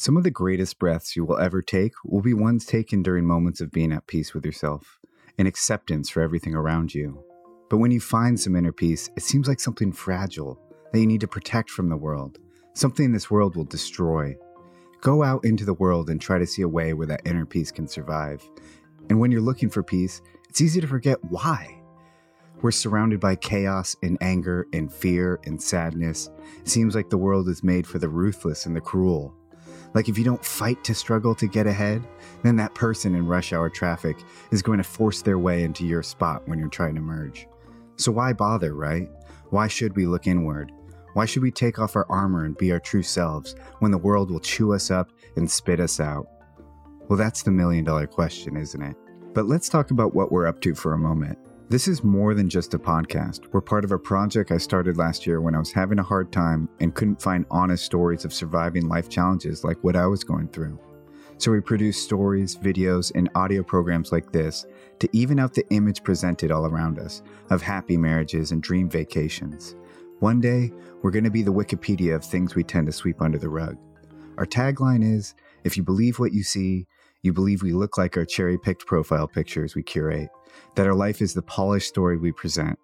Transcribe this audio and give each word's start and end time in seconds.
Some 0.00 0.16
of 0.16 0.22
the 0.22 0.30
greatest 0.30 0.78
breaths 0.78 1.16
you 1.16 1.24
will 1.24 1.38
ever 1.38 1.60
take 1.60 1.92
will 2.04 2.22
be 2.22 2.32
ones 2.32 2.64
taken 2.64 3.02
during 3.02 3.26
moments 3.26 3.60
of 3.60 3.72
being 3.72 3.90
at 3.90 4.06
peace 4.06 4.32
with 4.32 4.46
yourself 4.46 5.00
and 5.36 5.48
acceptance 5.48 6.08
for 6.08 6.22
everything 6.22 6.54
around 6.54 6.94
you. 6.94 7.20
But 7.68 7.78
when 7.78 7.90
you 7.90 7.98
find 7.98 8.38
some 8.38 8.54
inner 8.54 8.70
peace, 8.70 9.10
it 9.16 9.24
seems 9.24 9.48
like 9.48 9.58
something 9.58 9.90
fragile 9.90 10.56
that 10.92 11.00
you 11.00 11.06
need 11.08 11.22
to 11.22 11.26
protect 11.26 11.68
from 11.68 11.88
the 11.88 11.96
world, 11.96 12.38
something 12.74 13.10
this 13.10 13.28
world 13.28 13.56
will 13.56 13.64
destroy. 13.64 14.36
Go 15.00 15.24
out 15.24 15.44
into 15.44 15.64
the 15.64 15.74
world 15.74 16.10
and 16.10 16.20
try 16.20 16.38
to 16.38 16.46
see 16.46 16.62
a 16.62 16.68
way 16.68 16.94
where 16.94 17.08
that 17.08 17.26
inner 17.26 17.44
peace 17.44 17.72
can 17.72 17.88
survive. 17.88 18.48
And 19.10 19.18
when 19.18 19.32
you're 19.32 19.40
looking 19.40 19.68
for 19.68 19.82
peace, 19.82 20.22
it's 20.48 20.60
easy 20.60 20.80
to 20.80 20.86
forget 20.86 21.18
why. 21.24 21.82
We're 22.62 22.70
surrounded 22.70 23.18
by 23.18 23.34
chaos 23.34 23.96
and 24.04 24.16
anger 24.20 24.68
and 24.72 24.92
fear 24.92 25.40
and 25.44 25.60
sadness. 25.60 26.30
It 26.60 26.68
seems 26.68 26.94
like 26.94 27.10
the 27.10 27.18
world 27.18 27.48
is 27.48 27.64
made 27.64 27.84
for 27.84 27.98
the 27.98 28.08
ruthless 28.08 28.64
and 28.64 28.76
the 28.76 28.80
cruel. 28.80 29.34
Like 29.94 30.08
if 30.08 30.18
you 30.18 30.24
don't 30.24 30.44
fight 30.44 30.82
to 30.84 30.94
struggle 30.94 31.34
to 31.36 31.46
get 31.46 31.66
ahead, 31.66 32.06
then 32.42 32.56
that 32.56 32.74
person 32.74 33.14
in 33.14 33.26
rush 33.26 33.52
hour 33.52 33.70
traffic 33.70 34.16
is 34.50 34.62
going 34.62 34.78
to 34.78 34.84
force 34.84 35.22
their 35.22 35.38
way 35.38 35.62
into 35.62 35.86
your 35.86 36.02
spot 36.02 36.46
when 36.46 36.58
you're 36.58 36.68
trying 36.68 36.94
to 36.94 37.00
merge. 37.00 37.46
So 37.96 38.12
why 38.12 38.32
bother, 38.32 38.74
right? 38.74 39.08
Why 39.50 39.66
should 39.66 39.96
we 39.96 40.06
look 40.06 40.26
inward? 40.26 40.72
Why 41.14 41.24
should 41.24 41.42
we 41.42 41.50
take 41.50 41.78
off 41.78 41.96
our 41.96 42.06
armor 42.08 42.44
and 42.44 42.56
be 42.56 42.70
our 42.70 42.78
true 42.78 43.02
selves 43.02 43.56
when 43.80 43.90
the 43.90 43.98
world 43.98 44.30
will 44.30 44.40
chew 44.40 44.72
us 44.72 44.90
up 44.90 45.10
and 45.36 45.50
spit 45.50 45.80
us 45.80 45.98
out? 45.98 46.28
Well, 47.08 47.16
that's 47.16 47.42
the 47.42 47.50
million 47.50 47.84
dollar 47.84 48.06
question, 48.06 48.56
isn't 48.56 48.82
it? 48.82 48.96
But 49.32 49.46
let's 49.46 49.68
talk 49.68 49.90
about 49.90 50.14
what 50.14 50.30
we're 50.30 50.46
up 50.46 50.60
to 50.60 50.74
for 50.74 50.92
a 50.92 50.98
moment. 50.98 51.38
This 51.70 51.86
is 51.86 52.02
more 52.02 52.32
than 52.32 52.48
just 52.48 52.72
a 52.72 52.78
podcast. 52.78 53.52
We're 53.52 53.60
part 53.60 53.84
of 53.84 53.92
a 53.92 53.98
project 53.98 54.50
I 54.50 54.56
started 54.56 54.96
last 54.96 55.26
year 55.26 55.42
when 55.42 55.54
I 55.54 55.58
was 55.58 55.70
having 55.70 55.98
a 55.98 56.02
hard 56.02 56.32
time 56.32 56.66
and 56.80 56.94
couldn't 56.94 57.20
find 57.20 57.44
honest 57.50 57.84
stories 57.84 58.24
of 58.24 58.32
surviving 58.32 58.88
life 58.88 59.10
challenges 59.10 59.64
like 59.64 59.76
what 59.84 59.94
I 59.94 60.06
was 60.06 60.24
going 60.24 60.48
through. 60.48 60.78
So 61.36 61.52
we 61.52 61.60
produce 61.60 62.02
stories, 62.02 62.56
videos, 62.56 63.12
and 63.14 63.28
audio 63.34 63.62
programs 63.62 64.12
like 64.12 64.32
this 64.32 64.64
to 65.00 65.10
even 65.12 65.38
out 65.38 65.52
the 65.52 65.68
image 65.68 66.02
presented 66.02 66.50
all 66.50 66.64
around 66.64 66.98
us 66.98 67.20
of 67.50 67.60
happy 67.60 67.98
marriages 67.98 68.50
and 68.50 68.62
dream 68.62 68.88
vacations. 68.88 69.76
One 70.20 70.40
day, 70.40 70.72
we're 71.02 71.10
going 71.10 71.24
to 71.24 71.30
be 71.30 71.42
the 71.42 71.52
Wikipedia 71.52 72.14
of 72.14 72.24
things 72.24 72.54
we 72.54 72.64
tend 72.64 72.86
to 72.86 72.92
sweep 72.92 73.20
under 73.20 73.36
the 73.36 73.50
rug. 73.50 73.76
Our 74.38 74.46
tagline 74.46 75.04
is 75.04 75.34
if 75.64 75.76
you 75.76 75.82
believe 75.82 76.18
what 76.18 76.32
you 76.32 76.44
see, 76.44 76.86
you 77.20 77.34
believe 77.34 77.62
we 77.62 77.72
look 77.72 77.98
like 77.98 78.16
our 78.16 78.24
cherry 78.24 78.56
picked 78.56 78.86
profile 78.86 79.28
pictures 79.28 79.74
we 79.74 79.82
curate 79.82 80.30
that 80.74 80.86
our 80.86 80.94
life 80.94 81.20
is 81.20 81.34
the 81.34 81.42
polished 81.42 81.88
story 81.88 82.16
we 82.16 82.32
present, 82.32 82.78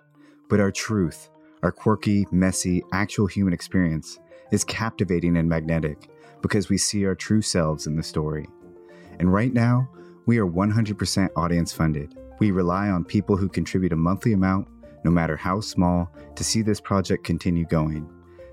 but 0.49 0.61
our 0.61 0.71
truth, 0.71 1.31
our 1.63 1.73
quirky, 1.73 2.27
messy, 2.31 2.83
actual 2.93 3.27
human 3.27 3.55
experience, 3.55 4.19
is 4.51 4.65
captivating 4.65 5.37
and 5.37 5.49
magnetic 5.49 6.11
because 6.43 6.69
we 6.69 6.77
see 6.77 7.07
our 7.07 7.15
true 7.15 7.41
selves 7.41 7.87
in 7.87 7.97
the 7.97 8.03
story. 8.03 8.47
And 9.19 9.33
right 9.33 9.53
now, 9.53 9.89
we 10.27 10.39
are 10.39 10.47
100% 10.47 11.31
audience 11.37 11.73
funded. 11.73 12.15
We 12.39 12.51
rely 12.51 12.89
on 12.89 13.05
people 13.05 13.37
who 13.37 13.49
contribute 13.49 13.93
a 13.93 13.97
monthly 13.97 14.33
amount, 14.33 14.69
no 15.05 15.11
matter 15.11 15.37
how 15.37 15.61
small, 15.61 16.11
to 16.35 16.45
see 16.45 16.63
this 16.63 16.81
project 16.81 17.25
continue 17.25 17.65
going. 17.67 18.11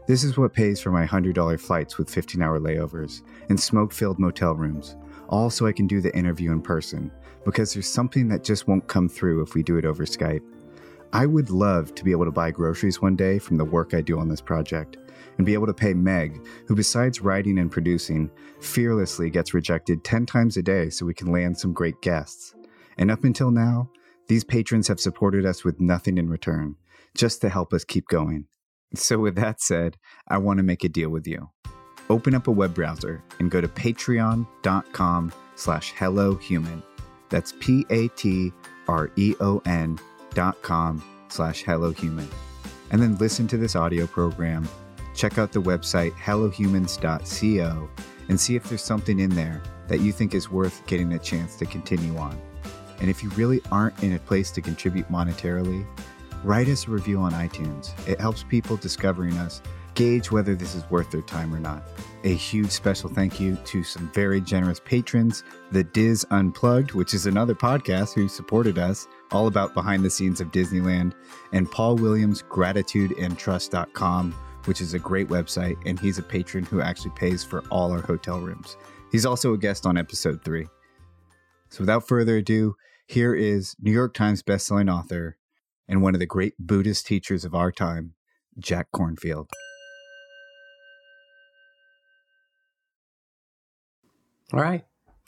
This 0.07 0.23
is 0.23 0.37
what 0.37 0.53
pays 0.53 0.79
for 0.79 0.91
my 0.91 1.05
$100 1.05 1.59
flights 1.59 1.97
with 1.97 2.09
15 2.09 2.41
hour 2.41 2.59
layovers 2.59 3.21
and 3.49 3.59
smoke 3.59 3.93
filled 3.93 4.19
motel 4.19 4.53
rooms, 4.53 4.95
all 5.29 5.49
so 5.49 5.65
I 5.65 5.71
can 5.71 5.87
do 5.87 6.01
the 6.01 6.15
interview 6.15 6.51
in 6.51 6.61
person 6.61 7.11
because 7.45 7.73
there's 7.73 7.87
something 7.87 8.27
that 8.29 8.43
just 8.43 8.67
won't 8.67 8.87
come 8.87 9.09
through 9.09 9.41
if 9.41 9.53
we 9.53 9.63
do 9.63 9.77
it 9.77 9.85
over 9.85 10.05
Skype. 10.05 10.43
I 11.13 11.25
would 11.25 11.49
love 11.49 11.93
to 11.95 12.03
be 12.03 12.11
able 12.11 12.25
to 12.25 12.31
buy 12.31 12.51
groceries 12.51 13.01
one 13.01 13.15
day 13.15 13.37
from 13.37 13.57
the 13.57 13.65
work 13.65 13.93
I 13.93 14.01
do 14.01 14.19
on 14.19 14.29
this 14.29 14.41
project 14.41 14.97
and 15.37 15.45
be 15.45 15.53
able 15.53 15.67
to 15.67 15.73
pay 15.73 15.93
Meg, 15.93 16.45
who, 16.67 16.75
besides 16.75 17.21
writing 17.21 17.59
and 17.59 17.71
producing, 17.71 18.29
fearlessly 18.59 19.29
gets 19.29 19.53
rejected 19.53 20.03
10 20.03 20.25
times 20.25 20.57
a 20.57 20.61
day 20.61 20.89
so 20.89 21.05
we 21.05 21.13
can 21.13 21.31
land 21.31 21.57
some 21.57 21.73
great 21.73 22.01
guests. 22.01 22.53
And 22.97 23.11
up 23.11 23.23
until 23.23 23.51
now, 23.51 23.89
these 24.27 24.43
patrons 24.43 24.87
have 24.87 24.99
supported 24.99 25.45
us 25.45 25.63
with 25.63 25.81
nothing 25.81 26.17
in 26.17 26.29
return, 26.29 26.75
just 27.15 27.41
to 27.41 27.49
help 27.49 27.73
us 27.73 27.83
keep 27.83 28.07
going. 28.07 28.45
So, 28.93 29.19
with 29.19 29.35
that 29.35 29.61
said, 29.61 29.97
I 30.27 30.37
want 30.37 30.57
to 30.57 30.63
make 30.63 30.83
a 30.83 30.89
deal 30.89 31.09
with 31.09 31.25
you. 31.25 31.49
Open 32.09 32.35
up 32.35 32.47
a 32.47 32.51
web 32.51 32.73
browser 32.73 33.23
and 33.39 33.49
go 33.49 33.61
to 33.61 33.67
patreon.com 33.67 35.33
slash 35.55 35.93
hellohuman 35.93 36.83
that's 37.31 37.55
P 37.59 37.85
A 37.89 38.09
T 38.09 38.53
R 38.87 39.09
E 39.15 39.33
O 39.39 39.61
N 39.65 39.97
dot 40.35 40.61
com 40.61 41.03
slash 41.29 41.63
hello 41.63 41.91
human. 41.91 42.27
And 42.91 43.01
then 43.01 43.17
listen 43.17 43.47
to 43.47 43.57
this 43.57 43.75
audio 43.75 44.05
program. 44.05 44.67
Check 45.15 45.37
out 45.37 45.51
the 45.51 45.61
website 45.61 46.11
hellohumans.co 46.13 47.89
and 48.29 48.39
see 48.39 48.55
if 48.55 48.63
there's 48.65 48.83
something 48.83 49.19
in 49.19 49.31
there 49.31 49.61
that 49.87 50.01
you 50.01 50.11
think 50.11 50.35
is 50.35 50.49
worth 50.49 50.85
getting 50.85 51.13
a 51.13 51.19
chance 51.19 51.55
to 51.57 51.65
continue 51.65 52.15
on. 52.17 52.39
And 52.99 53.09
if 53.09 53.23
you 53.23 53.29
really 53.31 53.61
aren't 53.71 54.01
in 54.03 54.13
a 54.13 54.19
place 54.19 54.51
to 54.51 54.61
contribute 54.61 55.09
monetarily, 55.09 55.85
write 56.43 56.67
us 56.67 56.87
a 56.87 56.91
review 56.91 57.19
on 57.19 57.31
iTunes. 57.33 57.91
It 58.07 58.19
helps 58.19 58.43
people 58.43 58.77
discovering 58.77 59.37
us 59.37 59.61
gauge 59.95 60.31
whether 60.31 60.55
this 60.55 60.75
is 60.75 60.89
worth 60.89 61.11
their 61.11 61.21
time 61.21 61.53
or 61.53 61.59
not. 61.59 61.83
A 62.23 62.33
huge 62.33 62.69
special 62.69 63.09
thank 63.09 63.39
you 63.39 63.55
to 63.65 63.83
some 63.83 64.11
very 64.13 64.39
generous 64.41 64.79
patrons, 64.79 65.43
The 65.71 65.83
DIS 65.83 66.25
Unplugged, 66.31 66.91
which 66.93 67.13
is 67.13 67.25
another 67.25 67.55
podcast 67.55 68.13
who 68.13 68.27
supported 68.27 68.77
us, 68.77 69.07
all 69.31 69.47
about 69.47 69.73
behind 69.73 70.03
the 70.03 70.09
scenes 70.09 70.39
of 70.39 70.51
Disneyland, 70.51 71.13
and 71.51 71.69
Paul 71.69 71.95
Williams, 71.95 72.43
gratitudeandtrust.com, 72.43 74.33
which 74.65 74.81
is 74.81 74.93
a 74.93 74.99
great 74.99 75.29
website, 75.29 75.77
and 75.85 75.99
he's 75.99 76.19
a 76.19 76.23
patron 76.23 76.63
who 76.65 76.81
actually 76.81 77.11
pays 77.15 77.43
for 77.43 77.63
all 77.71 77.91
our 77.91 78.01
hotel 78.01 78.39
rooms. 78.39 78.77
He's 79.11 79.25
also 79.25 79.53
a 79.53 79.57
guest 79.57 79.85
on 79.85 79.97
episode 79.97 80.43
three. 80.45 80.67
So 81.69 81.79
without 81.81 82.07
further 82.07 82.37
ado, 82.37 82.75
here 83.07 83.33
is 83.33 83.75
New 83.79 83.91
York 83.91 84.13
Times 84.13 84.43
bestselling 84.43 84.93
author 84.93 85.37
and 85.87 86.01
one 86.01 86.13
of 86.13 86.19
the 86.19 86.25
great 86.25 86.53
Buddhist 86.59 87.05
teachers 87.05 87.43
of 87.43 87.53
our 87.53 87.71
time, 87.71 88.13
Jack 88.59 88.87
Kornfield. 88.93 89.47
All 94.53 94.59
right. 94.59 94.83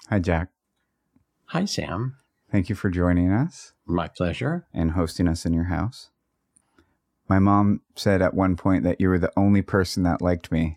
Hi, 0.10 0.20
Jack. 0.20 0.50
Hi, 1.48 1.66
Sam. 1.66 2.18
Thank 2.52 2.70
you 2.70 2.76
for 2.76 2.90
joining 2.90 3.32
us 3.32 3.74
My 3.88 4.08
pleasure. 4.08 4.68
and 4.74 4.92
hosting 4.92 5.28
us 5.28 5.46
in 5.46 5.54
your 5.54 5.66
house. 5.66 6.10
My 7.30 7.40
mom 7.40 7.82
said 7.96 8.22
at 8.22 8.34
one 8.34 8.56
point 8.58 8.84
that 8.84 9.00
you 9.00 9.08
were 9.10 9.18
the 9.20 9.32
only 9.38 9.62
person 9.62 10.04
that 10.04 10.22
liked 10.22 10.52
me 10.52 10.76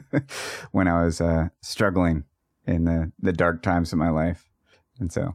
when 0.72 0.86
I 0.88 1.04
was 1.04 1.20
uh, 1.20 1.48
struggling 1.60 2.24
in 2.66 2.84
the, 2.84 3.12
the 3.18 3.32
dark 3.32 3.62
times 3.62 3.92
of 3.92 3.98
my 3.98 4.08
life. 4.08 4.48
And 5.00 5.12
so 5.12 5.34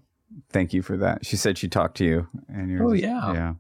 thank 0.50 0.74
you 0.74 0.82
for 0.82 0.96
that. 0.98 1.26
She 1.26 1.36
said 1.36 1.58
she 1.58 1.68
talked 1.68 1.98
to 1.98 2.06
you. 2.06 2.28
And 2.48 2.70
you're 2.72 2.84
Oh, 2.86 2.94
just- 2.94 3.04
yeah. 3.04 3.34
Yeah. 3.34 3.54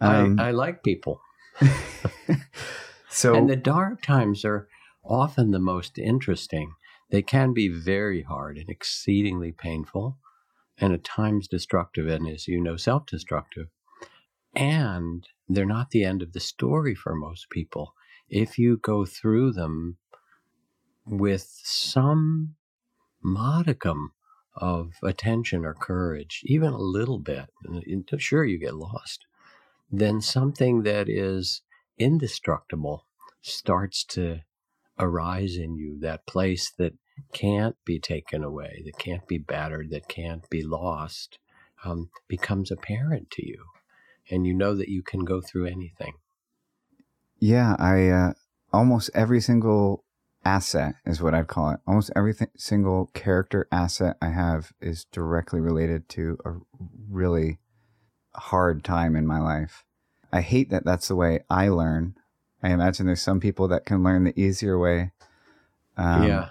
Um, 0.00 0.38
I, 0.40 0.48
I 0.48 0.50
like 0.52 0.82
people. 0.82 1.20
so, 3.10 3.34
and 3.34 3.50
the 3.50 3.56
dark 3.56 4.00
times 4.00 4.46
are 4.46 4.66
often 5.04 5.50
the 5.50 5.58
most 5.58 5.98
interesting. 5.98 6.72
They 7.10 7.22
can 7.22 7.52
be 7.52 7.68
very 7.68 8.22
hard 8.22 8.56
and 8.56 8.70
exceedingly 8.70 9.52
painful, 9.52 10.18
and 10.78 10.92
at 10.92 11.04
times 11.04 11.48
destructive, 11.48 12.06
and 12.06 12.28
as 12.28 12.48
you 12.48 12.60
know, 12.60 12.76
self 12.76 13.06
destructive. 13.06 13.68
And 14.54 15.26
they're 15.48 15.66
not 15.66 15.90
the 15.90 16.04
end 16.04 16.22
of 16.22 16.32
the 16.32 16.40
story 16.40 16.94
for 16.94 17.14
most 17.14 17.50
people. 17.50 17.94
If 18.28 18.58
you 18.58 18.76
go 18.76 19.04
through 19.04 19.52
them 19.52 19.98
with 21.04 21.48
some 21.62 22.54
modicum 23.22 24.12
of 24.56 24.92
attention 25.02 25.64
or 25.64 25.74
courage, 25.74 26.42
even 26.44 26.72
a 26.72 26.78
little 26.78 27.18
bit, 27.18 27.46
sure, 28.18 28.44
you 28.44 28.58
get 28.58 28.74
lost, 28.74 29.26
then 29.90 30.20
something 30.20 30.82
that 30.82 31.08
is 31.08 31.62
indestructible 31.98 33.06
starts 33.42 34.04
to 34.04 34.40
arise 34.98 35.56
in 35.56 35.76
you, 35.76 35.98
that 36.00 36.26
place 36.26 36.72
that 36.78 36.94
can't 37.32 37.76
be 37.84 37.98
taken 37.98 38.44
away, 38.44 38.82
that 38.84 38.98
can't 38.98 39.26
be 39.26 39.38
battered, 39.38 39.90
that 39.90 40.08
can't 40.08 40.48
be 40.50 40.62
lost, 40.62 41.38
um, 41.84 42.10
becomes 42.28 42.70
apparent 42.70 43.30
to 43.32 43.46
you. 43.46 43.64
And 44.30 44.46
you 44.46 44.54
know 44.54 44.74
that 44.74 44.88
you 44.88 45.02
can 45.02 45.24
go 45.24 45.40
through 45.40 45.66
anything. 45.66 46.14
yeah, 47.40 47.74
I 47.78 48.08
uh, 48.08 48.32
almost 48.72 49.10
every 49.14 49.40
single 49.40 50.04
asset 50.44 50.94
is 51.04 51.20
what 51.20 51.34
I'd 51.34 51.48
call 51.48 51.70
it. 51.70 51.80
Almost 51.86 52.12
every 52.16 52.34
th- 52.34 52.50
single 52.56 53.10
character 53.14 53.66
asset 53.72 54.16
I 54.22 54.30
have 54.30 54.72
is 54.80 55.04
directly 55.06 55.60
related 55.60 56.08
to 56.10 56.38
a 56.44 56.54
really 57.10 57.58
hard 58.34 58.84
time 58.84 59.16
in 59.16 59.26
my 59.26 59.40
life. 59.40 59.84
I 60.32 60.42
hate 60.42 60.70
that 60.70 60.84
that's 60.84 61.08
the 61.08 61.16
way 61.16 61.40
I 61.50 61.68
learn. 61.68 62.14
I 62.62 62.70
imagine 62.70 63.06
there's 63.06 63.22
some 63.22 63.40
people 63.40 63.68
that 63.68 63.86
can 63.86 64.02
learn 64.02 64.24
the 64.24 64.38
easier 64.40 64.78
way. 64.78 65.12
Um, 65.96 66.28
yeah. 66.28 66.48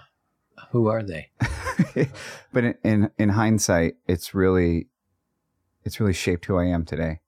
Who 0.70 0.88
are 0.88 1.02
they? 1.02 1.30
but 2.52 2.64
in, 2.64 2.74
in 2.84 3.10
in 3.18 3.28
hindsight, 3.30 3.96
it's 4.06 4.34
really 4.34 4.88
it's 5.84 6.00
really 6.00 6.12
shaped 6.12 6.46
who 6.46 6.56
I 6.56 6.66
am 6.66 6.84
today. 6.84 7.20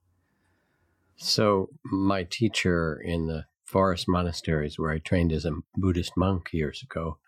So, 1.16 1.68
my 1.84 2.24
teacher 2.24 3.00
in 3.02 3.26
the 3.26 3.44
forest 3.64 4.06
monasteries 4.08 4.78
where 4.78 4.90
I 4.90 4.98
trained 4.98 5.32
as 5.32 5.44
a 5.44 5.52
Buddhist 5.76 6.12
monk 6.16 6.52
years 6.52 6.82
ago 6.82 7.18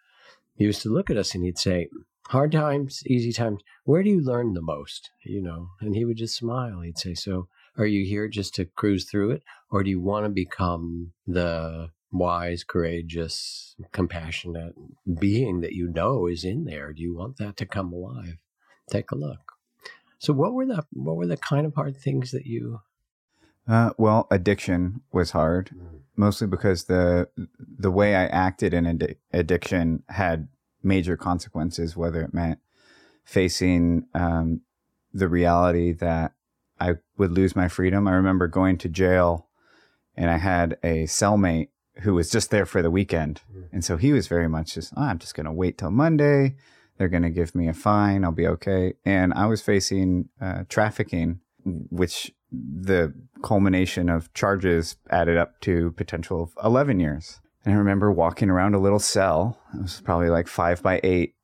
he 0.56 0.64
used 0.64 0.82
to 0.82 0.92
look 0.92 1.10
at 1.10 1.16
us 1.16 1.34
and 1.34 1.44
he'd 1.44 1.58
say, 1.58 1.88
hard 2.28 2.52
times, 2.52 3.02
easy 3.06 3.32
times, 3.32 3.60
where 3.84 4.02
do 4.02 4.10
you 4.10 4.20
learn 4.20 4.54
the 4.54 4.62
most? 4.62 5.10
You 5.24 5.42
know, 5.42 5.68
and 5.80 5.94
he 5.94 6.04
would 6.04 6.16
just 6.16 6.36
smile. 6.36 6.80
He'd 6.80 6.98
say, 6.98 7.14
so 7.14 7.48
are 7.76 7.86
you 7.86 8.04
here 8.04 8.28
just 8.28 8.54
to 8.54 8.64
cruise 8.64 9.04
through 9.04 9.32
it? 9.32 9.42
Or 9.70 9.82
do 9.82 9.90
you 9.90 10.00
want 10.00 10.24
to 10.26 10.30
become 10.30 11.12
the 11.26 11.90
wise, 12.14 12.64
courageous, 12.64 13.74
compassionate 13.92 14.74
being 15.18 15.60
that 15.60 15.72
you 15.72 15.88
know 15.88 16.26
is 16.26 16.44
in 16.44 16.64
there? 16.64 16.92
Do 16.92 17.02
you 17.02 17.16
want 17.16 17.36
that 17.38 17.56
to 17.58 17.66
come 17.66 17.92
alive? 17.92 18.38
Take 18.88 19.10
a 19.10 19.16
look. 19.16 19.52
So 20.18 20.32
what 20.32 20.54
were 20.54 20.66
the 20.66 20.84
what 20.92 21.16
were 21.16 21.26
the 21.26 21.36
kind 21.36 21.66
of 21.66 21.74
hard 21.74 21.96
things 21.96 22.30
that 22.30 22.46
you 22.46 22.80
uh, 23.66 23.90
well, 23.96 24.26
addiction 24.30 25.00
was 25.10 25.30
hard, 25.30 25.70
mm. 25.74 26.00
mostly 26.16 26.46
because 26.46 26.84
the 26.84 27.28
the 27.58 27.90
way 27.90 28.14
I 28.14 28.26
acted 28.26 28.74
in 28.74 28.86
ad- 28.86 29.16
addiction 29.32 30.02
had 30.08 30.48
major 30.82 31.16
consequences. 31.16 31.96
Whether 31.96 32.22
it 32.22 32.34
meant 32.34 32.58
facing 33.24 34.06
um, 34.12 34.60
the 35.12 35.28
reality 35.28 35.92
that 35.92 36.32
I 36.78 36.96
would 37.16 37.32
lose 37.32 37.56
my 37.56 37.68
freedom. 37.68 38.06
I 38.06 38.12
remember 38.12 38.48
going 38.48 38.76
to 38.78 38.88
jail, 38.88 39.48
and 40.14 40.30
I 40.30 40.36
had 40.36 40.76
a 40.82 41.04
cellmate 41.04 41.68
who 42.00 42.14
was 42.14 42.30
just 42.30 42.50
there 42.50 42.66
for 42.66 42.82
the 42.82 42.90
weekend, 42.90 43.42
mm. 43.54 43.64
and 43.72 43.84
so 43.84 43.96
he 43.96 44.12
was 44.12 44.26
very 44.26 44.48
much 44.48 44.74
just, 44.74 44.92
oh, 44.96 45.02
I'm 45.02 45.18
just 45.18 45.34
going 45.34 45.46
to 45.46 45.52
wait 45.52 45.78
till 45.78 45.90
Monday. 45.90 46.56
They're 46.96 47.08
going 47.08 47.22
to 47.22 47.30
give 47.30 47.54
me 47.54 47.68
a 47.68 47.74
fine. 47.74 48.24
I'll 48.24 48.32
be 48.32 48.46
okay. 48.46 48.94
And 49.04 49.34
I 49.34 49.46
was 49.46 49.60
facing 49.60 50.28
uh, 50.40 50.64
trafficking, 50.68 51.40
which 51.64 52.32
the 52.52 53.12
culmination 53.42 54.08
of 54.08 54.32
charges 54.32 54.96
added 55.10 55.36
up 55.36 55.60
to 55.62 55.90
potential 55.92 56.42
of 56.42 56.52
11 56.64 57.00
years. 57.00 57.40
And 57.64 57.74
I 57.74 57.78
remember 57.78 58.12
walking 58.12 58.50
around 58.50 58.74
a 58.74 58.78
little 58.78 58.98
cell, 58.98 59.58
it 59.74 59.82
was 59.82 60.00
probably 60.02 60.28
like 60.28 60.46
five 60.46 60.82
by 60.82 61.00
eight, 61.02 61.34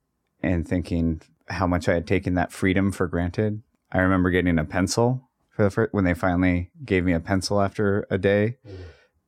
and 0.42 0.66
thinking 0.66 1.20
how 1.48 1.66
much 1.66 1.88
I 1.88 1.94
had 1.94 2.06
taken 2.06 2.34
that 2.34 2.52
freedom 2.52 2.92
for 2.92 3.08
granted. 3.08 3.62
I 3.90 3.98
remember 3.98 4.30
getting 4.30 4.58
a 4.58 4.64
pencil 4.64 5.28
for 5.50 5.64
the 5.64 5.70
first, 5.70 5.92
when 5.92 6.04
they 6.04 6.14
finally 6.14 6.70
gave 6.84 7.04
me 7.04 7.12
a 7.12 7.20
pencil 7.20 7.60
after 7.60 8.06
a 8.10 8.18
day, 8.18 8.56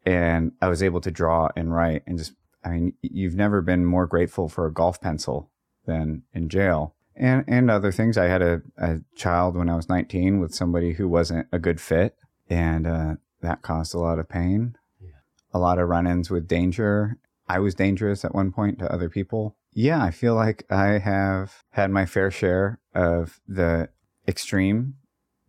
and 0.04 0.52
I 0.60 0.68
was 0.68 0.82
able 0.82 1.00
to 1.02 1.10
draw 1.10 1.48
and 1.56 1.72
write. 1.72 2.02
And 2.06 2.18
just, 2.18 2.34
I 2.64 2.70
mean, 2.70 2.94
you've 3.02 3.36
never 3.36 3.60
been 3.60 3.84
more 3.84 4.06
grateful 4.06 4.48
for 4.48 4.66
a 4.66 4.72
golf 4.72 5.00
pencil 5.00 5.50
than 5.86 6.22
in 6.32 6.48
jail 6.48 6.94
and 7.16 7.44
and 7.46 7.70
other 7.70 7.92
things. 7.92 8.16
I 8.16 8.24
had 8.24 8.42
a, 8.42 8.62
a 8.76 9.00
child 9.14 9.56
when 9.56 9.68
I 9.68 9.76
was 9.76 9.88
19 9.88 10.40
with 10.40 10.54
somebody 10.54 10.92
who 10.92 11.08
wasn't 11.08 11.46
a 11.52 11.58
good 11.58 11.80
fit, 11.80 12.16
and 12.48 12.86
uh, 12.86 13.14
that 13.40 13.62
caused 13.62 13.94
a 13.94 13.98
lot 13.98 14.18
of 14.18 14.28
pain, 14.28 14.76
yeah. 15.00 15.10
a 15.52 15.58
lot 15.58 15.78
of 15.78 15.88
run-ins 15.88 16.30
with 16.30 16.48
danger. 16.48 17.18
I 17.48 17.58
was 17.58 17.74
dangerous 17.74 18.24
at 18.24 18.34
one 18.34 18.52
point 18.52 18.78
to 18.78 18.92
other 18.92 19.08
people. 19.08 19.56
Yeah, 19.74 20.02
I 20.02 20.10
feel 20.10 20.34
like 20.34 20.64
I 20.70 20.98
have 20.98 21.62
had 21.70 21.90
my 21.90 22.06
fair 22.06 22.30
share 22.30 22.78
of 22.94 23.40
the 23.48 23.88
extreme, 24.28 24.94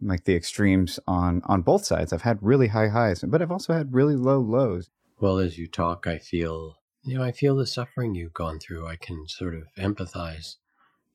like 0.05 0.25
the 0.25 0.35
extremes 0.35 0.99
on 1.07 1.41
on 1.45 1.61
both 1.61 1.85
sides. 1.85 2.13
I've 2.13 2.21
had 2.21 2.39
really 2.41 2.67
high 2.67 2.89
highs, 2.89 3.23
but 3.27 3.41
I've 3.41 3.51
also 3.51 3.73
had 3.73 3.93
really 3.93 4.15
low 4.15 4.39
lows. 4.39 4.89
Well, 5.19 5.37
as 5.37 5.57
you 5.57 5.67
talk, 5.67 6.07
I 6.07 6.17
feel 6.17 6.77
you 7.03 7.17
know 7.17 7.23
I 7.23 7.31
feel 7.31 7.55
the 7.55 7.67
suffering 7.67 8.15
you've 8.15 8.33
gone 8.33 8.59
through. 8.59 8.87
I 8.87 8.95
can 8.95 9.27
sort 9.27 9.55
of 9.55 9.63
empathize 9.77 10.55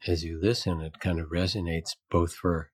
as 0.06 0.24
you 0.24 0.38
listen, 0.40 0.80
it 0.80 1.00
kind 1.00 1.18
of 1.18 1.30
resonates 1.30 1.96
both 2.10 2.32
for 2.32 2.70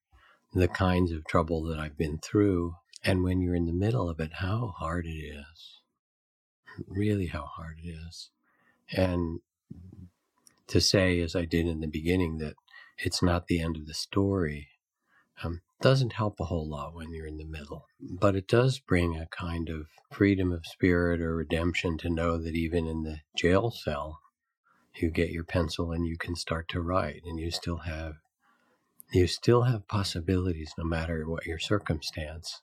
the 0.52 0.68
kinds 0.68 1.10
of 1.10 1.24
trouble 1.24 1.62
that 1.64 1.78
I've 1.78 1.96
been 1.96 2.18
through 2.18 2.74
and 3.02 3.22
when 3.22 3.40
you're 3.40 3.54
in 3.54 3.66
the 3.66 3.72
middle 3.72 4.08
of 4.08 4.20
it, 4.20 4.34
how 4.34 4.74
hard 4.78 5.06
it 5.06 5.10
is. 5.10 5.80
Really, 6.88 7.26
how 7.26 7.44
hard 7.44 7.78
it 7.82 7.88
is. 7.88 8.30
And 8.90 9.40
to 10.68 10.80
say, 10.80 11.20
as 11.20 11.36
I 11.36 11.44
did 11.44 11.66
in 11.66 11.80
the 11.80 11.86
beginning, 11.86 12.38
that 12.38 12.54
it's 12.98 13.22
not 13.22 13.46
the 13.46 13.60
end 13.60 13.76
of 13.76 13.86
the 13.86 13.94
story 13.94 14.68
um, 15.42 15.60
doesn't 15.80 16.14
help 16.14 16.38
a 16.40 16.44
whole 16.44 16.68
lot 16.68 16.94
when 16.94 17.12
you're 17.12 17.26
in 17.26 17.36
the 17.36 17.44
middle. 17.44 17.86
But 18.00 18.36
it 18.36 18.46
does 18.48 18.78
bring 18.78 19.16
a 19.16 19.26
kind 19.26 19.68
of 19.68 19.86
freedom 20.12 20.52
of 20.52 20.66
spirit 20.66 21.20
or 21.20 21.34
redemption 21.34 21.98
to 21.98 22.08
know 22.08 22.38
that 22.38 22.54
even 22.54 22.86
in 22.86 23.02
the 23.02 23.18
jail 23.36 23.70
cell, 23.70 24.20
you 24.96 25.10
get 25.10 25.30
your 25.30 25.44
pencil 25.44 25.92
and 25.92 26.06
you 26.06 26.16
can 26.16 26.36
start 26.36 26.68
to 26.68 26.80
write 26.80 27.22
and 27.24 27.38
you 27.40 27.50
still 27.50 27.78
have 27.78 28.14
you 29.12 29.26
still 29.26 29.62
have 29.62 29.86
possibilities 29.86 30.72
no 30.78 30.84
matter 30.84 31.28
what 31.28 31.46
your 31.46 31.58
circumstance 31.58 32.62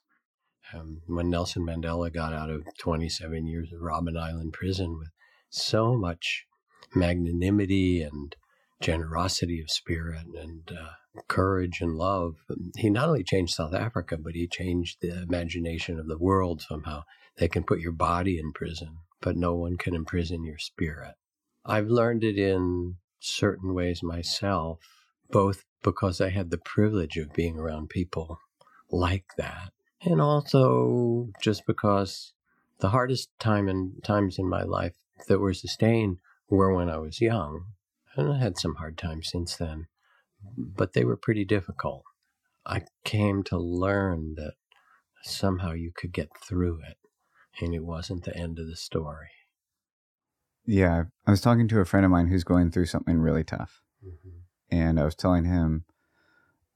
um, 0.74 1.02
when 1.06 1.30
nelson 1.30 1.64
mandela 1.64 2.12
got 2.12 2.32
out 2.32 2.50
of 2.50 2.64
27 2.78 3.46
years 3.46 3.72
of 3.72 3.80
robben 3.80 4.18
island 4.18 4.52
prison 4.52 4.98
with 4.98 5.10
so 5.50 5.94
much 5.94 6.46
magnanimity 6.94 8.02
and 8.02 8.36
generosity 8.82 9.60
of 9.60 9.70
spirit 9.70 10.26
and 10.38 10.70
uh, 10.70 11.20
courage 11.28 11.80
and 11.80 11.96
love. 11.96 12.36
He 12.76 12.90
not 12.90 13.08
only 13.08 13.24
changed 13.24 13.54
south 13.54 13.74
africa 13.74 14.16
but 14.18 14.34
he 14.34 14.46
changed 14.46 14.98
the 15.00 15.22
imagination 15.22 15.98
of 15.98 16.08
the 16.08 16.18
world 16.18 16.62
somehow. 16.62 17.04
They 17.38 17.48
can 17.48 17.64
put 17.64 17.80
your 17.80 17.92
body 17.92 18.38
in 18.38 18.52
prison 18.52 18.98
but 19.22 19.36
no 19.36 19.54
one 19.54 19.76
can 19.78 19.94
imprison 19.94 20.44
your 20.44 20.58
spirit. 20.58 21.14
I've 21.64 21.86
learned 21.86 22.24
it 22.24 22.36
in 22.36 22.96
certain 23.20 23.72
ways 23.72 24.02
myself, 24.02 24.80
both 25.30 25.64
because 25.82 26.20
I 26.20 26.30
had 26.30 26.50
the 26.50 26.58
privilege 26.58 27.16
of 27.16 27.32
being 27.32 27.56
around 27.56 27.88
people 27.88 28.38
like 28.90 29.24
that, 29.38 29.72
and 30.02 30.20
also 30.20 31.28
just 31.40 31.66
because 31.66 32.34
the 32.80 32.90
hardest 32.90 33.30
time 33.38 33.68
and 33.68 34.02
times 34.02 34.38
in 34.38 34.48
my 34.48 34.64
life 34.64 34.96
that 35.28 35.38
were 35.38 35.54
sustained 35.54 36.18
were 36.50 36.74
when 36.74 36.90
I 36.90 36.98
was 36.98 37.20
young. 37.20 37.66
And 38.16 38.32
I 38.32 38.38
had 38.38 38.58
some 38.58 38.76
hard 38.76 38.98
times 38.98 39.28
since 39.30 39.56
then, 39.56 39.86
but 40.56 40.92
they 40.92 41.04
were 41.04 41.16
pretty 41.16 41.44
difficult. 41.44 42.04
I 42.66 42.82
came 43.04 43.42
to 43.44 43.58
learn 43.58 44.34
that 44.36 44.54
somehow 45.22 45.72
you 45.72 45.92
could 45.94 46.12
get 46.12 46.28
through 46.36 46.80
it, 46.88 46.96
and 47.60 47.74
it 47.74 47.84
wasn't 47.84 48.24
the 48.24 48.36
end 48.36 48.58
of 48.58 48.66
the 48.66 48.76
story. 48.76 49.30
Yeah, 50.64 51.04
I 51.26 51.30
was 51.30 51.40
talking 51.40 51.68
to 51.68 51.80
a 51.80 51.84
friend 51.84 52.04
of 52.04 52.12
mine 52.12 52.28
who's 52.28 52.44
going 52.44 52.70
through 52.70 52.86
something 52.86 53.18
really 53.18 53.44
tough. 53.44 53.82
Mm-hmm. 54.04 54.76
And 54.76 55.00
I 55.00 55.04
was 55.04 55.14
telling 55.14 55.44
him, 55.44 55.84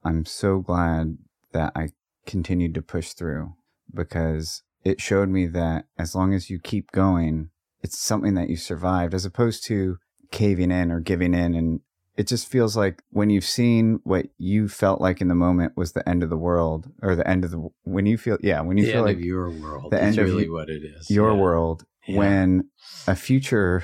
I'm 0.03 0.25
so 0.25 0.59
glad 0.59 1.17
that 1.53 1.71
I 1.75 1.89
continued 2.25 2.73
to 2.75 2.81
push 2.81 3.13
through 3.13 3.53
because 3.93 4.63
it 4.83 5.01
showed 5.01 5.29
me 5.29 5.47
that 5.47 5.85
as 5.97 6.13
long 6.13 6.33
as 6.33 6.49
you 6.49 6.59
keep 6.59 6.91
going, 6.91 7.49
it's 7.81 7.97
something 7.97 8.33
that 8.35 8.49
you 8.49 8.57
survived 8.57 9.13
as 9.13 9.25
opposed 9.25 9.63
to 9.65 9.97
caving 10.31 10.71
in 10.71 10.91
or 10.91 10.99
giving 10.99 11.33
in. 11.33 11.53
And 11.55 11.81
it 12.15 12.27
just 12.27 12.47
feels 12.47 12.75
like 12.75 13.03
when 13.11 13.29
you've 13.29 13.45
seen 13.45 13.99
what 14.03 14.27
you 14.37 14.67
felt 14.67 15.01
like 15.01 15.21
in 15.21 15.27
the 15.27 15.35
moment 15.35 15.73
was 15.75 15.91
the 15.91 16.07
end 16.07 16.23
of 16.23 16.29
the 16.29 16.37
world 16.37 16.91
or 17.01 17.15
the 17.15 17.27
end 17.27 17.45
of 17.45 17.51
the, 17.51 17.69
when 17.83 18.05
you 18.05 18.17
feel, 18.17 18.37
yeah, 18.41 18.61
when 18.61 18.77
you 18.77 18.85
the 18.85 18.93
feel 18.93 19.03
like 19.03 19.19
your 19.19 19.49
world, 19.49 19.91
the 19.91 20.01
end 20.01 20.17
really 20.17 20.45
of 20.45 20.51
what 20.51 20.69
it 20.69 20.83
is. 20.83 21.09
Your 21.09 21.31
yeah. 21.31 21.37
world 21.37 21.85
yeah. 22.07 22.17
when 22.17 22.69
a 23.05 23.15
future 23.15 23.83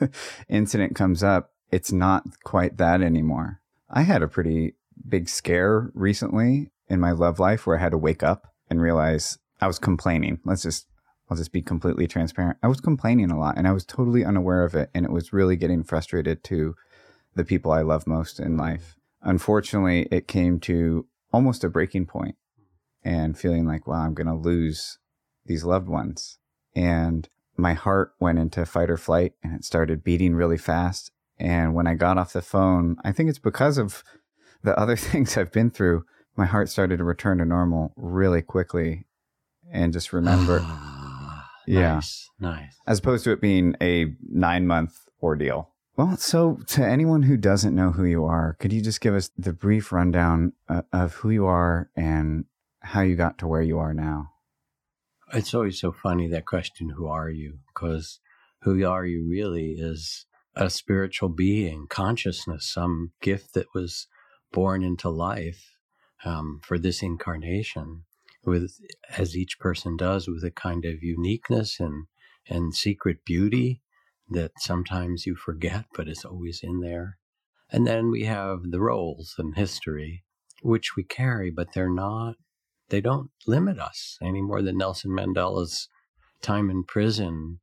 incident 0.48 0.94
comes 0.94 1.22
up, 1.22 1.52
it's 1.70 1.92
not 1.92 2.24
quite 2.44 2.76
that 2.76 3.02
anymore. 3.02 3.60
I 3.90 4.02
had 4.02 4.22
a 4.22 4.28
pretty 4.28 4.74
big 5.08 5.28
scare 5.28 5.90
recently 5.94 6.70
in 6.88 7.00
my 7.00 7.12
love 7.12 7.38
life 7.38 7.66
where 7.66 7.76
I 7.76 7.80
had 7.80 7.92
to 7.92 7.98
wake 7.98 8.22
up 8.22 8.52
and 8.70 8.80
realize 8.80 9.38
I 9.60 9.66
was 9.66 9.78
complaining. 9.78 10.40
Let's 10.44 10.62
just 10.62 10.86
I'll 11.28 11.36
just 11.36 11.52
be 11.52 11.62
completely 11.62 12.06
transparent. 12.06 12.58
I 12.62 12.68
was 12.68 12.80
complaining 12.80 13.30
a 13.30 13.38
lot 13.38 13.58
and 13.58 13.66
I 13.66 13.72
was 13.72 13.84
totally 13.84 14.24
unaware 14.24 14.64
of 14.64 14.74
it 14.74 14.90
and 14.94 15.04
it 15.04 15.10
was 15.10 15.32
really 15.32 15.56
getting 15.56 15.82
frustrated 15.82 16.44
to 16.44 16.74
the 17.34 17.44
people 17.44 17.72
I 17.72 17.82
love 17.82 18.06
most 18.06 18.38
in 18.38 18.56
life. 18.56 18.96
Unfortunately, 19.22 20.08
it 20.10 20.28
came 20.28 20.60
to 20.60 21.06
almost 21.32 21.64
a 21.64 21.68
breaking 21.68 22.06
point 22.06 22.36
and 23.02 23.36
feeling 23.36 23.66
like, 23.66 23.86
wow, 23.86 24.04
I'm 24.04 24.14
going 24.14 24.26
to 24.26 24.34
lose 24.34 24.98
these 25.44 25.64
loved 25.64 25.88
ones. 25.88 26.38
And 26.74 27.28
my 27.56 27.74
heart 27.74 28.14
went 28.20 28.38
into 28.38 28.64
fight 28.64 28.90
or 28.90 28.96
flight 28.96 29.32
and 29.42 29.54
it 29.54 29.64
started 29.64 30.04
beating 30.04 30.34
really 30.34 30.58
fast. 30.58 31.10
And 31.38 31.74
when 31.74 31.86
I 31.86 31.94
got 31.94 32.18
off 32.18 32.32
the 32.32 32.42
phone, 32.42 32.96
I 33.04 33.12
think 33.12 33.28
it's 33.28 33.38
because 33.38 33.78
of 33.78 34.04
the 34.62 34.78
other 34.78 34.96
things 34.96 35.36
I've 35.36 35.52
been 35.52 35.70
through, 35.70 36.04
my 36.36 36.46
heart 36.46 36.68
started 36.68 36.98
to 36.98 37.04
return 37.04 37.38
to 37.38 37.44
normal 37.44 37.92
really 37.96 38.42
quickly. 38.42 39.06
And 39.72 39.92
just 39.92 40.12
remember, 40.12 40.64
yeah, 41.66 41.94
nice, 41.94 42.30
nice. 42.38 42.76
As 42.86 42.98
opposed 42.98 43.24
to 43.24 43.32
it 43.32 43.40
being 43.40 43.74
a 43.80 44.14
nine 44.28 44.66
month 44.66 45.08
ordeal. 45.22 45.70
Well, 45.96 46.16
so 46.18 46.58
to 46.66 46.86
anyone 46.86 47.22
who 47.22 47.38
doesn't 47.38 47.74
know 47.74 47.92
who 47.92 48.04
you 48.04 48.24
are, 48.26 48.56
could 48.60 48.72
you 48.72 48.82
just 48.82 49.00
give 49.00 49.14
us 49.14 49.30
the 49.38 49.54
brief 49.54 49.92
rundown 49.92 50.52
uh, 50.68 50.82
of 50.92 51.14
who 51.14 51.30
you 51.30 51.46
are 51.46 51.90
and 51.96 52.44
how 52.80 53.00
you 53.00 53.16
got 53.16 53.38
to 53.38 53.46
where 53.46 53.62
you 53.62 53.78
are 53.78 53.94
now? 53.94 54.32
It's 55.32 55.54
always 55.54 55.80
so 55.80 55.92
funny 55.92 56.28
that 56.28 56.44
question, 56.44 56.90
who 56.90 57.06
are 57.06 57.30
you? 57.30 57.60
Because 57.68 58.20
who 58.62 58.84
are 58.86 59.06
you 59.06 59.26
really 59.28 59.72
is 59.78 60.26
a 60.54 60.70
spiritual 60.70 61.28
being, 61.28 61.86
consciousness, 61.88 62.66
some 62.72 63.12
gift 63.20 63.54
that 63.54 63.66
was 63.74 64.06
born 64.52 64.82
into 64.82 65.08
life 65.08 65.76
um, 66.24 66.60
for 66.62 66.78
this 66.78 67.02
incarnation, 67.02 68.04
with 68.46 68.78
as 69.16 69.36
each 69.36 69.58
person 69.58 69.96
does, 69.96 70.28
with 70.28 70.44
a 70.44 70.50
kind 70.50 70.84
of 70.84 71.02
uniqueness 71.02 71.80
and 71.80 72.06
and 72.48 72.74
secret 72.74 73.24
beauty 73.24 73.82
that 74.28 74.52
sometimes 74.58 75.26
you 75.26 75.36
forget, 75.36 75.86
but 75.94 76.08
is 76.08 76.24
always 76.24 76.60
in 76.62 76.80
there. 76.80 77.18
And 77.70 77.86
then 77.86 78.10
we 78.10 78.24
have 78.24 78.70
the 78.70 78.80
roles 78.80 79.34
and 79.38 79.56
history, 79.56 80.24
which 80.62 80.96
we 80.96 81.02
carry, 81.02 81.50
but 81.50 81.72
they're 81.72 81.90
not, 81.90 82.36
they 82.88 83.00
don't 83.00 83.30
limit 83.46 83.78
us 83.78 84.18
any 84.22 84.40
more 84.40 84.62
than 84.62 84.78
Nelson 84.78 85.10
Mandela's 85.10 85.88
time 86.42 86.70
in 86.70 86.84
prison 86.84 87.58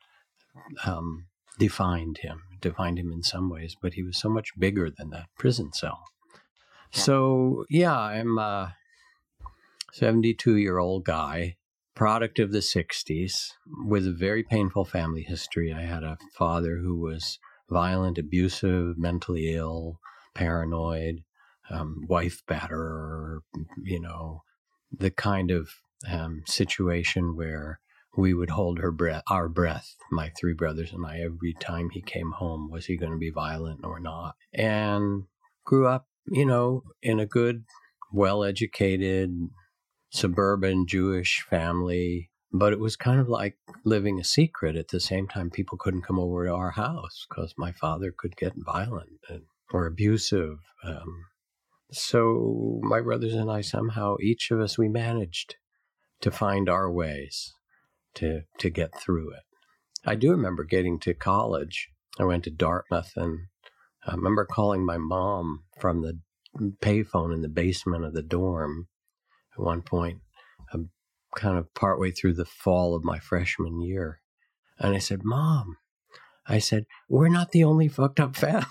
um, 0.85 1.25
defined 1.57 2.19
him, 2.19 2.41
defined 2.61 2.99
him 2.99 3.11
in 3.11 3.23
some 3.23 3.49
ways, 3.49 3.75
but 3.81 3.93
he 3.93 4.03
was 4.03 4.17
so 4.17 4.29
much 4.29 4.49
bigger 4.57 4.89
than 4.89 5.09
that 5.11 5.27
prison 5.37 5.71
cell. 5.73 6.03
So, 6.91 7.65
yeah, 7.69 7.97
I'm 7.97 8.37
a 8.37 8.75
72 9.93 10.57
year 10.57 10.79
old 10.79 11.05
guy, 11.05 11.55
product 11.95 12.39
of 12.39 12.51
the 12.51 12.59
60s, 12.59 13.51
with 13.85 14.07
a 14.07 14.11
very 14.11 14.41
painful 14.41 14.85
family 14.85 15.21
history. 15.21 15.71
I 15.71 15.83
had 15.83 16.03
a 16.03 16.17
father 16.35 16.77
who 16.77 16.99
was 16.99 17.37
violent, 17.69 18.17
abusive, 18.17 18.97
mentally 18.97 19.53
ill, 19.53 19.99
paranoid, 20.33 21.23
um, 21.69 22.05
wife 22.09 22.41
batterer, 22.49 23.41
you 23.83 23.99
know, 23.99 24.41
the 24.91 25.11
kind 25.11 25.51
of 25.51 25.69
um, 26.11 26.41
situation 26.47 27.35
where 27.35 27.79
we 28.17 28.33
would 28.33 28.49
hold 28.49 28.79
her 28.79 28.91
breath, 28.91 29.21
our 29.29 29.47
breath, 29.47 29.95
my 30.11 30.31
three 30.39 30.53
brothers 30.53 30.91
and 30.91 31.05
I, 31.05 31.19
every 31.19 31.53
time 31.59 31.91
he 31.91 32.01
came 32.01 32.31
home. 32.31 32.71
Was 32.71 32.87
he 32.87 32.97
going 32.97 33.11
to 33.11 33.17
be 33.19 33.31
violent 33.31 33.81
or 33.83 33.99
not? 33.99 34.35
And 34.51 35.25
grew 35.65 35.87
up, 35.87 36.07
you 36.25 36.47
know, 36.47 36.81
in 37.03 37.19
a 37.19 37.27
good, 37.27 37.65
well 38.11 38.43
educated, 38.43 39.31
suburban 40.13 40.85
Jewish 40.87 41.43
family. 41.49 42.29
But 42.51 42.71
it 42.71 42.79
was 42.79 42.95
kind 42.95 43.19
of 43.19 43.27
like 43.27 43.57
living 43.83 44.19
a 44.19 44.23
secret. 44.23 44.75
At 44.75 44.89
the 44.89 44.99
same 44.99 45.27
time, 45.27 45.49
people 45.49 45.77
couldn't 45.77 46.03
come 46.03 46.19
over 46.19 46.45
to 46.45 46.53
our 46.53 46.71
house 46.71 47.25
because 47.27 47.55
my 47.57 47.71
father 47.71 48.13
could 48.15 48.37
get 48.37 48.53
violent 48.55 49.19
and, 49.27 49.43
or 49.71 49.87
abusive. 49.87 50.59
Um, 50.83 51.25
so 51.91 52.79
my 52.83 53.01
brothers 53.01 53.33
and 53.33 53.49
I 53.49 53.61
somehow, 53.61 54.17
each 54.21 54.51
of 54.51 54.59
us, 54.59 54.77
we 54.77 54.87
managed 54.87 55.55
to 56.21 56.29
find 56.29 56.69
our 56.69 56.91
ways 56.91 57.53
to 58.15 58.41
to 58.59 58.69
get 58.69 58.97
through 58.99 59.31
it. 59.31 59.43
I 60.05 60.13
do 60.15 60.29
remember 60.31 60.63
getting 60.63 60.99
to 60.99 61.15
college. 61.15 61.89
I 62.19 62.23
went 62.23 62.43
to 62.43 62.51
Dartmouth, 62.51 63.13
and 63.15 63.47
I 64.05 64.13
remember 64.13 64.45
calling 64.45 64.85
my 64.85 64.97
mom 64.97 65.63
from 65.79 66.01
the 66.01 66.19
payphone 66.81 67.33
in 67.33 67.41
the 67.41 67.49
basement 67.49 68.05
of 68.05 68.13
the 68.13 68.21
dorm 68.21 68.87
at 69.57 69.63
one 69.63 69.81
point, 69.81 70.19
um, 70.73 70.89
kind 71.35 71.57
of 71.57 71.73
partway 71.73 72.11
through 72.11 72.33
the 72.33 72.45
fall 72.45 72.95
of 72.95 73.03
my 73.03 73.19
freshman 73.19 73.81
year, 73.81 74.21
and 74.79 74.95
I 74.95 74.99
said, 74.99 75.23
"Mom," 75.23 75.77
I 76.47 76.59
said, 76.59 76.85
"We're 77.09 77.29
not 77.29 77.51
the 77.51 77.63
only 77.63 77.87
fucked 77.87 78.19
up 78.19 78.35
family." 78.35 78.65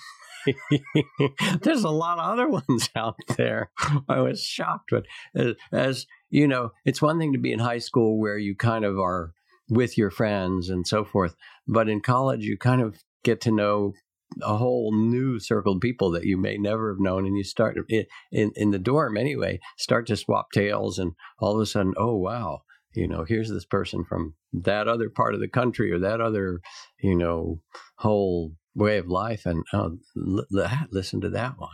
There's 1.62 1.84
a 1.84 1.90
lot 1.90 2.18
of 2.18 2.24
other 2.24 2.48
ones 2.48 2.90
out 2.96 3.16
there. 3.36 3.70
I 4.08 4.20
was 4.20 4.42
shocked, 4.42 4.90
but 4.90 5.04
as, 5.34 5.54
as 5.70 6.06
you 6.30 6.48
know, 6.48 6.72
it's 6.84 7.02
one 7.02 7.18
thing 7.18 7.32
to 7.32 7.38
be 7.38 7.52
in 7.52 7.60
high 7.60 7.78
school 7.78 8.18
where 8.18 8.38
you 8.38 8.56
kind 8.56 8.84
of 8.84 8.98
are 8.98 9.32
with 9.68 9.96
your 9.96 10.10
friends 10.10 10.68
and 10.68 10.86
so 10.86 11.04
forth, 11.04 11.34
but 11.66 11.88
in 11.88 12.00
college 12.00 12.44
you 12.44 12.58
kind 12.58 12.82
of 12.82 12.96
get 13.22 13.40
to 13.42 13.50
know 13.50 13.92
a 14.40 14.56
whole 14.56 14.92
new 14.92 15.38
circle 15.38 15.74
of 15.74 15.80
people 15.80 16.10
that 16.10 16.24
you 16.24 16.36
may 16.36 16.56
never 16.56 16.92
have 16.92 17.00
known 17.00 17.26
and 17.26 17.36
you 17.36 17.44
start 17.44 17.76
in, 17.88 18.06
in, 18.56 18.70
the 18.70 18.78
dorm 18.78 19.16
anyway 19.16 19.60
start 19.76 20.06
to 20.06 20.16
swap 20.16 20.50
tales 20.52 20.98
and 20.98 21.12
all 21.38 21.54
of 21.54 21.60
a 21.60 21.66
sudden 21.66 21.94
oh 21.96 22.16
wow 22.16 22.62
you 22.94 23.08
know 23.08 23.24
here's 23.24 23.50
this 23.50 23.64
person 23.64 24.04
from 24.04 24.34
that 24.52 24.88
other 24.88 25.08
part 25.08 25.34
of 25.34 25.40
the 25.40 25.48
country 25.48 25.90
or 25.92 25.98
that 25.98 26.20
other 26.20 26.60
you 27.00 27.14
know 27.14 27.60
whole 27.96 28.52
way 28.74 28.98
of 28.98 29.08
life 29.08 29.46
and 29.46 29.64
oh, 29.72 29.98
l- 30.16 30.68
listen 30.90 31.20
to 31.20 31.30
that 31.30 31.58
one. 31.58 31.70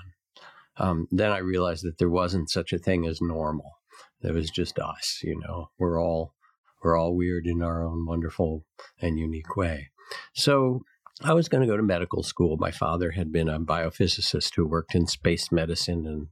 Um, 0.76 1.08
then 1.10 1.32
i 1.32 1.38
realized 1.38 1.84
that 1.84 1.98
there 1.98 2.10
wasn't 2.10 2.50
such 2.50 2.72
a 2.72 2.78
thing 2.78 3.06
as 3.06 3.20
normal. 3.20 3.72
There 4.20 4.34
was 4.34 4.50
just 4.50 4.78
us 4.78 5.20
you 5.22 5.38
know 5.38 5.70
we're 5.78 6.00
all 6.00 6.34
we're 6.82 6.96
all 6.96 7.16
weird 7.16 7.46
in 7.46 7.62
our 7.62 7.84
own 7.84 8.06
wonderful 8.06 8.64
and 9.00 9.18
unique 9.18 9.56
way. 9.56 9.90
So 10.34 10.82
i 11.25 11.32
was 11.32 11.48
going 11.48 11.60
to 11.60 11.66
go 11.66 11.76
to 11.76 11.82
medical 11.82 12.22
school 12.22 12.56
my 12.58 12.70
father 12.70 13.12
had 13.12 13.32
been 13.32 13.48
a 13.48 13.60
biophysicist 13.60 14.54
who 14.56 14.66
worked 14.66 14.94
in 14.94 15.06
space 15.06 15.50
medicine 15.50 16.06
and 16.06 16.28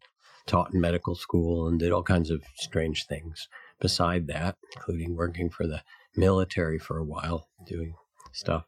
taught 0.46 0.72
in 0.72 0.80
medical 0.80 1.14
school 1.14 1.66
and 1.66 1.80
did 1.80 1.90
all 1.90 2.04
kinds 2.04 2.30
of 2.30 2.42
strange 2.56 3.06
things 3.06 3.48
beside 3.80 4.26
that 4.26 4.56
including 4.74 5.16
working 5.16 5.50
for 5.50 5.66
the 5.66 5.82
military 6.16 6.78
for 6.78 6.98
a 6.98 7.04
while 7.04 7.48
doing 7.66 7.94
stuff 8.32 8.64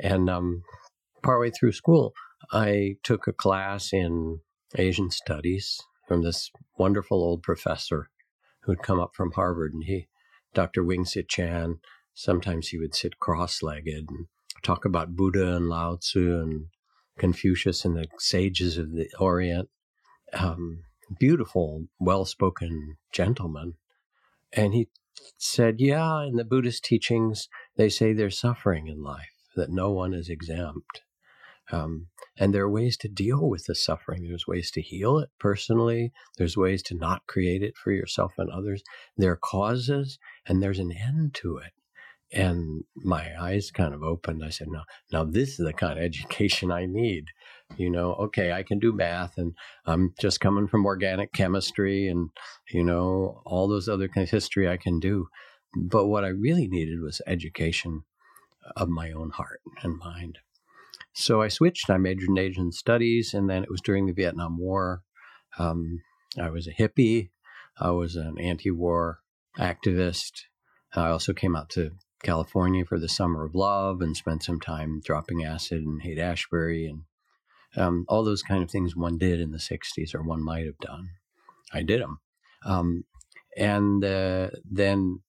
and 0.00 0.30
um, 0.30 0.62
partway 1.22 1.50
through 1.50 1.72
school, 1.72 2.14
I 2.52 2.96
took 3.02 3.26
a 3.26 3.32
class 3.32 3.92
in 3.92 4.40
Asian 4.76 5.10
studies 5.10 5.80
from 6.06 6.22
this 6.22 6.50
wonderful 6.76 7.18
old 7.18 7.42
professor 7.42 8.10
who'd 8.62 8.82
come 8.82 9.00
up 9.00 9.10
from 9.14 9.32
Harvard, 9.32 9.72
and 9.72 9.84
he, 9.84 10.08
Dr. 10.54 10.84
Wing-tsit 10.84 11.28
Chan, 11.28 11.80
sometimes 12.14 12.68
he 12.68 12.78
would 12.78 12.94
sit 12.94 13.18
cross-legged 13.18 14.06
and 14.08 14.26
talk 14.62 14.84
about 14.84 15.16
Buddha 15.16 15.56
and 15.56 15.68
Lao 15.68 15.96
Tzu 15.96 16.40
and 16.40 16.66
Confucius 17.18 17.84
and 17.84 17.96
the 17.96 18.06
sages 18.18 18.78
of 18.78 18.92
the 18.92 19.08
Orient. 19.18 19.68
Um, 20.32 20.84
beautiful, 21.18 21.86
well-spoken 21.98 22.96
gentleman, 23.12 23.74
and 24.52 24.74
he 24.74 24.88
said, 25.38 25.80
"Yeah, 25.80 26.22
in 26.24 26.36
the 26.36 26.44
Buddhist 26.44 26.84
teachings, 26.84 27.48
they 27.76 27.88
say 27.88 28.12
there's 28.12 28.38
suffering 28.38 28.88
in 28.88 29.02
life, 29.02 29.32
that 29.56 29.70
no 29.70 29.90
one 29.90 30.12
is 30.12 30.28
exempt." 30.28 31.02
Um, 31.70 32.08
and 32.36 32.54
there 32.54 32.64
are 32.64 32.70
ways 32.70 32.96
to 32.98 33.08
deal 33.08 33.48
with 33.48 33.66
the 33.66 33.74
suffering. 33.74 34.26
There's 34.26 34.46
ways 34.46 34.70
to 34.72 34.80
heal 34.80 35.18
it 35.18 35.30
personally. 35.38 36.12
There's 36.36 36.56
ways 36.56 36.82
to 36.84 36.94
not 36.94 37.26
create 37.26 37.62
it 37.62 37.76
for 37.76 37.92
yourself 37.92 38.32
and 38.38 38.50
others. 38.50 38.82
There 39.16 39.32
are 39.32 39.36
causes 39.36 40.18
and 40.46 40.62
there's 40.62 40.78
an 40.78 40.92
end 40.92 41.34
to 41.34 41.58
it. 41.58 41.72
And 42.32 42.84
my 42.94 43.30
eyes 43.40 43.70
kind 43.70 43.94
of 43.94 44.02
opened. 44.02 44.44
I 44.44 44.50
said, 44.50 44.68
no, 44.68 44.82
now 45.12 45.24
this 45.24 45.58
is 45.58 45.66
the 45.66 45.72
kind 45.72 45.98
of 45.98 46.04
education 46.04 46.70
I 46.70 46.86
need. 46.86 47.24
You 47.76 47.90
know, 47.90 48.14
okay, 48.14 48.52
I 48.52 48.62
can 48.62 48.78
do 48.78 48.92
math 48.92 49.36
and 49.36 49.54
I'm 49.86 50.14
just 50.18 50.40
coming 50.40 50.68
from 50.68 50.86
organic 50.86 51.32
chemistry 51.32 52.08
and, 52.08 52.30
you 52.70 52.82
know, 52.82 53.42
all 53.44 53.68
those 53.68 53.88
other 53.88 54.08
kind 54.08 54.24
of 54.24 54.30
history 54.30 54.68
I 54.68 54.78
can 54.78 55.00
do. 55.00 55.28
But 55.76 56.06
what 56.06 56.24
I 56.24 56.28
really 56.28 56.66
needed 56.66 57.00
was 57.00 57.20
education 57.26 58.04
of 58.76 58.88
my 58.88 59.12
own 59.12 59.30
heart 59.30 59.60
and 59.82 59.98
mind. 59.98 60.38
So 61.12 61.42
I 61.42 61.48
switched. 61.48 61.90
I 61.90 61.98
majored 61.98 62.28
in 62.28 62.38
Asian 62.38 62.72
studies, 62.72 63.34
and 63.34 63.50
then 63.50 63.62
it 63.62 63.70
was 63.70 63.80
during 63.80 64.06
the 64.06 64.12
Vietnam 64.12 64.58
War. 64.58 65.02
Um, 65.58 66.02
I 66.40 66.50
was 66.50 66.68
a 66.68 66.72
hippie. 66.72 67.30
I 67.80 67.90
was 67.90 68.16
an 68.16 68.38
anti-war 68.38 69.20
activist. 69.58 70.42
I 70.94 71.08
also 71.08 71.32
came 71.32 71.56
out 71.56 71.70
to 71.70 71.92
California 72.22 72.84
for 72.84 72.98
the 72.98 73.08
Summer 73.08 73.44
of 73.44 73.54
Love 73.54 74.00
and 74.00 74.16
spent 74.16 74.42
some 74.42 74.60
time 74.60 75.00
dropping 75.04 75.44
acid 75.44 75.82
in 75.82 76.00
Haight 76.00 76.18
Ashbury 76.18 76.86
and 76.86 77.02
um, 77.76 78.04
all 78.08 78.24
those 78.24 78.42
kind 78.42 78.62
of 78.62 78.70
things 78.70 78.96
one 78.96 79.18
did 79.18 79.40
in 79.40 79.50
the 79.50 79.58
60s 79.58 80.14
or 80.14 80.22
one 80.22 80.42
might 80.42 80.66
have 80.66 80.78
done. 80.78 81.10
I 81.72 81.82
did 81.82 82.00
them. 82.00 82.20
Um, 82.64 83.04
and 83.56 84.04
uh, 84.04 84.50
then, 84.68 85.20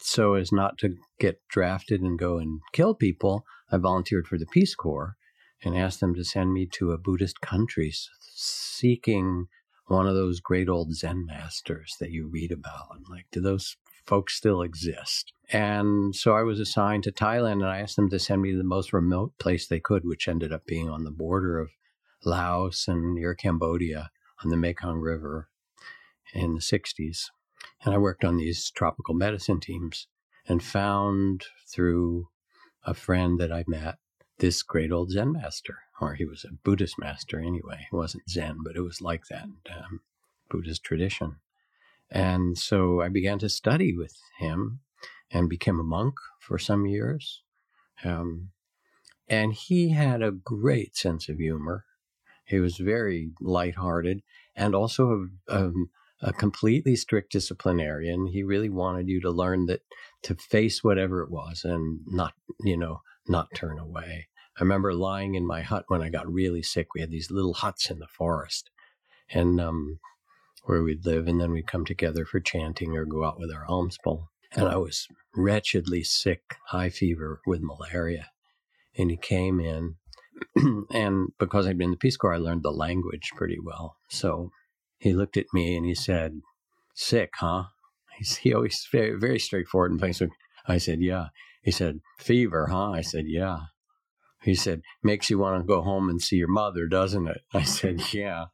so 0.00 0.34
as 0.34 0.52
not 0.52 0.78
to 0.78 0.96
get 1.18 1.40
drafted 1.48 2.02
and 2.02 2.18
go 2.18 2.38
and 2.38 2.60
kill 2.72 2.94
people, 2.94 3.44
I 3.70 3.78
volunteered 3.78 4.26
for 4.26 4.38
the 4.38 4.46
Peace 4.46 4.74
Corps 4.74 5.16
and 5.64 5.76
asked 5.76 6.00
them 6.00 6.14
to 6.14 6.24
send 6.24 6.52
me 6.52 6.68
to 6.74 6.92
a 6.92 6.98
Buddhist 6.98 7.40
country 7.40 7.92
seeking 8.34 9.46
one 9.86 10.06
of 10.06 10.14
those 10.14 10.40
great 10.40 10.68
old 10.68 10.94
Zen 10.94 11.24
masters 11.26 11.96
that 12.00 12.10
you 12.10 12.28
read 12.28 12.52
about. 12.52 12.88
I'm 12.92 13.04
like, 13.10 13.26
do 13.30 13.40
those 13.40 13.76
folks 14.06 14.34
still 14.34 14.62
exist? 14.62 15.32
And 15.50 16.14
so 16.14 16.34
I 16.34 16.42
was 16.42 16.60
assigned 16.60 17.04
to 17.04 17.12
Thailand 17.12 17.52
and 17.52 17.66
I 17.66 17.80
asked 17.80 17.96
them 17.96 18.10
to 18.10 18.18
send 18.18 18.42
me 18.42 18.52
to 18.52 18.58
the 18.58 18.64
most 18.64 18.92
remote 18.92 19.36
place 19.38 19.66
they 19.66 19.80
could, 19.80 20.04
which 20.04 20.28
ended 20.28 20.52
up 20.52 20.64
being 20.66 20.88
on 20.88 21.04
the 21.04 21.10
border 21.10 21.58
of 21.58 21.70
Laos 22.24 22.88
and 22.88 23.14
near 23.14 23.34
Cambodia 23.34 24.10
on 24.42 24.50
the 24.50 24.56
Mekong 24.56 24.98
River 24.98 25.48
in 26.32 26.54
the 26.54 26.60
60s. 26.60 27.26
And 27.84 27.94
I 27.94 27.98
worked 27.98 28.24
on 28.24 28.36
these 28.36 28.70
tropical 28.70 29.14
medicine 29.14 29.60
teams 29.60 30.06
and 30.46 30.62
found 30.62 31.46
through 31.68 32.28
a 32.84 32.94
friend 32.94 33.38
that 33.38 33.52
I 33.52 33.64
met, 33.66 33.96
this 34.38 34.62
great 34.62 34.90
old 34.90 35.10
Zen 35.10 35.32
master, 35.32 35.78
or 36.00 36.14
he 36.14 36.24
was 36.24 36.44
a 36.44 36.52
Buddhist 36.52 36.98
master 36.98 37.38
anyway. 37.38 37.86
It 37.92 37.94
wasn't 37.94 38.28
Zen, 38.28 38.58
but 38.64 38.74
it 38.74 38.80
was 38.80 39.00
like 39.00 39.26
that 39.30 39.46
um, 39.70 40.00
Buddhist 40.50 40.82
tradition. 40.82 41.36
And 42.12 42.58
so 42.58 43.00
I 43.00 43.08
began 43.08 43.38
to 43.38 43.48
study 43.48 43.96
with 43.96 44.14
him 44.38 44.80
and 45.30 45.48
became 45.48 45.80
a 45.80 45.84
monk 45.84 46.14
for 46.40 46.58
some 46.58 46.86
years. 46.86 47.42
Um, 48.04 48.50
and 49.28 49.54
he 49.54 49.88
had 49.90 50.22
a 50.22 50.30
great 50.30 50.94
sense 50.94 51.30
of 51.30 51.38
humor. 51.38 51.86
He 52.44 52.60
was 52.60 52.76
very 52.76 53.30
lighthearted 53.40 54.22
and 54.54 54.74
also 54.74 55.28
a, 55.48 55.56
um, 55.56 55.90
a 56.20 56.34
completely 56.34 56.96
strict 56.96 57.32
disciplinarian. 57.32 58.26
He 58.26 58.42
really 58.42 58.68
wanted 58.68 59.08
you 59.08 59.20
to 59.22 59.30
learn 59.30 59.66
that 59.66 59.80
to 60.24 60.34
face 60.34 60.84
whatever 60.84 61.22
it 61.22 61.30
was 61.30 61.64
and 61.64 62.00
not, 62.06 62.34
you 62.62 62.76
know, 62.76 63.00
not 63.26 63.48
turn 63.54 63.78
away. 63.78 64.28
I 64.58 64.62
remember 64.62 64.92
lying 64.92 65.34
in 65.34 65.46
my 65.46 65.62
hut 65.62 65.84
when 65.88 66.02
I 66.02 66.10
got 66.10 66.30
really 66.30 66.62
sick. 66.62 66.88
We 66.94 67.00
had 67.00 67.10
these 67.10 67.30
little 67.30 67.54
huts 67.54 67.90
in 67.90 68.00
the 68.00 68.06
forest, 68.06 68.70
and 69.30 69.58
um, 69.60 69.98
where 70.64 70.82
we'd 70.82 71.04
live, 71.04 71.26
and 71.26 71.40
then 71.40 71.52
we'd 71.52 71.66
come 71.66 71.84
together 71.84 72.24
for 72.24 72.40
chanting 72.40 72.96
or 72.96 73.04
go 73.04 73.24
out 73.24 73.38
with 73.38 73.50
our 73.52 73.66
alms 73.66 73.98
bowl. 74.02 74.28
And 74.54 74.68
I 74.68 74.76
was 74.76 75.08
wretchedly 75.34 76.04
sick, 76.04 76.56
high 76.68 76.90
fever 76.90 77.40
with 77.46 77.62
malaria. 77.62 78.30
And 78.96 79.10
he 79.10 79.16
came 79.16 79.60
in, 79.60 79.96
and 80.92 81.28
because 81.38 81.66
I'd 81.66 81.78
been 81.78 81.86
in 81.86 81.90
the 81.92 81.96
Peace 81.96 82.16
Corps, 82.16 82.34
I 82.34 82.38
learned 82.38 82.62
the 82.62 82.70
language 82.70 83.30
pretty 83.34 83.58
well. 83.62 83.96
So 84.08 84.50
he 84.98 85.12
looked 85.12 85.36
at 85.36 85.46
me 85.52 85.76
and 85.76 85.86
he 85.86 85.94
said, 85.94 86.40
"Sick, 86.94 87.30
huh?" 87.36 87.64
He's, 88.18 88.36
he 88.42 88.52
always 88.52 88.86
very 88.92 89.18
very 89.18 89.38
straightforward 89.38 89.90
and 89.90 90.00
things. 90.00 90.22
I 90.66 90.78
said, 90.78 91.00
"Yeah." 91.00 91.28
He 91.62 91.70
said, 91.70 92.00
"Fever, 92.18 92.68
huh?" 92.68 92.90
I 92.90 93.00
said, 93.00 93.24
"Yeah." 93.26 93.58
He 94.42 94.54
said, 94.54 94.82
"Makes 95.02 95.30
you 95.30 95.38
want 95.38 95.62
to 95.62 95.66
go 95.66 95.82
home 95.82 96.08
and 96.08 96.20
see 96.20 96.36
your 96.36 96.48
mother, 96.48 96.86
doesn't 96.86 97.26
it?" 97.26 97.40
I 97.54 97.62
said, 97.62 98.02
"Yeah." 98.12 98.46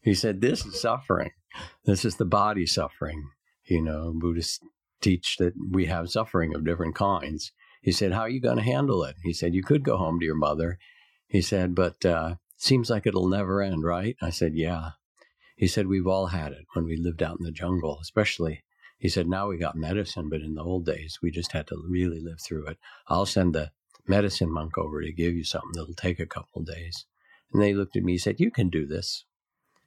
He 0.00 0.14
said, 0.14 0.40
"This 0.40 0.64
is 0.64 0.80
suffering. 0.80 1.30
This 1.84 2.04
is 2.04 2.16
the 2.16 2.24
body 2.24 2.66
suffering." 2.66 3.30
You 3.64 3.80
know, 3.82 4.12
Buddhists 4.14 4.60
teach 5.02 5.36
that 5.38 5.54
we 5.70 5.86
have 5.86 6.10
suffering 6.10 6.54
of 6.54 6.64
different 6.64 6.94
kinds. 6.94 7.52
He 7.82 7.92
said, 7.92 8.12
How 8.12 8.20
are 8.20 8.28
you 8.28 8.40
going 8.40 8.56
to 8.56 8.62
handle 8.62 9.02
it? 9.04 9.16
He 9.22 9.32
said, 9.32 9.54
You 9.54 9.62
could 9.62 9.84
go 9.84 9.96
home 9.98 10.18
to 10.20 10.24
your 10.24 10.36
mother. 10.36 10.78
He 11.26 11.42
said, 11.42 11.74
But 11.74 12.04
uh, 12.06 12.36
seems 12.56 12.88
like 12.88 13.06
it'll 13.06 13.28
never 13.28 13.60
end, 13.60 13.84
right? 13.84 14.16
I 14.22 14.30
said, 14.30 14.52
Yeah. 14.54 14.90
He 15.56 15.66
said, 15.66 15.88
We've 15.88 16.06
all 16.06 16.28
had 16.28 16.52
it 16.52 16.64
when 16.74 16.86
we 16.86 16.96
lived 16.96 17.22
out 17.22 17.38
in 17.38 17.44
the 17.44 17.52
jungle, 17.52 17.98
especially. 18.00 18.62
He 18.98 19.08
said, 19.08 19.28
Now 19.28 19.48
we 19.48 19.58
got 19.58 19.76
medicine, 19.76 20.28
but 20.28 20.40
in 20.40 20.54
the 20.54 20.62
old 20.62 20.86
days, 20.86 21.18
we 21.22 21.30
just 21.30 21.52
had 21.52 21.66
to 21.68 21.82
really 21.88 22.20
live 22.20 22.40
through 22.40 22.68
it. 22.68 22.78
I'll 23.08 23.26
send 23.26 23.54
the 23.54 23.72
medicine 24.06 24.50
monk 24.50 24.78
over 24.78 25.02
to 25.02 25.12
give 25.12 25.34
you 25.34 25.44
something 25.44 25.72
that'll 25.74 25.94
take 25.94 26.20
a 26.20 26.26
couple 26.26 26.62
days. 26.62 27.06
And 27.52 27.60
they 27.60 27.74
looked 27.74 27.96
at 27.96 28.04
me, 28.04 28.12
he 28.12 28.18
said, 28.18 28.38
You 28.38 28.50
can 28.52 28.68
do 28.70 28.86
this. 28.86 29.24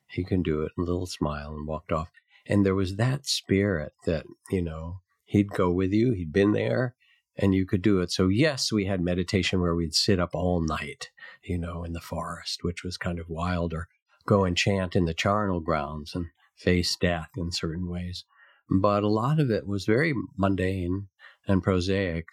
He 0.07 0.23
can 0.23 0.41
do 0.41 0.61
it. 0.61 0.71
a 0.77 0.81
little 0.81 1.07
smile 1.07 1.53
and 1.55 1.67
walked 1.67 1.91
off. 1.91 2.09
And 2.47 2.65
there 2.65 2.75
was 2.75 2.95
that 2.95 3.25
spirit 3.25 3.93
that, 4.05 4.25
you 4.51 4.61
know, 4.61 5.01
he'd 5.25 5.49
go 5.49 5.71
with 5.71 5.91
you. 5.91 6.11
He'd 6.11 6.31
been 6.31 6.51
there 6.51 6.95
and 7.37 7.53
you 7.53 7.65
could 7.65 7.81
do 7.81 7.99
it. 7.99 8.11
So, 8.11 8.27
yes, 8.27 8.71
we 8.71 8.85
had 8.85 9.01
meditation 9.01 9.61
where 9.61 9.75
we'd 9.75 9.95
sit 9.95 10.19
up 10.19 10.33
all 10.33 10.61
night, 10.61 11.09
you 11.43 11.57
know, 11.57 11.83
in 11.83 11.93
the 11.93 11.99
forest, 11.99 12.63
which 12.63 12.83
was 12.83 12.97
kind 12.97 13.19
of 13.19 13.29
wild, 13.29 13.73
or 13.73 13.87
go 14.25 14.45
and 14.45 14.55
chant 14.55 14.95
in 14.95 15.05
the 15.05 15.13
charnel 15.13 15.59
grounds 15.59 16.15
and 16.15 16.27
face 16.55 16.95
death 16.95 17.29
in 17.35 17.51
certain 17.51 17.89
ways. 17.89 18.23
But 18.69 19.03
a 19.03 19.09
lot 19.09 19.39
of 19.39 19.51
it 19.51 19.67
was 19.67 19.85
very 19.85 20.13
mundane 20.37 21.07
and 21.47 21.61
prosaic, 21.61 22.27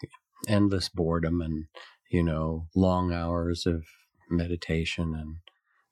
endless 0.46 0.88
boredom 0.88 1.40
and, 1.40 1.66
you 2.10 2.22
know, 2.22 2.68
long 2.74 3.12
hours 3.12 3.66
of 3.66 3.84
meditation 4.30 5.14
and, 5.14 5.36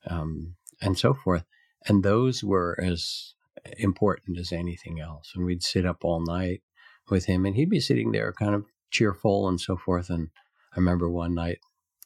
um, 0.07 0.55
and 0.81 0.97
so 0.97 1.13
forth. 1.13 1.43
And 1.87 2.03
those 2.03 2.43
were 2.43 2.77
as 2.81 3.33
important 3.77 4.37
as 4.37 4.51
anything 4.51 4.99
else. 4.99 5.31
And 5.35 5.45
we'd 5.45 5.63
sit 5.63 5.85
up 5.85 6.03
all 6.03 6.23
night 6.23 6.61
with 7.09 7.25
him, 7.25 7.45
and 7.45 7.55
he'd 7.55 7.69
be 7.69 7.79
sitting 7.79 8.11
there 8.11 8.33
kind 8.33 8.55
of 8.55 8.65
cheerful 8.91 9.47
and 9.47 9.59
so 9.59 9.75
forth. 9.77 10.09
And 10.09 10.29
I 10.73 10.79
remember 10.79 11.09
one 11.09 11.33
night, 11.33 11.59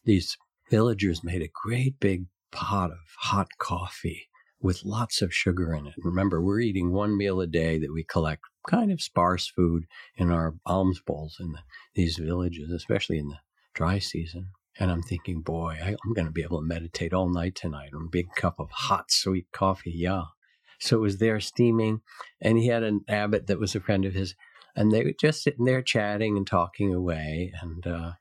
these 0.06 0.38
villagers 0.70 1.24
made 1.24 1.42
a 1.42 1.50
great 1.64 2.00
big 2.00 2.26
pot 2.52 2.92
of 2.92 2.98
hot 3.20 3.50
coffee 3.60 4.30
with 4.62 4.86
lots 4.86 5.22
of 5.22 5.34
sugar 5.34 5.74
in 5.74 5.86
it. 5.86 5.94
Remember, 5.98 6.42
we're 6.42 6.62
eating 6.62 6.92
one 6.92 7.18
meal 7.18 7.42
a 7.42 7.48
day 7.48 7.78
that 7.78 7.94
we 7.94 8.04
collect 8.04 8.44
kind 8.68 8.92
of 8.92 9.02
sparse 9.02 9.48
food 9.48 9.84
in 10.16 10.32
our 10.32 10.56
alms 10.66 11.02
bowls 11.06 11.38
in 11.40 11.52
the, 11.52 11.60
these 11.94 12.18
villages, 12.18 12.72
especially 12.72 13.20
in 13.20 13.28
the 13.28 13.38
dry 13.74 14.00
season. 14.00 14.48
And 14.78 14.92
I'm 14.92 15.02
thinking, 15.02 15.42
boy, 15.42 15.78
I, 15.82 15.90
am 15.90 16.14
going 16.14 16.26
to 16.26 16.32
be 16.32 16.44
able 16.44 16.60
to 16.60 16.68
meditate 16.68 17.14
all 17.14 17.30
night 17.30 17.56
tonight 17.56 17.92
on 17.94 18.08
a 18.08 18.12
big 18.12 18.28
cup 18.36 18.60
of 18.60 18.70
hot, 18.72 19.10
sweet 19.10 19.48
coffee. 19.54 19.94
Yeah. 19.96 20.24
So 20.80 20.98
it 20.98 21.02
was 21.02 21.18
there 21.18 21.40
steaming. 21.40 22.02
And 22.42 22.58
he 22.58 22.68
had 22.68 22.84
an 22.84 23.02
abbot 23.08 23.48
that 23.48 23.60
was 23.60 23.76
a 23.76 23.80
friend 23.80 24.04
of 24.04 24.14
his 24.14 24.36
and 24.76 24.92
they 24.92 25.04
were 25.04 25.14
just 25.20 25.42
sitting 25.42 25.66
there 25.66 25.82
chatting 25.82 26.36
and 26.36 26.46
talking 26.46 26.94
away, 26.94 27.54
and 27.62 27.88
uh, 27.88 28.12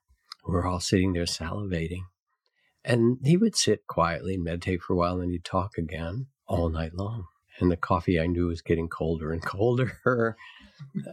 we're 0.47 0.67
all 0.67 0.81
sitting 0.81 1.13
there 1.13 1.25
salivating. 1.25 2.03
And 2.85 3.19
he 3.25 3.37
would 3.37 3.57
sit 3.57 3.87
quietly 3.87 4.35
and 4.35 4.45
meditate 4.45 4.83
for 4.83 4.93
a 4.93 4.97
while, 4.97 5.21
and 5.21 5.33
he'd 5.33 5.45
talk 5.45 5.77
again 5.77 6.29
all 6.47 6.69
night 6.69 6.95
long. 6.95 7.25
And 7.61 7.71
the 7.71 7.77
coffee 7.77 8.19
I 8.19 8.27
knew 8.27 8.49
was 8.49 8.63
getting 8.63 8.89
colder 8.89 9.33
and 9.33 9.43
colder. 9.45 10.37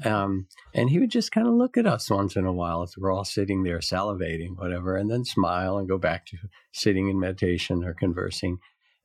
um, 0.03 0.47
and 0.73 0.89
he 0.89 0.99
would 0.99 1.11
just 1.11 1.31
kind 1.31 1.47
of 1.47 1.53
look 1.53 1.77
at 1.77 1.85
us 1.85 2.09
once 2.09 2.35
in 2.35 2.45
a 2.45 2.53
while 2.53 2.81
as 2.81 2.95
we're 2.97 3.11
all 3.11 3.25
sitting 3.25 3.63
there 3.63 3.79
salivating, 3.79 4.57
whatever, 4.57 4.95
and 4.95 5.09
then 5.09 5.23
smile 5.23 5.77
and 5.77 5.87
go 5.87 5.97
back 5.97 6.25
to 6.27 6.37
sitting 6.71 7.09
in 7.09 7.19
meditation 7.19 7.83
or 7.83 7.93
conversing. 7.93 8.57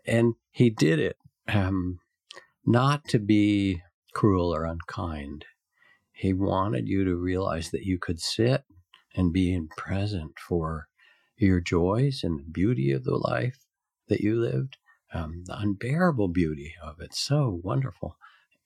And 0.07 0.35
he 0.51 0.71
did 0.71 0.99
it 0.99 1.17
um, 1.49 1.99
not 2.65 3.07
to 3.09 3.19
be 3.19 3.83
cruel 4.15 4.55
or 4.55 4.65
unkind. 4.65 5.45
He 6.13 6.33
wanted 6.33 6.89
you 6.89 7.05
to 7.05 7.15
realize 7.15 7.71
that 7.71 7.85
you 7.85 7.99
could 7.99 8.21
sit 8.21 8.65
and 9.15 9.33
be 9.33 9.53
in 9.53 9.69
present 9.77 10.39
for 10.39 10.89
your 11.37 11.61
joys 11.61 12.25
and 12.25 12.39
the 12.39 12.51
beauty 12.51 12.93
of 12.93 13.05
the 13.05 13.17
life 13.17 13.67
that 14.09 14.21
you 14.21 14.41
lived, 14.41 14.79
um, 15.17 15.43
the 15.47 15.59
unbearable 15.59 16.29
beauty 16.29 16.75
of 16.83 17.01
it. 17.01 17.15
So 17.15 17.61
wonderful. 17.63 18.17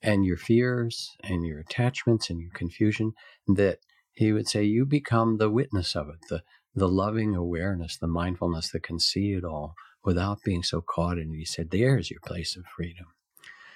And 0.01 0.25
your 0.25 0.37
fears 0.37 1.15
and 1.23 1.45
your 1.45 1.59
attachments 1.59 2.29
and 2.29 2.41
your 2.41 2.51
confusion, 2.51 3.13
that 3.47 3.79
he 4.13 4.33
would 4.33 4.47
say 4.47 4.63
you 4.63 4.85
become 4.85 5.37
the 5.37 5.49
witness 5.49 5.95
of 5.95 6.09
it, 6.09 6.19
the, 6.29 6.43
the 6.75 6.87
loving 6.87 7.35
awareness, 7.35 7.97
the 7.97 8.07
mindfulness 8.07 8.71
that 8.71 8.83
can 8.83 8.99
see 8.99 9.33
it 9.33 9.43
all 9.43 9.75
without 10.03 10.43
being 10.43 10.63
so 10.63 10.81
caught 10.81 11.17
in 11.17 11.33
it. 11.33 11.37
He 11.37 11.45
said, 11.45 11.69
There's 11.69 12.09
your 12.09 12.19
place 12.25 12.55
of 12.57 12.65
freedom. 12.65 13.07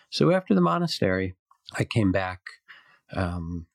So 0.10 0.32
after 0.32 0.56
the 0.56 0.62
monastery, 0.62 1.36
I 1.78 1.84
came 1.84 2.12
back 2.12 2.42
um, 3.14 3.68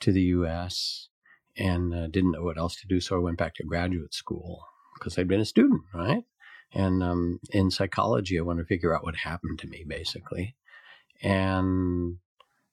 to 0.00 0.12
the 0.12 0.22
U.S. 0.22 1.08
and 1.56 1.94
uh, 1.94 2.06
didn't 2.08 2.32
know 2.32 2.42
what 2.42 2.58
else 2.58 2.76
to 2.76 2.86
do, 2.86 3.00
so 3.00 3.16
I 3.16 3.20
went 3.20 3.38
back 3.38 3.54
to 3.56 3.64
graduate 3.64 4.14
school 4.14 4.64
because 4.94 5.18
I'd 5.18 5.28
been 5.28 5.40
a 5.40 5.44
student, 5.44 5.82
right? 5.94 6.24
And 6.74 7.02
um, 7.02 7.40
in 7.50 7.70
psychology, 7.70 8.38
I 8.38 8.42
want 8.42 8.58
to 8.58 8.64
figure 8.64 8.94
out 8.94 9.04
what 9.04 9.16
happened 9.16 9.58
to 9.60 9.66
me, 9.66 9.84
basically, 9.86 10.56
and 11.22 12.16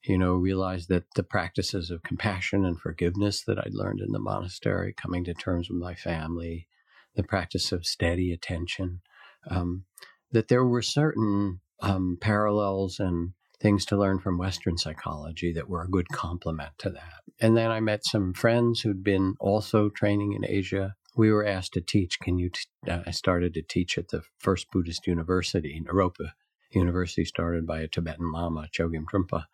you 0.03 0.17
know, 0.17 0.33
realize 0.33 0.87
that 0.87 1.03
the 1.15 1.23
practices 1.23 1.91
of 1.91 2.03
compassion 2.03 2.65
and 2.65 2.79
forgiveness 2.79 3.43
that 3.43 3.59
I'd 3.59 3.73
learned 3.73 3.99
in 3.99 4.11
the 4.11 4.19
monastery, 4.19 4.93
coming 4.93 5.25
to 5.25 5.33
terms 5.33 5.69
with 5.69 5.77
my 5.77 5.93
family, 5.93 6.67
the 7.15 7.23
practice 7.23 7.71
of 7.71 7.85
steady 7.85 8.31
attention, 8.31 9.01
um, 9.49 9.83
that 10.31 10.47
there 10.47 10.65
were 10.65 10.81
certain 10.81 11.59
um, 11.81 12.17
parallels 12.21 12.99
and 12.99 13.33
things 13.59 13.85
to 13.85 13.97
learn 13.97 14.19
from 14.19 14.37
Western 14.37 14.77
psychology 14.77 15.51
that 15.51 15.69
were 15.69 15.83
a 15.83 15.89
good 15.89 16.07
complement 16.09 16.71
to 16.77 16.89
that. 16.89 17.21
And 17.41 17.57
then 17.57 17.71
I 17.71 17.81
met 17.81 18.05
some 18.05 18.33
friends 18.33 18.81
who'd 18.81 19.03
been 19.03 19.35
also 19.39 19.89
training 19.89 20.33
in 20.33 20.45
Asia. 20.45 20.95
We 21.15 21.31
were 21.31 21.45
asked 21.45 21.73
to 21.73 21.81
teach. 21.81 22.19
Can 22.19 22.37
you? 22.37 22.49
T- 22.49 22.91
uh, 22.91 23.01
I 23.05 23.11
started 23.11 23.53
to 23.55 23.61
teach 23.61 23.97
at 23.97 24.09
the 24.09 24.21
first 24.37 24.67
Buddhist 24.71 25.07
university, 25.07 25.81
Naropa 25.85 26.31
University, 26.71 27.25
started 27.25 27.65
by 27.65 27.81
a 27.81 27.87
Tibetan 27.87 28.31
Lama, 28.31 28.67
Chogyam 28.71 29.05
Trungpa. 29.05 29.45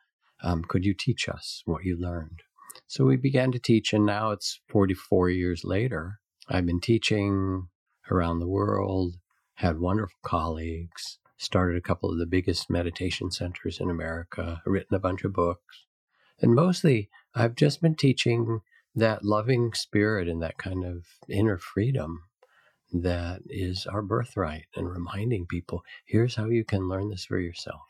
Um, 0.44 0.64
could 0.64 0.86
you 0.86 0.94
teach 0.94 1.30
us 1.30 1.62
what 1.66 1.86
you 1.86 1.98
learned? 1.98 2.42
So 2.88 3.06
we 3.06 3.16
began 3.16 3.52
to 3.52 3.60
teach, 3.60 3.94
and 3.94 4.06
now 4.06 4.32
it's 4.32 4.60
44 4.70 5.30
years 5.30 5.64
later. 5.64 6.20
I've 6.50 6.66
been 6.66 6.82
teaching 6.82 7.70
around 8.12 8.40
the 8.40 8.48
world, 8.48 9.16
had 9.56 9.80
wonderful 9.80 10.18
colleagues, 10.24 11.20
started 11.38 11.78
a 11.78 11.82
couple 11.82 12.12
of 12.12 12.18
the 12.18 12.26
biggest 12.26 12.70
meditation 12.70 13.32
centers 13.32 13.80
in 13.80 13.90
America, 13.90 14.62
written 14.66 14.96
a 14.96 15.00
bunch 15.00 15.24
of 15.24 15.34
books. 15.34 15.86
And 16.40 16.54
mostly, 16.54 17.10
I've 17.34 17.56
just 17.56 17.82
been 17.82 17.96
teaching 17.96 18.62
that 18.96 19.24
loving 19.24 19.74
spirit 19.74 20.28
and 20.28 20.42
that 20.42 20.58
kind 20.58 20.86
of 20.86 21.06
inner 21.30 21.58
freedom 21.58 22.24
that 22.94 23.42
is 23.50 23.86
our 23.88 24.02
birthright 24.02 24.66
and 24.76 24.90
reminding 24.90 25.46
people 25.46 25.84
here's 26.06 26.36
how 26.36 26.46
you 26.46 26.64
can 26.64 26.88
learn 26.88 27.10
this 27.10 27.26
for 27.26 27.40
yourself. 27.40 27.82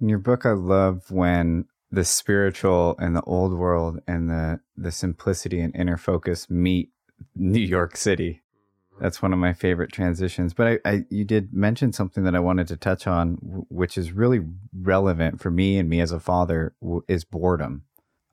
In 0.00 0.08
your 0.08 0.18
book, 0.18 0.44
I 0.44 0.52
love 0.52 1.10
when 1.10 1.66
the 1.90 2.04
spiritual 2.04 2.96
and 2.98 3.16
the 3.16 3.22
old 3.22 3.52
world 3.52 4.00
and 4.06 4.30
the, 4.30 4.60
the 4.76 4.92
simplicity 4.92 5.60
and 5.60 5.74
inner 5.74 5.96
focus 5.96 6.48
meet 6.48 6.90
New 7.34 7.60
York 7.60 7.96
City 7.96 8.42
mm-hmm. 8.92 9.02
that's 9.02 9.20
one 9.20 9.32
of 9.32 9.38
my 9.38 9.52
favorite 9.52 9.92
transitions. 9.92 10.54
But 10.54 10.80
I, 10.84 10.90
I, 10.90 11.04
you 11.10 11.24
did 11.24 11.52
mention 11.52 11.92
something 11.92 12.24
that 12.24 12.34
I 12.34 12.40
wanted 12.40 12.68
to 12.68 12.76
touch 12.76 13.06
on, 13.06 13.64
which 13.68 13.98
is 13.98 14.12
really 14.12 14.40
relevant 14.74 15.40
for 15.40 15.50
me 15.50 15.78
and 15.78 15.88
me 15.88 16.00
as 16.00 16.12
a 16.12 16.20
father, 16.20 16.74
is 17.08 17.24
boredom. 17.24 17.84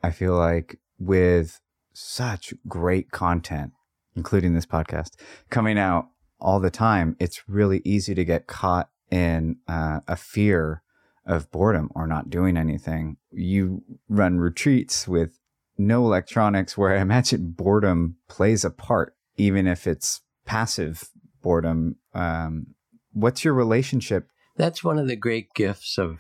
I 0.04 0.12
feel 0.12 0.36
like 0.36 0.80
with 1.00 1.60
such 1.98 2.54
great 2.68 3.12
content, 3.12 3.74
including 4.16 4.54
this 4.54 4.66
podcast, 4.66 5.12
coming 5.50 5.78
out 5.80 6.08
all 6.40 6.60
the 6.60 6.70
time, 6.70 7.16
it's 7.20 7.44
really 7.48 7.82
easy 7.84 8.14
to 8.14 8.24
get 8.24 8.48
caught 8.48 8.90
in 9.10 9.58
uh, 9.68 10.02
a 10.08 10.16
fear 10.16 10.84
of 11.26 11.50
boredom 11.52 11.90
or 11.96 12.06
not 12.06 12.30
doing 12.30 12.56
anything. 12.56 13.18
You 13.32 13.84
run 14.08 14.40
retreats 14.40 15.08
with 15.08 15.40
no 15.78 16.06
electronics, 16.06 16.78
where 16.78 16.96
I 16.96 17.02
imagine 17.02 17.52
boredom 17.52 18.18
plays 18.28 18.64
a 18.64 18.70
part, 18.70 19.16
even 19.38 19.68
if 19.68 19.88
it's 19.88 20.22
passive 20.46 21.10
boredom. 21.42 21.98
Um, 22.14 22.68
what's 23.14 23.44
your 23.44 23.54
relationship? 23.54 24.30
That's 24.56 24.84
one 24.84 24.98
of 24.98 25.08
the 25.08 25.16
great 25.16 25.54
gifts 25.54 25.98
of 25.98 26.20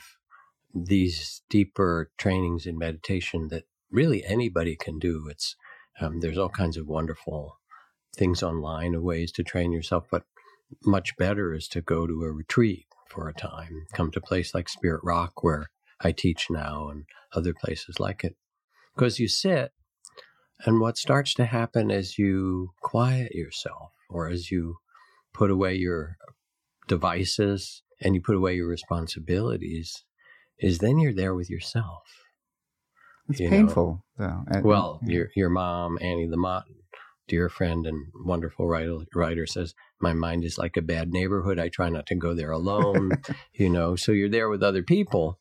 these 0.73 1.41
deeper 1.49 2.11
trainings 2.17 2.65
in 2.65 2.77
meditation 2.77 3.47
that 3.49 3.63
really 3.89 4.23
anybody 4.25 4.75
can 4.75 4.99
do. 4.99 5.27
It's 5.29 5.55
um, 5.99 6.19
there's 6.19 6.37
all 6.37 6.49
kinds 6.49 6.77
of 6.77 6.87
wonderful 6.87 7.57
things 8.15 8.43
online, 8.43 8.95
of 8.95 9.03
ways 9.03 9.31
to 9.33 9.43
train 9.43 9.71
yourself, 9.71 10.05
but 10.11 10.23
much 10.83 11.15
better 11.17 11.53
is 11.53 11.67
to 11.69 11.81
go 11.81 12.07
to 12.07 12.23
a 12.23 12.31
retreat 12.31 12.85
for 13.09 13.27
a 13.27 13.33
time. 13.33 13.85
Come 13.93 14.11
to 14.11 14.19
a 14.19 14.27
place 14.27 14.53
like 14.53 14.69
Spirit 14.69 15.01
Rock, 15.03 15.43
where 15.43 15.67
I 16.01 16.11
teach 16.11 16.47
now, 16.49 16.89
and 16.89 17.05
other 17.33 17.53
places 17.53 17.99
like 17.99 18.23
it. 18.23 18.35
Because 18.95 19.19
you 19.19 19.27
sit, 19.27 19.71
and 20.65 20.79
what 20.79 20.97
starts 20.97 21.33
to 21.35 21.45
happen 21.45 21.91
as 21.91 22.17
you 22.17 22.71
quiet 22.81 23.33
yourself, 23.33 23.91
or 24.09 24.27
as 24.27 24.51
you 24.51 24.77
put 25.33 25.51
away 25.51 25.75
your 25.75 26.17
devices 26.87 27.83
and 28.01 28.15
you 28.15 28.21
put 28.21 28.35
away 28.35 28.55
your 28.55 28.67
responsibilities, 28.67 30.03
is 30.59 30.79
then 30.79 30.97
you're 30.99 31.13
there 31.13 31.35
with 31.35 31.49
yourself. 31.49 32.03
It's 33.29 33.39
painful, 33.39 34.03
know? 34.17 34.45
though. 34.47 34.61
Well, 34.61 34.99
your 35.03 35.29
your 35.35 35.49
mom, 35.49 35.97
Annie 36.01 36.27
Lamott, 36.27 36.63
dear 37.27 37.49
friend 37.49 37.85
and 37.85 38.07
wonderful 38.15 38.67
writer, 38.67 38.99
writer 39.13 39.45
says, 39.45 39.73
My 39.99 40.13
mind 40.13 40.43
is 40.43 40.57
like 40.57 40.77
a 40.77 40.81
bad 40.81 41.11
neighborhood. 41.11 41.59
I 41.59 41.69
try 41.69 41.89
not 41.89 42.05
to 42.07 42.15
go 42.15 42.33
there 42.33 42.51
alone, 42.51 43.11
you 43.53 43.69
know, 43.69 43.95
so 43.95 44.11
you're 44.11 44.29
there 44.29 44.49
with 44.49 44.63
other 44.63 44.83
people. 44.83 45.39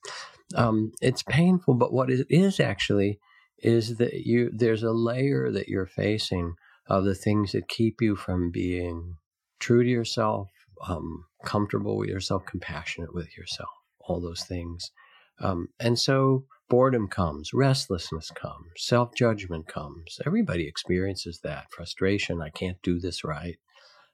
Um, 0.54 0.92
it's 1.00 1.22
painful, 1.22 1.74
but 1.74 1.92
what 1.92 2.10
it 2.10 2.26
is 2.28 2.60
actually 2.60 3.18
is 3.58 3.96
that 3.96 4.12
you 4.14 4.50
there's 4.52 4.82
a 4.82 4.92
layer 4.92 5.50
that 5.50 5.68
you're 5.68 5.86
facing 5.86 6.54
of 6.88 7.04
the 7.04 7.14
things 7.14 7.52
that 7.52 7.68
keep 7.68 8.00
you 8.00 8.14
from 8.14 8.50
being 8.50 9.16
true 9.58 9.82
to 9.82 9.88
yourself, 9.88 10.50
um, 10.86 11.24
comfortable 11.44 11.96
with 11.96 12.08
yourself, 12.08 12.44
compassionate 12.46 13.14
with 13.14 13.36
yourself, 13.36 13.70
all 14.00 14.20
those 14.20 14.42
things. 14.42 14.92
Um, 15.40 15.68
and 15.80 15.98
so 15.98 16.44
boredom 16.68 17.08
comes, 17.08 17.52
restlessness 17.52 18.30
comes, 18.30 18.66
self 18.76 19.14
judgment 19.14 19.66
comes. 19.66 20.18
Everybody 20.26 20.66
experiences 20.66 21.40
that 21.42 21.66
frustration. 21.70 22.42
I 22.42 22.50
can't 22.50 22.80
do 22.82 22.98
this 22.98 23.24
right. 23.24 23.56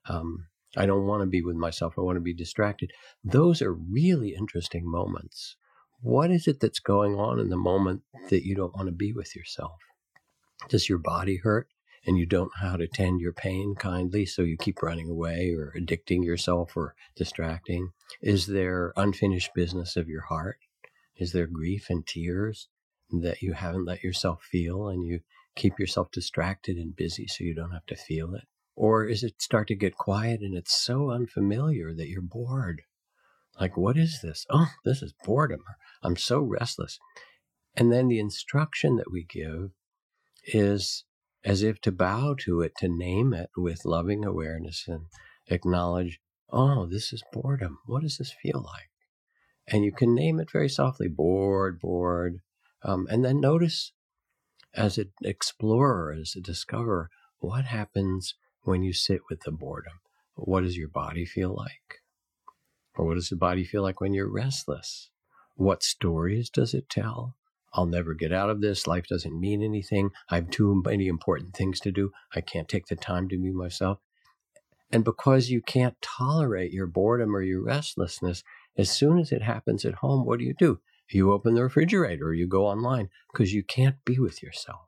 Um, 0.07 0.47
I 0.75 0.85
don't 0.85 1.05
want 1.05 1.21
to 1.21 1.27
be 1.27 1.41
with 1.41 1.55
myself. 1.55 1.93
I 1.97 2.01
want 2.01 2.15
to 2.17 2.21
be 2.21 2.33
distracted. 2.33 2.91
Those 3.23 3.61
are 3.61 3.73
really 3.73 4.35
interesting 4.35 4.89
moments. 4.89 5.55
What 6.01 6.31
is 6.31 6.47
it 6.47 6.59
that's 6.59 6.79
going 6.79 7.15
on 7.15 7.39
in 7.39 7.49
the 7.49 7.57
moment 7.57 8.01
that 8.29 8.45
you 8.45 8.55
don't 8.55 8.75
want 8.75 8.87
to 8.87 8.93
be 8.93 9.13
with 9.13 9.35
yourself? 9.35 9.77
Does 10.69 10.89
your 10.89 10.97
body 10.97 11.37
hurt 11.37 11.67
and 12.05 12.17
you 12.17 12.25
don't 12.25 12.51
know 12.61 12.69
how 12.69 12.77
to 12.77 12.87
tend 12.87 13.21
your 13.21 13.33
pain 13.33 13.75
kindly, 13.75 14.25
so 14.25 14.41
you 14.41 14.57
keep 14.57 14.81
running 14.81 15.09
away 15.09 15.53
or 15.57 15.73
addicting 15.79 16.25
yourself 16.25 16.75
or 16.75 16.95
distracting? 17.15 17.91
Is 18.21 18.47
there 18.47 18.93
unfinished 18.97 19.51
business 19.53 19.95
of 19.95 20.09
your 20.09 20.23
heart? 20.23 20.57
Is 21.17 21.31
there 21.31 21.47
grief 21.47 21.89
and 21.89 22.05
tears 22.05 22.67
that 23.11 23.41
you 23.41 23.53
haven't 23.53 23.85
let 23.85 24.03
yourself 24.03 24.43
feel 24.43 24.87
and 24.87 25.05
you 25.05 25.19
keep 25.55 25.77
yourself 25.77 26.11
distracted 26.11 26.77
and 26.77 26.95
busy 26.95 27.27
so 27.27 27.43
you 27.43 27.53
don't 27.53 27.71
have 27.71 27.85
to 27.87 27.95
feel 27.95 28.33
it? 28.33 28.45
Or 28.75 29.05
is 29.05 29.23
it 29.23 29.41
start 29.41 29.67
to 29.67 29.75
get 29.75 29.95
quiet 29.95 30.41
and 30.41 30.55
it's 30.55 30.75
so 30.75 31.11
unfamiliar 31.11 31.93
that 31.93 32.09
you're 32.09 32.21
bored? 32.21 32.81
Like, 33.59 33.77
what 33.77 33.97
is 33.97 34.21
this? 34.21 34.47
Oh, 34.49 34.69
this 34.83 35.03
is 35.03 35.13
boredom. 35.23 35.63
I'm 36.01 36.17
so 36.17 36.39
restless. 36.39 36.99
And 37.75 37.91
then 37.91 38.07
the 38.07 38.19
instruction 38.19 38.95
that 38.95 39.11
we 39.11 39.23
give 39.23 39.71
is 40.45 41.05
as 41.45 41.61
if 41.61 41.79
to 41.81 41.91
bow 41.91 42.35
to 42.39 42.61
it, 42.61 42.73
to 42.77 42.87
name 42.87 43.33
it 43.33 43.49
with 43.55 43.85
loving 43.85 44.25
awareness 44.25 44.85
and 44.87 45.05
acknowledge, 45.47 46.19
oh, 46.49 46.87
this 46.87 47.13
is 47.13 47.23
boredom. 47.31 47.77
What 47.85 48.01
does 48.01 48.17
this 48.17 48.33
feel 48.41 48.63
like? 48.65 48.89
And 49.67 49.83
you 49.83 49.91
can 49.91 50.13
name 50.13 50.39
it 50.39 50.51
very 50.51 50.69
softly 50.69 51.07
bored, 51.07 51.79
bored. 51.79 52.39
Um, 52.83 53.07
and 53.09 53.23
then 53.23 53.39
notice 53.39 53.93
as 54.73 54.97
an 54.97 55.11
explorer, 55.23 56.15
as 56.19 56.35
a 56.35 56.41
discoverer, 56.41 57.09
what 57.39 57.65
happens 57.65 58.35
when 58.63 58.83
you 58.83 58.93
sit 58.93 59.21
with 59.29 59.41
the 59.41 59.51
boredom? 59.51 59.99
What 60.35 60.61
does 60.61 60.77
your 60.77 60.89
body 60.89 61.25
feel 61.25 61.53
like? 61.55 62.01
Or 62.95 63.05
what 63.05 63.15
does 63.15 63.29
the 63.29 63.35
body 63.35 63.63
feel 63.63 63.81
like 63.81 64.01
when 64.01 64.13
you're 64.13 64.31
restless? 64.31 65.09
What 65.55 65.83
stories 65.83 66.49
does 66.49 66.73
it 66.73 66.89
tell? 66.89 67.35
I'll 67.73 67.85
never 67.85 68.13
get 68.13 68.31
out 68.31 68.49
of 68.49 68.61
this. 68.61 68.85
Life 68.85 69.07
doesn't 69.07 69.39
mean 69.39 69.63
anything. 69.63 70.11
I 70.29 70.35
have 70.35 70.49
too 70.49 70.81
many 70.85 71.07
important 71.07 71.55
things 71.55 71.79
to 71.81 71.91
do. 71.91 72.11
I 72.35 72.41
can't 72.41 72.69
take 72.69 72.87
the 72.87 72.95
time 72.95 73.29
to 73.29 73.37
be 73.37 73.51
myself. 73.51 73.99
And 74.91 75.03
because 75.03 75.49
you 75.49 75.61
can't 75.61 75.99
tolerate 76.01 76.71
your 76.71 76.85
boredom 76.85 77.35
or 77.35 77.41
your 77.41 77.63
restlessness, 77.63 78.43
as 78.77 78.89
soon 78.89 79.19
as 79.19 79.31
it 79.31 79.41
happens 79.41 79.85
at 79.85 79.95
home, 79.95 80.25
what 80.25 80.39
do 80.39 80.45
you 80.45 80.53
do? 80.53 80.79
You 81.09 81.31
open 81.31 81.53
the 81.53 81.63
refrigerator 81.63 82.27
or 82.27 82.33
you 82.33 82.47
go 82.47 82.65
online 82.65 83.09
because 83.31 83.53
you 83.53 83.63
can't 83.63 84.03
be 84.05 84.19
with 84.19 84.41
yourself. 84.41 84.87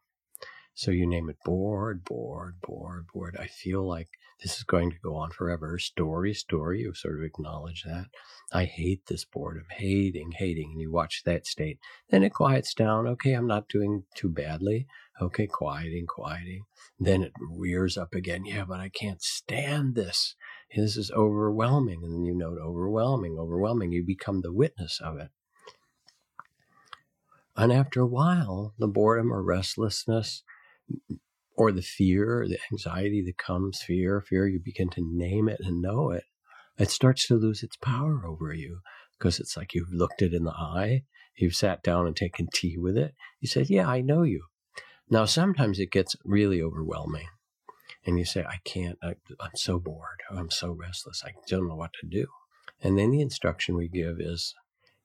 So 0.74 0.92
you 0.92 1.08
name 1.08 1.30
it 1.30 1.38
bored, 1.46 2.04
bored, 2.04 2.60
bored, 2.62 3.08
bored. 3.14 3.38
I 3.40 3.48
feel 3.48 3.88
like 3.88 4.10
this 4.44 4.58
is 4.58 4.64
going 4.64 4.92
to 4.92 5.00
go 5.02 5.16
on 5.16 5.32
forever. 5.32 5.80
Story, 5.80 6.34
story. 6.34 6.82
You 6.82 6.94
sort 6.94 7.20
of 7.20 7.24
acknowledge 7.24 7.84
that. 7.84 8.08
I 8.52 8.66
hate 8.66 9.06
this 9.06 9.24
boredom, 9.24 9.68
hating, 9.72 10.34
hating. 10.38 10.72
And 10.74 10.82
you 10.82 10.92
watch 10.92 11.24
that 11.24 11.48
state. 11.48 11.80
Then 12.10 12.24
it 12.24 12.34
quiets 12.34 12.74
down. 12.74 13.08
Okay, 13.08 13.32
I'm 13.32 13.48
not 13.48 13.70
doing 13.70 14.04
too 14.16 14.28
badly. 14.28 14.88
Okay, 15.22 15.48
quieting, 15.48 16.08
quieting. 16.08 16.66
Then 17.00 17.24
it 17.24 17.32
rears 17.40 17.98
up 17.98 18.14
again. 18.14 18.44
Yeah, 18.44 18.66
but 18.66 18.82
I 18.82 18.90
can't 18.90 19.22
stand 19.22 19.96
this 19.96 20.36
this 20.74 20.98
is 20.98 21.12
overwhelming. 21.12 22.04
And 22.04 22.14
then 22.14 22.26
you 22.26 22.36
note 22.36 22.58
overwhelming, 22.62 23.38
overwhelming. 23.40 23.92
You 23.92 24.04
become 24.04 24.42
the 24.42 24.54
witness 24.54 25.00
of 25.04 25.18
it. 25.18 25.30
And 27.56 27.72
after 27.72 28.02
a 28.02 28.08
while, 28.08 28.74
the 28.78 28.88
boredom 28.88 29.32
or 29.32 29.42
restlessness 29.42 30.44
or 31.56 31.72
the 31.72 31.82
fear, 31.82 32.42
or 32.42 32.48
the 32.50 32.60
anxiety 32.72 33.24
that 33.26 33.38
comes, 33.38 33.82
fear, 33.82 34.20
fear, 34.20 34.46
you 34.46 34.60
begin 34.60 34.90
to 34.90 35.02
name 35.02 35.48
it 35.48 35.62
and 35.64 35.82
know 35.82 36.12
it. 36.12 36.26
It 36.78 36.90
starts 36.90 37.28
to 37.28 37.36
lose 37.36 37.64
its 37.64 37.78
power 37.78 38.26
over 38.26 38.54
you 38.54 38.80
because 39.18 39.40
it's 39.40 39.56
like 39.56 39.74
you've 39.74 39.94
looked 39.94 40.22
it 40.22 40.34
in 40.34 40.44
the 40.44 40.52
eye, 40.52 41.04
you've 41.38 41.56
sat 41.56 41.82
down 41.82 42.08
and 42.08 42.16
taken 42.16 42.48
tea 42.54 42.78
with 42.78 42.98
it. 42.98 43.14
You 43.40 43.48
said, 43.48 43.70
Yeah, 43.70 43.88
I 43.88 44.02
know 44.02 44.24
you. 44.24 44.44
Now, 45.10 45.24
sometimes 45.24 45.80
it 45.80 45.92
gets 45.92 46.18
really 46.26 46.62
overwhelming 46.62 47.28
and 48.06 48.20
you 48.20 48.26
say, 48.26 48.44
I 48.44 48.60
can't, 48.64 48.98
I, 49.02 49.16
am 49.42 49.56
so 49.56 49.80
bored, 49.80 50.22
I'm 50.30 50.52
so 50.52 50.72
restless, 50.72 51.24
I 51.26 51.32
don't 51.48 51.68
know 51.68 51.76
what 51.76 51.94
to 52.02 52.08
do. 52.08 52.28
And 52.82 52.98
then 52.98 53.12
the 53.12 53.22
instruction 53.22 53.76
we 53.76 53.88
give 53.88 54.20
is 54.20 54.54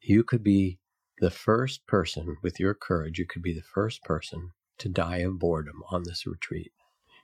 you 0.01 0.25
could 0.25 0.43
be 0.43 0.79
the 1.21 1.31
first 1.31 1.87
person 1.87 2.37
with 2.43 2.59
your 2.59 2.75
courage, 2.75 3.19
you 3.19 3.27
could 3.27 3.43
be 3.43 3.55
the 3.55 3.63
first 3.63 4.03
person 4.03 4.51
to 4.79 4.89
die 4.89 5.19
of 5.19 5.39
boredom 5.39 5.83
on 5.91 6.03
this 6.05 6.27
retreat. 6.27 6.73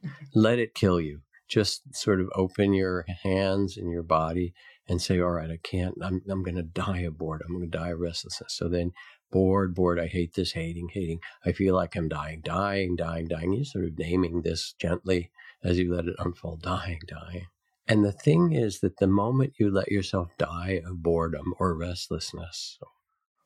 Mm-hmm. 0.05 0.25
Let 0.35 0.59
it 0.59 0.75
kill 0.75 1.01
you. 1.01 1.21
Just 1.49 1.95
sort 1.95 2.21
of 2.21 2.29
open 2.35 2.73
your 2.73 3.05
hands 3.23 3.77
and 3.77 3.91
your 3.91 4.03
body 4.03 4.53
and 4.89 5.01
say, 5.01 5.21
All 5.21 5.31
right, 5.31 5.51
I 5.51 5.59
can't, 5.63 5.95
I'm, 6.03 6.21
I'm 6.29 6.43
going 6.43 6.57
to 6.57 6.63
die 6.63 7.01
of 7.01 7.17
boredom. 7.17 7.47
I'm 7.49 7.57
going 7.59 7.71
to 7.71 7.79
die 7.79 7.91
of 7.91 8.01
restlessness. 8.01 8.55
So 8.55 8.69
then, 8.69 8.93
bored, 9.31 9.75
bored, 9.75 10.01
I 10.01 10.07
hate 10.07 10.35
this, 10.35 10.53
hating, 10.53 10.91
hating. 10.93 11.21
I 11.45 11.53
feel 11.53 11.75
like 11.75 11.97
I'm 11.97 12.09
dying, 12.09 12.43
dying, 12.45 12.97
dying, 12.97 13.29
dying. 13.29 13.53
You're 13.53 13.65
sort 13.65 13.85
of 13.85 13.99
naming 13.99 14.43
this 14.43 14.75
gently 14.79 15.31
as 15.67 15.79
you 15.79 15.93
let 15.93 16.07
it 16.07 16.15
unfold, 16.21 16.63
dying, 16.63 17.01
dying. 17.09 17.47
And 17.89 18.05
the 18.05 18.13
thing 18.13 18.53
is 18.53 18.81
that 18.81 18.99
the 18.99 19.09
moment 19.09 19.55
you 19.59 19.71
let 19.71 19.91
yourself 19.91 20.29
die 20.39 20.81
of 20.87 21.03
boredom 21.03 21.55
or 21.59 21.77
restlessness 21.77 22.79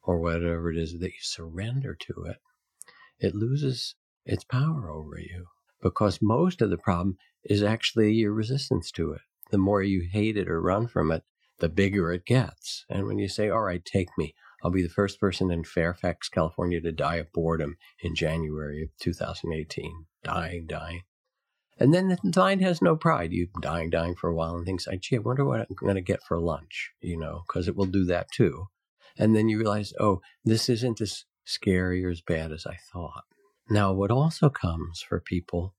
or 0.03 0.21
whatever 0.21 0.71
it 0.71 0.77
is 0.77 0.99
that 0.99 1.07
you 1.07 1.23
surrender 1.23 1.95
to 1.95 2.25
it, 2.25 2.37
it 3.19 3.35
loses 3.35 3.95
its 4.27 4.45
power 4.45 4.91
over 4.91 5.19
you 5.19 5.47
because 5.83 6.21
most 6.21 6.61
of 6.61 6.69
the 6.69 6.79
problem 6.79 7.17
is 7.45 7.63
actually 7.63 8.13
your 8.13 8.33
resistance 8.33 8.91
to 8.93 9.13
it. 9.13 9.23
The 9.51 9.59
more 9.59 9.83
you 9.83 10.07
hate 10.11 10.37
it 10.37 10.49
or 10.49 10.61
run 10.61 10.89
from 10.89 11.11
it, 11.11 11.23
the 11.59 11.71
bigger 11.71 12.13
it 12.13 12.27
gets. 12.27 12.85
And 12.91 13.07
when 13.07 13.19
you 13.19 13.29
say, 13.29 13.49
All 13.49 13.63
right, 13.63 13.85
take 13.85 14.09
me, 14.19 14.35
I'll 14.63 14.71
be 14.71 14.83
the 14.83 14.91
first 14.91 15.19
person 15.19 15.51
in 15.51 15.65
Fairfax, 15.65 16.29
California 16.29 16.83
to 16.83 16.93
die 16.93 17.17
of 17.17 17.33
boredom 17.33 17.77
in 18.03 18.15
January 18.15 18.83
of 18.83 18.91
2018. 19.01 20.07
Dying, 20.23 20.67
dying. 20.67 21.03
And 21.81 21.95
then 21.95 22.09
the 22.09 22.19
mind 22.37 22.61
has 22.61 22.83
no 22.83 22.95
pride. 22.95 23.33
You 23.33 23.49
dying, 23.63 23.89
dying 23.89 24.15
for 24.15 24.29
a 24.29 24.35
while 24.35 24.55
and 24.55 24.67
thinks, 24.67 24.87
gee, 25.01 25.17
I 25.17 25.21
wonder 25.21 25.47
what 25.47 25.61
I'm 25.61 25.75
going 25.75 25.95
to 25.95 26.03
get 26.03 26.23
for 26.23 26.39
lunch, 26.39 26.91
you 27.01 27.17
know, 27.17 27.45
because 27.47 27.69
it 27.69 27.75
will 27.75 27.87
do 27.87 28.05
that 28.05 28.31
too. 28.31 28.69
And 29.17 29.35
then 29.35 29.49
you 29.49 29.59
realize, 29.59 29.95
oh, 29.99 30.21
this 30.45 30.69
isn't 30.69 31.01
as 31.01 31.25
scary 31.45 32.05
or 32.05 32.11
as 32.11 32.21
bad 32.21 32.53
as 32.53 32.67
I 32.67 32.77
thought. 32.93 33.25
Now, 33.71 33.93
what 33.93 34.11
also 34.11 34.51
comes 34.51 35.01
for 35.01 35.21
people 35.21 35.75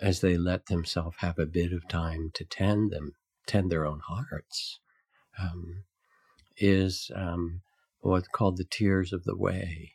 as 0.00 0.20
they 0.20 0.36
let 0.36 0.66
themselves 0.66 1.16
have 1.18 1.38
a 1.38 1.46
bit 1.46 1.72
of 1.72 1.88
time 1.88 2.30
to 2.34 2.44
tend 2.44 2.92
them, 2.92 3.14
tend 3.46 3.70
their 3.70 3.86
own 3.86 4.00
hearts, 4.06 4.78
um, 5.38 5.82
is 6.56 7.10
um, 7.14 7.62
what's 8.00 8.28
called 8.28 8.56
the 8.56 8.64
tears 8.64 9.12
of 9.12 9.24
the 9.24 9.36
way 9.36 9.94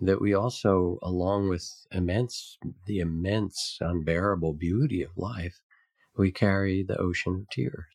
that 0.00 0.20
we 0.20 0.34
also, 0.34 0.98
along 1.02 1.48
with 1.48 1.68
immense, 1.90 2.56
the 2.86 3.00
immense, 3.00 3.78
unbearable 3.80 4.54
beauty 4.54 5.02
of 5.02 5.16
life, 5.16 5.60
we 6.16 6.30
carry 6.30 6.82
the 6.82 6.98
ocean 6.98 7.34
of 7.34 7.50
tears. 7.50 7.86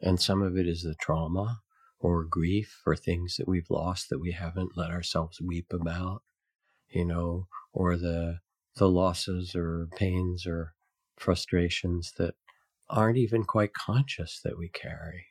And 0.00 0.20
some 0.20 0.42
of 0.42 0.56
it 0.56 0.66
is 0.66 0.82
the 0.82 0.94
trauma 0.94 1.60
or 1.98 2.24
grief 2.24 2.80
for 2.82 2.96
things 2.96 3.36
that 3.36 3.48
we've 3.48 3.70
lost 3.70 4.08
that 4.08 4.18
we 4.20 4.32
haven't 4.32 4.76
let 4.76 4.90
ourselves 4.90 5.40
weep 5.40 5.72
about, 5.72 6.22
you 6.88 7.04
know, 7.04 7.48
or 7.72 7.96
the 7.96 8.38
the 8.76 8.88
losses 8.88 9.54
or 9.54 9.88
pains 9.96 10.46
or 10.46 10.74
frustrations 11.16 12.12
that 12.16 12.34
aren't 12.88 13.18
even 13.18 13.44
quite 13.44 13.74
conscious 13.74 14.40
that 14.42 14.56
we 14.56 14.68
carry. 14.68 15.26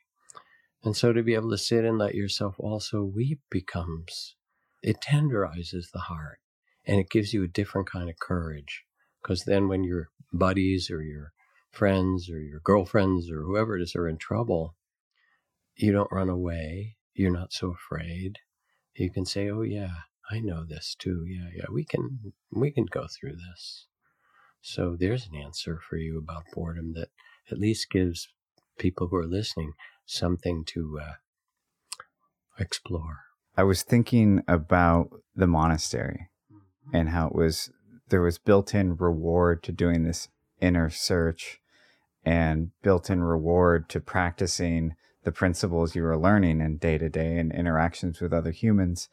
And 0.84 0.96
so 0.96 1.12
to 1.12 1.22
be 1.22 1.34
able 1.34 1.50
to 1.50 1.58
sit 1.58 1.84
and 1.84 1.98
let 1.98 2.14
yourself 2.14 2.54
also 2.58 3.02
weep 3.02 3.40
becomes, 3.50 4.36
it 4.82 5.00
tenderizes 5.00 5.90
the 5.92 6.00
heart 6.00 6.38
and 6.86 6.98
it 6.98 7.10
gives 7.10 7.32
you 7.32 7.42
a 7.44 7.48
different 7.48 7.88
kind 7.88 8.08
of 8.08 8.18
courage. 8.18 8.84
Because 9.22 9.44
then 9.44 9.68
when 9.68 9.84
your 9.84 10.08
buddies 10.32 10.90
or 10.90 11.02
your 11.02 11.32
friends 11.70 12.30
or 12.30 12.40
your 12.40 12.60
girlfriends 12.60 13.30
or 13.30 13.42
whoever 13.42 13.76
it 13.76 13.82
is 13.82 13.94
are 13.94 14.08
in 14.08 14.16
trouble, 14.16 14.74
you 15.76 15.92
don't 15.92 16.12
run 16.12 16.28
away. 16.28 16.96
You're 17.14 17.30
not 17.30 17.52
so 17.52 17.72
afraid. 17.72 18.38
You 18.94 19.10
can 19.10 19.24
say, 19.24 19.48
"Oh 19.50 19.62
yeah, 19.62 19.94
I 20.30 20.40
know 20.40 20.64
this 20.64 20.94
too. 20.98 21.24
Yeah, 21.26 21.48
yeah, 21.54 21.66
we 21.70 21.84
can 21.84 22.32
we 22.50 22.70
can 22.70 22.86
go 22.86 23.06
through 23.06 23.36
this." 23.36 23.86
So 24.62 24.96
there's 24.98 25.26
an 25.26 25.36
answer 25.36 25.80
for 25.88 25.96
you 25.96 26.18
about 26.18 26.44
boredom 26.52 26.92
that 26.94 27.08
at 27.50 27.58
least 27.58 27.90
gives 27.90 28.28
people 28.78 29.08
who 29.08 29.16
are 29.16 29.26
listening 29.26 29.72
something 30.06 30.64
to 30.66 31.00
uh, 31.00 31.12
explore. 32.58 33.29
I 33.56 33.64
was 33.64 33.82
thinking 33.82 34.42
about 34.48 35.10
the 35.34 35.46
monastery 35.46 36.28
mm-hmm. 36.52 36.96
and 36.96 37.08
how 37.10 37.28
it 37.28 37.34
was 37.34 37.70
there 38.08 38.20
was 38.20 38.38
built-in 38.38 38.96
reward 38.96 39.62
to 39.62 39.72
doing 39.72 40.02
this 40.02 40.28
inner 40.60 40.90
search 40.90 41.60
and 42.24 42.70
built-in 42.82 43.22
reward 43.22 43.88
to 43.88 44.00
practicing 44.00 44.94
the 45.24 45.32
principles 45.32 45.94
you 45.94 46.02
were 46.02 46.18
learning 46.18 46.60
in 46.60 46.76
day 46.76 46.98
to 46.98 47.08
day 47.08 47.38
and 47.38 47.52
interactions 47.52 48.20
with 48.20 48.32
other 48.32 48.50
humans. 48.50 49.08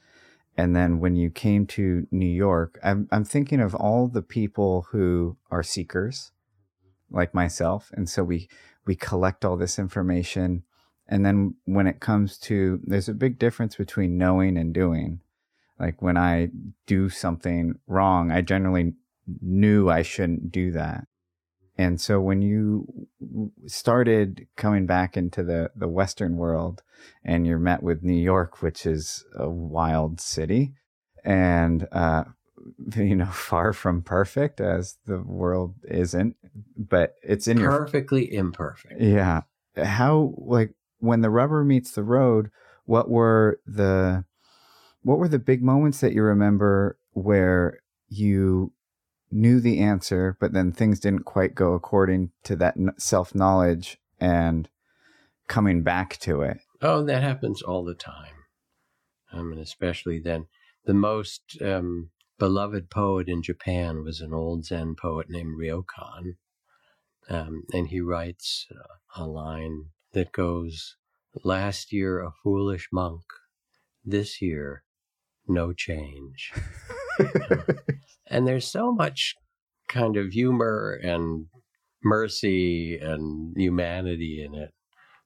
And 0.55 0.75
then 0.75 0.99
when 0.99 1.15
you 1.15 1.29
came 1.29 1.67
to 1.67 2.07
New 2.11 2.25
York, 2.25 2.79
I'm, 2.83 3.07
I'm 3.11 3.23
thinking 3.23 3.59
of 3.59 3.75
all 3.75 4.07
the 4.07 4.23
people 4.23 4.87
who 4.91 5.37
are 5.51 5.63
seekers 5.63 6.31
like 7.11 7.33
myself. 7.33 7.91
And 7.93 8.09
so 8.09 8.23
we, 8.23 8.49
we 8.85 8.95
collect 8.95 9.45
all 9.45 9.57
this 9.57 9.77
information. 9.77 10.63
And 11.09 11.25
then 11.25 11.55
when 11.65 11.87
it 11.87 11.99
comes 11.99 12.37
to, 12.39 12.79
there's 12.83 13.09
a 13.09 13.13
big 13.13 13.39
difference 13.39 13.75
between 13.75 14.17
knowing 14.17 14.57
and 14.57 14.73
doing. 14.73 15.21
Like 15.79 16.01
when 16.01 16.17
I 16.17 16.49
do 16.85 17.09
something 17.09 17.75
wrong, 17.87 18.31
I 18.31 18.41
generally 18.41 18.93
knew 19.41 19.89
I 19.89 20.01
shouldn't 20.01 20.51
do 20.51 20.71
that. 20.71 21.07
And 21.77 22.01
so 22.01 22.19
when 22.19 22.41
you 22.41 23.07
started 23.67 24.47
coming 24.55 24.87
back 24.87 25.15
into 25.15 25.43
the, 25.43 25.69
the 25.75 25.87
Western 25.87 26.37
world 26.37 26.81
and 27.23 27.45
you're 27.45 27.59
met 27.59 27.83
with 27.83 28.03
New 28.03 28.19
York, 28.19 28.61
which 28.63 28.85
is 28.85 29.23
a 29.35 29.47
wild 29.47 30.19
city 30.19 30.73
and, 31.23 31.87
uh, 31.91 32.23
you 32.95 33.15
know, 33.15 33.27
far 33.27 33.73
from 33.73 34.01
perfect 34.01 34.59
as 34.59 34.97
the 35.05 35.19
world 35.19 35.75
isn't, 35.87 36.35
but 36.75 37.15
it's 37.21 37.47
in 37.47 37.57
perfectly 37.57 37.71
your 37.71 37.79
perfectly 37.79 38.33
imperfect. 38.35 38.99
Yeah. 38.99 39.41
How, 39.75 40.33
like, 40.37 40.73
when 40.99 41.21
the 41.21 41.29
rubber 41.29 41.63
meets 41.63 41.91
the 41.91 42.03
road, 42.03 42.49
what 42.85 43.09
were 43.09 43.59
the, 43.65 44.25
what 45.03 45.19
were 45.19 45.27
the 45.27 45.39
big 45.39 45.61
moments 45.61 45.99
that 46.01 46.13
you 46.13 46.23
remember 46.23 46.97
where 47.13 47.79
you 48.09 48.71
knew 49.31 49.59
the 49.59 49.79
answer, 49.79 50.37
but 50.39 50.53
then 50.53 50.71
things 50.71 50.99
didn't 50.99 51.23
quite 51.23 51.55
go 51.55 51.73
according 51.73 52.31
to 52.43 52.55
that 52.55 52.75
self 52.97 53.35
knowledge 53.35 53.97
and 54.19 54.69
coming 55.47 55.83
back 55.83 56.17
to 56.17 56.41
it. 56.41 56.59
Oh, 56.81 57.03
that 57.03 57.23
happens 57.23 57.61
all 57.61 57.83
the 57.83 57.95
time. 57.95 58.33
I 59.31 59.41
mean, 59.41 59.59
especially 59.59 60.19
then. 60.19 60.47
The 60.85 60.93
most 60.93 61.57
um, 61.61 62.11
beloved 62.39 62.89
poet 62.89 63.27
in 63.27 63.43
Japan 63.43 64.03
was 64.03 64.21
an 64.21 64.33
old 64.33 64.65
Zen 64.65 64.95
poet 64.95 65.27
named 65.29 65.59
Ryokan. 65.59 66.35
Um, 67.29 67.63
and 67.73 67.89
he 67.89 67.99
writes 67.99 68.67
uh, 68.71 69.21
a 69.21 69.25
line 69.25 69.87
that 70.13 70.31
goes, 70.31 70.97
Last 71.43 71.91
year, 71.93 72.21
a 72.21 72.31
foolish 72.43 72.89
monk. 72.91 73.21
This 74.03 74.41
year, 74.41 74.83
no 75.47 75.73
change. 75.73 76.51
and 78.27 78.47
there's 78.47 78.67
so 78.67 78.91
much 78.91 79.35
kind 79.87 80.17
of 80.17 80.31
humor 80.31 80.99
and 81.03 81.47
mercy 82.03 82.97
and 82.97 83.55
humanity 83.57 84.43
in 84.43 84.55
it. 84.55 84.73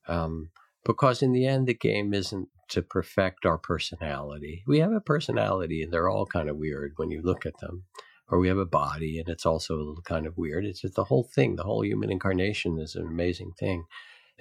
Um, 0.08 0.50
because 0.84 1.22
in 1.22 1.32
the 1.32 1.46
end, 1.46 1.68
the 1.68 1.76
game 1.76 2.14
isn't 2.14 2.50
to 2.70 2.82
perfect 2.82 3.46
our 3.46 3.58
personality. 3.58 4.64
We 4.66 4.80
have 4.80 4.92
a 4.92 5.02
personality, 5.02 5.84
and 5.84 5.94
they're 5.94 6.10
all 6.10 6.26
kind 6.26 6.50
of 6.50 6.58
weird 6.58 6.94
when 6.96 7.12
you 7.12 7.22
look 7.22 7.46
at 7.46 7.60
them. 7.60 7.84
Or 8.28 8.40
we 8.40 8.48
have 8.48 8.58
a 8.58 8.66
body, 8.66 9.20
and 9.20 9.28
it's 9.28 9.46
also 9.46 9.98
kind 10.06 10.26
of 10.26 10.38
weird. 10.38 10.66
It's 10.66 10.82
just 10.82 10.96
the 10.96 11.04
whole 11.04 11.30
thing. 11.36 11.58
The 11.58 11.64
whole 11.64 11.84
human 11.84 12.10
incarnation 12.10 12.80
is 12.80 12.96
an 12.96 13.06
amazing 13.06 13.52
thing. 13.60 13.84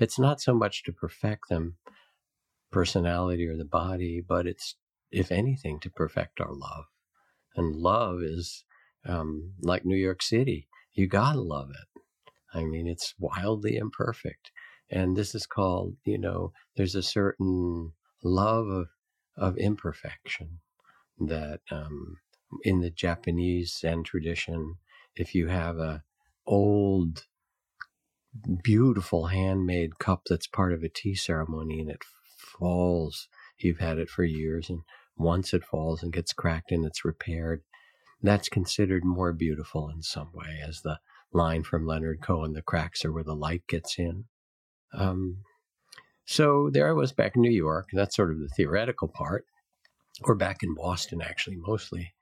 It's 0.00 0.18
not 0.18 0.40
so 0.40 0.54
much 0.54 0.82
to 0.84 0.92
perfect 0.92 1.48
them, 1.48 1.76
personality 2.72 3.46
or 3.46 3.56
the 3.56 3.64
body, 3.64 4.22
but 4.26 4.46
it's, 4.46 4.76
if 5.10 5.30
anything, 5.30 5.80
to 5.80 5.90
perfect 5.90 6.40
our 6.40 6.52
love. 6.52 6.86
And 7.56 7.76
love 7.76 8.22
is 8.22 8.64
um, 9.06 9.54
like 9.60 9.84
New 9.84 9.96
York 9.96 10.22
City. 10.22 10.68
You 10.92 11.06
gotta 11.06 11.40
love 11.40 11.70
it. 11.70 12.00
I 12.52 12.64
mean, 12.64 12.86
it's 12.88 13.14
wildly 13.18 13.76
imperfect. 13.76 14.50
And 14.90 15.16
this 15.16 15.34
is 15.34 15.46
called, 15.46 15.96
you 16.04 16.18
know, 16.18 16.52
there's 16.76 16.94
a 16.96 17.02
certain 17.02 17.92
love 18.24 18.66
of, 18.68 18.88
of 19.36 19.56
imperfection 19.56 20.60
that 21.18 21.60
um, 21.70 22.16
in 22.62 22.80
the 22.80 22.90
Japanese 22.90 23.78
Zen 23.78 24.02
tradition, 24.02 24.76
if 25.14 25.34
you 25.34 25.48
have 25.48 25.78
a 25.78 26.02
old, 26.46 27.26
beautiful 28.62 29.26
handmade 29.26 29.98
cup 29.98 30.22
that's 30.28 30.46
part 30.46 30.72
of 30.72 30.82
a 30.82 30.88
tea 30.88 31.14
ceremony 31.14 31.80
and 31.80 31.90
it 31.90 32.02
falls, 32.38 33.28
you've 33.58 33.80
had 33.80 33.98
it 33.98 34.08
for 34.08 34.24
years, 34.24 34.70
and 34.70 34.80
once 35.16 35.52
it 35.52 35.64
falls 35.64 36.02
and 36.02 36.12
gets 36.12 36.32
cracked 36.32 36.72
and 36.72 36.84
it's 36.84 37.04
repaired, 37.04 37.62
that's 38.22 38.48
considered 38.48 39.04
more 39.04 39.32
beautiful 39.32 39.90
in 39.90 40.02
some 40.02 40.30
way, 40.32 40.60
as 40.66 40.82
the 40.82 40.98
line 41.32 41.62
from 41.62 41.86
Leonard 41.86 42.20
Cohen, 42.22 42.52
the 42.52 42.62
cracks 42.62 43.04
are 43.04 43.12
where 43.12 43.24
the 43.24 43.34
light 43.34 43.62
gets 43.68 43.98
in. 43.98 44.24
Um, 44.92 45.38
so 46.24 46.70
there 46.72 46.88
I 46.88 46.92
was 46.92 47.12
back 47.12 47.36
in 47.36 47.42
New 47.42 47.50
York. 47.50 47.88
That's 47.92 48.16
sort 48.16 48.30
of 48.30 48.38
the 48.38 48.48
theoretical 48.48 49.08
part, 49.08 49.46
or 50.22 50.34
back 50.34 50.62
in 50.62 50.74
Boston, 50.74 51.20
actually, 51.22 51.56
mostly. 51.56 52.14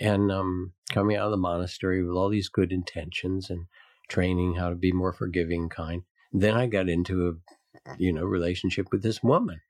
And 0.00 0.30
um, 0.30 0.72
coming 0.90 1.16
out 1.16 1.26
of 1.26 1.30
the 1.30 1.36
monastery 1.38 2.02
with 2.04 2.16
all 2.16 2.28
these 2.28 2.48
good 2.48 2.72
intentions 2.72 3.50
and 3.50 3.66
training 4.08 4.54
how 4.54 4.68
to 4.70 4.74
be 4.74 4.92
more 4.92 5.12
forgiving, 5.12 5.68
kind. 5.68 6.02
Then 6.32 6.54
I 6.54 6.66
got 6.66 6.88
into 6.88 7.28
a, 7.28 7.94
you 7.98 8.12
know, 8.12 8.24
relationship 8.24 8.88
with 8.92 9.02
this 9.02 9.22
woman, 9.22 9.60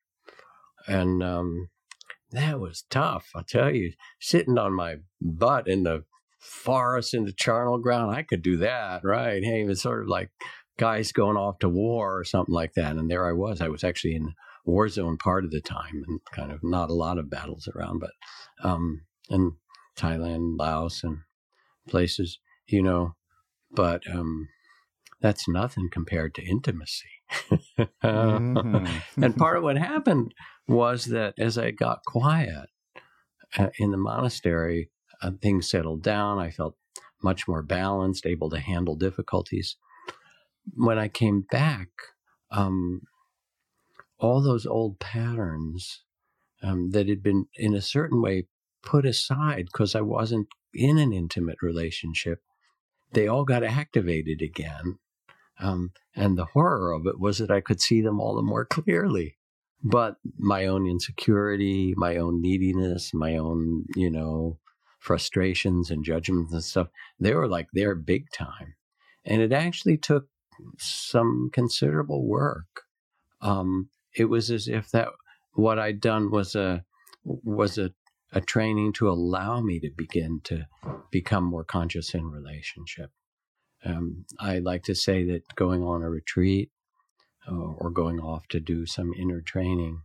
and 0.87 1.22
um, 1.22 1.68
that 2.31 2.61
was 2.61 2.85
tough. 2.90 3.31
I 3.35 3.42
tell 3.46 3.74
you, 3.74 3.92
sitting 4.20 4.59
on 4.59 4.72
my 4.72 4.96
butt 5.20 5.68
in 5.68 5.85
the 5.85 6.05
forest 6.38 7.14
in 7.14 7.24
the 7.24 7.33
charnel 7.33 7.79
ground, 7.79 8.14
I 8.14 8.22
could 8.22 8.42
do 8.42 8.57
that, 8.59 9.03
right? 9.05 9.42
Hey, 9.42 9.62
it's 9.62 9.83
sort 9.83 10.03
of 10.03 10.09
like 10.09 10.31
guys 10.79 11.12
going 11.12 11.37
off 11.37 11.59
to 11.61 11.68
war 11.68 12.18
or 12.18 12.24
something 12.24 12.55
like 12.55 12.74
that. 12.74 12.96
And 12.96 13.11
there 13.11 13.27
I 13.27 13.33
was. 13.33 13.61
I 13.61 13.68
was 13.68 13.85
actually 13.85 14.14
in 14.14 14.35
war 14.64 14.88
zone 14.88 15.16
part 15.16 15.44
of 15.44 15.51
the 15.51 15.61
time 15.61 16.05
and 16.07 16.20
kind 16.33 16.53
of 16.53 16.61
not 16.62 16.90
a 16.90 16.94
lot 16.94 17.18
of 17.18 17.31
battles 17.31 17.68
around, 17.74 18.01
but 18.01 18.12
um, 18.62 19.03
in 19.29 19.53
Thailand, 19.96 20.59
Laos, 20.59 21.03
and 21.03 21.18
places, 21.88 22.38
you 22.66 22.83
know. 22.83 23.14
But 23.70 24.02
um, 24.11 24.48
that's 25.20 25.48
nothing 25.48 25.88
compared 25.90 26.35
to 26.37 26.44
intimacy. 26.44 27.09
mm-hmm. 28.02 29.22
and 29.22 29.37
part 29.37 29.57
of 29.57 29.62
what 29.62 29.76
happened 29.76 30.35
was 30.66 31.07
that 31.07 31.35
as 31.38 31.59
I 31.59 31.70
got 31.70 32.04
quiet 32.04 32.68
uh, 33.57 33.68
in 33.78 33.90
the 33.90 33.96
monastery, 33.96 34.90
uh, 35.22 35.33
things 35.42 35.70
settled 35.70 36.02
down. 36.02 36.38
I 36.38 36.50
felt 36.50 36.76
much 37.22 37.48
more 37.48 37.62
balanced, 37.62 38.26
able 38.26 38.50
to 38.50 38.61
handle 38.61 38.96
difficulties. 38.96 39.76
When 40.74 40.98
I 40.98 41.09
came 41.09 41.44
back, 41.50 41.88
um, 42.50 43.02
all 44.18 44.42
those 44.42 44.66
old 44.66 44.98
patterns 45.00 46.02
um, 46.62 46.90
that 46.90 47.09
had 47.09 47.22
been, 47.22 47.46
in 47.54 47.74
a 47.74 47.81
certain 47.83 48.20
way, 48.20 48.46
put 48.83 49.07
aside 49.07 49.66
because 49.66 49.94
I 49.94 50.00
wasn't 50.00 50.48
in 50.74 50.98
an 50.98 51.12
intimate 51.12 51.59
relationship, 51.62 52.40
they 53.12 53.28
all 53.28 53.44
got 53.44 53.62
activated 53.64 54.42
again. 54.42 54.98
Um, 55.60 55.92
and 56.14 56.36
the 56.36 56.46
horror 56.46 56.92
of 56.92 57.06
it 57.06 57.18
was 57.18 57.38
that 57.38 57.50
I 57.50 57.60
could 57.60 57.80
see 57.80 58.00
them 58.00 58.20
all 58.20 58.34
the 58.34 58.42
more 58.42 58.64
clearly. 58.70 59.36
But 59.82 60.16
my 60.36 60.66
own 60.66 60.88
insecurity, 60.88 61.94
my 61.96 62.16
own 62.16 62.40
neediness, 62.42 63.14
my 63.14 63.36
own, 63.36 63.84
you 63.94 64.10
know, 64.10 64.58
frustrations 64.98 65.90
and 65.90 66.04
judgments 66.04 66.52
and 66.52 66.64
stuff, 66.64 66.88
they 67.20 67.32
were 67.32 67.46
like 67.46 67.68
there 67.72 67.94
big 67.94 68.30
time. 68.32 68.74
And 69.24 69.40
it 69.40 69.52
actually 69.52 69.96
took 69.96 70.26
some 70.78 71.50
considerable 71.52 72.26
work. 72.26 72.82
Um, 73.40 73.90
it 74.16 74.24
was 74.24 74.50
as 74.50 74.66
if 74.66 74.90
that 74.90 75.08
what 75.52 75.78
I'd 75.78 76.00
done 76.00 76.30
was 76.30 76.56
a 76.56 76.84
was 77.24 77.78
a, 77.78 77.92
a 78.32 78.40
training 78.40 78.92
to 78.94 79.08
allow 79.08 79.60
me 79.60 79.80
to 79.80 79.90
begin 79.96 80.40
to 80.44 80.66
become 81.10 81.44
more 81.44 81.64
conscious 81.64 82.14
in 82.14 82.30
relationship. 82.30 83.10
Um, 83.84 84.24
I 84.38 84.58
like 84.58 84.82
to 84.84 84.94
say 84.94 85.24
that 85.24 85.54
going 85.54 85.82
on 85.82 86.02
a 86.02 86.10
retreat 86.10 86.70
uh, 87.48 87.54
or 87.54 87.90
going 87.90 88.18
off 88.18 88.46
to 88.48 88.60
do 88.60 88.86
some 88.86 89.12
inner 89.14 89.40
training 89.40 90.02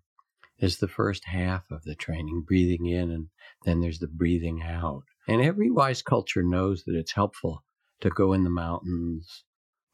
is 0.60 0.78
the 0.78 0.88
first 0.88 1.26
half 1.26 1.70
of 1.72 1.84
the 1.84 1.96
training, 1.96 2.44
breathing 2.48 2.86
in, 2.86 3.12
and 3.12 3.28
then 3.66 3.82
there's 3.82 4.00
the 4.00 4.08
breathing 4.08 4.62
out. 4.62 5.04
And 5.28 5.42
every 5.42 5.70
wise 5.70 6.02
culture 6.02 6.44
knows 6.44 6.84
that 6.86 6.96
it's 6.96 7.14
helpful 7.14 7.64
to 8.02 8.10
go 8.10 8.34
in 8.34 8.44
the 8.44 8.50
mountains 8.50 9.44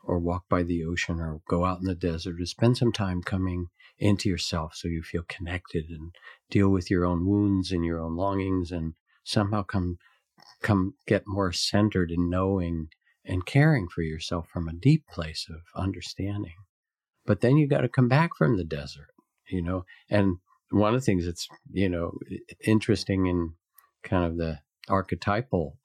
or 0.03 0.19
walk 0.19 0.43
by 0.49 0.63
the 0.63 0.83
ocean 0.83 1.19
or 1.19 1.41
go 1.47 1.65
out 1.65 1.79
in 1.79 1.85
the 1.85 1.95
desert 1.95 2.37
to 2.37 2.45
spend 2.45 2.77
some 2.77 2.91
time 2.91 3.21
coming 3.21 3.67
into 3.97 4.29
yourself 4.29 4.73
so 4.75 4.87
you 4.87 5.01
feel 5.01 5.23
connected 5.27 5.85
and 5.89 6.15
deal 6.49 6.69
with 6.69 6.89
your 6.89 7.05
own 7.05 7.25
wounds 7.25 7.71
and 7.71 7.83
your 7.83 7.99
own 7.99 8.15
longings 8.15 8.71
and 8.71 8.93
somehow 9.23 9.61
come 9.61 9.97
come 10.61 10.93
get 11.05 11.23
more 11.27 11.51
centered 11.51 12.11
in 12.11 12.29
knowing 12.29 12.87
and 13.25 13.45
caring 13.45 13.87
for 13.87 14.01
yourself 14.01 14.47
from 14.51 14.67
a 14.67 14.73
deep 14.73 15.05
place 15.07 15.47
of 15.49 15.61
understanding. 15.75 16.55
But 17.25 17.41
then 17.41 17.57
you 17.57 17.67
got 17.67 17.81
to 17.81 17.89
come 17.89 18.07
back 18.07 18.31
from 18.37 18.57
the 18.57 18.63
desert, 18.63 19.09
you 19.49 19.61
know. 19.61 19.85
And 20.09 20.37
one 20.71 20.93
of 20.93 20.99
the 20.99 21.05
things 21.05 21.25
that's, 21.25 21.47
you 21.71 21.89
know, 21.89 22.17
interesting 22.65 23.27
in 23.27 23.53
kind 24.03 24.25
of 24.25 24.37
the 24.37 24.59
archetypal 24.87 25.77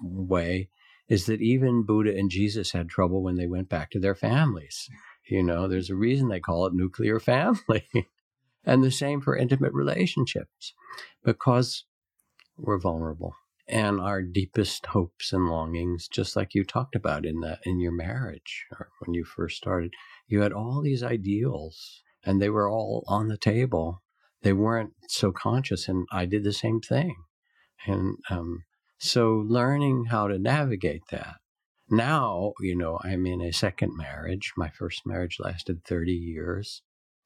way 0.00 0.70
is 1.10 1.26
that 1.26 1.42
even 1.42 1.82
Buddha 1.82 2.16
and 2.16 2.30
Jesus 2.30 2.72
had 2.72 2.88
trouble 2.88 3.22
when 3.22 3.36
they 3.36 3.46
went 3.46 3.68
back 3.68 3.90
to 3.90 4.00
their 4.00 4.14
families. 4.14 4.88
You 5.28 5.42
know, 5.42 5.68
there's 5.68 5.90
a 5.90 5.96
reason 5.96 6.28
they 6.28 6.40
call 6.40 6.64
it 6.66 6.72
nuclear 6.72 7.20
family. 7.20 7.86
and 8.64 8.82
the 8.82 8.90
same 8.90 9.20
for 9.20 9.36
intimate 9.36 9.72
relationships 9.72 10.74
because 11.24 11.84
we're 12.56 12.78
vulnerable 12.78 13.34
and 13.68 14.00
our 14.00 14.20
deepest 14.20 14.86
hopes 14.86 15.32
and 15.32 15.48
longings 15.48 16.08
just 16.08 16.36
like 16.36 16.54
you 16.54 16.64
talked 16.64 16.94
about 16.94 17.24
in 17.24 17.40
that 17.40 17.60
in 17.64 17.80
your 17.80 17.92
marriage 17.92 18.66
or 18.72 18.88
when 19.00 19.14
you 19.14 19.24
first 19.24 19.56
started 19.56 19.94
you 20.26 20.40
had 20.40 20.52
all 20.52 20.82
these 20.82 21.02
ideals 21.02 22.02
and 22.24 22.40
they 22.40 22.50
were 22.50 22.68
all 22.68 23.04
on 23.06 23.28
the 23.28 23.38
table 23.38 24.02
they 24.42 24.52
weren't 24.52 24.92
so 25.08 25.32
conscious 25.32 25.88
and 25.88 26.06
i 26.12 26.26
did 26.26 26.44
the 26.44 26.52
same 26.52 26.80
thing 26.80 27.16
and 27.86 28.16
um, 28.28 28.64
so 29.00 29.44
learning 29.48 30.06
how 30.06 30.28
to 30.28 30.38
navigate 30.38 31.02
that. 31.10 31.36
Now, 31.88 32.52
you 32.60 32.76
know, 32.76 33.00
I'm 33.02 33.26
in 33.26 33.40
a 33.40 33.52
second 33.52 33.96
marriage. 33.96 34.52
My 34.56 34.68
first 34.68 35.02
marriage 35.04 35.38
lasted 35.40 35.84
30 35.84 36.12
years. 36.12 36.82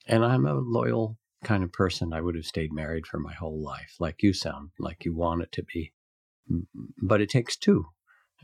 And 0.06 0.24
I'm 0.24 0.46
a 0.46 0.54
loyal 0.54 1.18
kind 1.42 1.64
of 1.64 1.72
person. 1.72 2.12
I 2.12 2.20
would 2.20 2.34
have 2.34 2.46
stayed 2.46 2.72
married 2.72 3.06
for 3.06 3.18
my 3.18 3.34
whole 3.34 3.62
life, 3.62 3.96
like 3.98 4.22
you 4.22 4.32
sound, 4.32 4.70
like 4.78 5.04
you 5.04 5.14
want 5.14 5.42
it 5.42 5.52
to 5.52 5.62
be. 5.62 5.92
But 7.02 7.20
it 7.20 7.28
takes 7.28 7.56
two. 7.56 7.86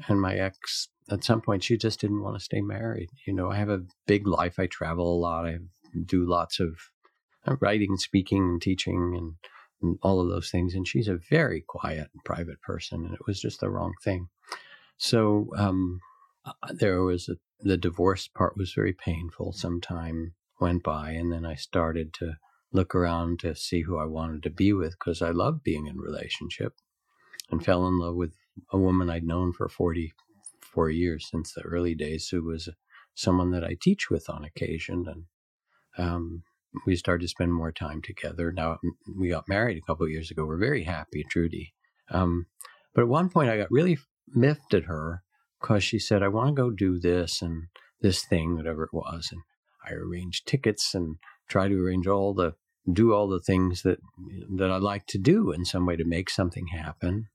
And 0.08 0.20
my 0.20 0.36
ex, 0.36 0.88
at 1.10 1.24
some 1.24 1.40
point, 1.40 1.62
she 1.62 1.76
just 1.76 2.00
didn't 2.00 2.22
want 2.22 2.38
to 2.38 2.44
stay 2.44 2.60
married. 2.60 3.08
You 3.26 3.34
know, 3.34 3.50
I 3.50 3.56
have 3.56 3.68
a 3.68 3.84
big 4.06 4.26
life. 4.26 4.58
I 4.58 4.66
travel 4.66 5.12
a 5.12 5.20
lot. 5.20 5.46
I 5.46 5.58
do 6.06 6.28
lots 6.28 6.60
of 6.60 6.76
uh, 7.46 7.56
writing, 7.60 7.96
speaking, 7.96 8.42
and 8.42 8.62
teaching, 8.62 9.14
and 9.16 9.34
and 9.82 9.98
all 10.02 10.20
of 10.20 10.28
those 10.28 10.50
things. 10.50 10.74
And 10.74 10.86
she's 10.86 11.08
a 11.08 11.20
very 11.30 11.64
quiet 11.66 12.08
and 12.12 12.24
private 12.24 12.60
person, 12.62 13.04
and 13.04 13.14
it 13.14 13.26
was 13.26 13.40
just 13.40 13.60
the 13.60 13.70
wrong 13.70 13.94
thing. 14.02 14.28
So 14.96 15.48
um, 15.56 16.00
uh, 16.44 16.52
there 16.70 17.02
was 17.02 17.28
a, 17.28 17.36
the 17.60 17.76
divorce 17.76 18.28
part 18.28 18.56
was 18.56 18.72
very 18.72 18.92
painful. 18.92 19.52
Some 19.52 19.80
time 19.80 20.34
went 20.60 20.82
by, 20.82 21.12
and 21.12 21.32
then 21.32 21.46
I 21.46 21.54
started 21.54 22.12
to 22.14 22.34
look 22.72 22.94
around 22.94 23.40
to 23.40 23.54
see 23.54 23.82
who 23.82 23.98
I 23.98 24.04
wanted 24.04 24.42
to 24.44 24.50
be 24.50 24.72
with 24.72 24.92
because 24.92 25.22
I 25.22 25.30
loved 25.30 25.62
being 25.62 25.86
in 25.86 25.98
relationship, 25.98 26.74
and 27.50 27.64
fell 27.64 27.86
in 27.86 27.98
love 27.98 28.14
with 28.14 28.34
a 28.72 28.78
woman 28.78 29.10
I'd 29.10 29.24
known 29.24 29.52
for 29.52 29.68
forty 29.68 30.12
four 30.60 30.90
years 30.90 31.26
since 31.28 31.52
the 31.52 31.62
early 31.62 31.94
days, 31.94 32.28
who 32.28 32.44
was 32.44 32.68
someone 33.14 33.50
that 33.50 33.64
I 33.64 33.76
teach 33.80 34.08
with 34.10 34.30
on 34.30 34.44
occasion, 34.44 35.06
and 35.08 35.24
um, 35.98 36.42
we 36.86 36.96
started 36.96 37.22
to 37.22 37.28
spend 37.28 37.52
more 37.52 37.72
time 37.72 38.00
together. 38.02 38.52
Now 38.52 38.78
we 39.18 39.28
got 39.28 39.48
married 39.48 39.78
a 39.78 39.86
couple 39.86 40.06
of 40.06 40.12
years 40.12 40.30
ago. 40.30 40.44
We're 40.44 40.56
very 40.56 40.84
happy, 40.84 41.24
Trudy. 41.28 41.74
Um, 42.10 42.46
but 42.94 43.02
at 43.02 43.08
one 43.08 43.28
point, 43.28 43.50
I 43.50 43.56
got 43.56 43.70
really 43.70 43.98
miffed 44.28 44.74
at 44.74 44.84
her 44.84 45.22
because 45.60 45.84
she 45.84 45.98
said, 45.98 46.22
"I 46.22 46.28
want 46.28 46.48
to 46.48 46.62
go 46.62 46.70
do 46.70 46.98
this 46.98 47.42
and 47.42 47.64
this 48.00 48.24
thing, 48.24 48.56
whatever 48.56 48.84
it 48.84 48.92
was." 48.92 49.28
And 49.32 49.42
I 49.84 49.92
arranged 49.94 50.46
tickets 50.46 50.94
and 50.94 51.16
tried 51.48 51.68
to 51.68 51.82
arrange 51.82 52.06
all 52.06 52.34
the 52.34 52.54
do 52.90 53.12
all 53.12 53.28
the 53.28 53.40
things 53.40 53.82
that 53.82 53.98
that 54.56 54.70
I 54.70 54.78
like 54.78 55.06
to 55.08 55.18
do 55.18 55.52
in 55.52 55.64
some 55.64 55.86
way 55.86 55.96
to 55.96 56.04
make 56.04 56.30
something 56.30 56.68
happen. 56.68 57.28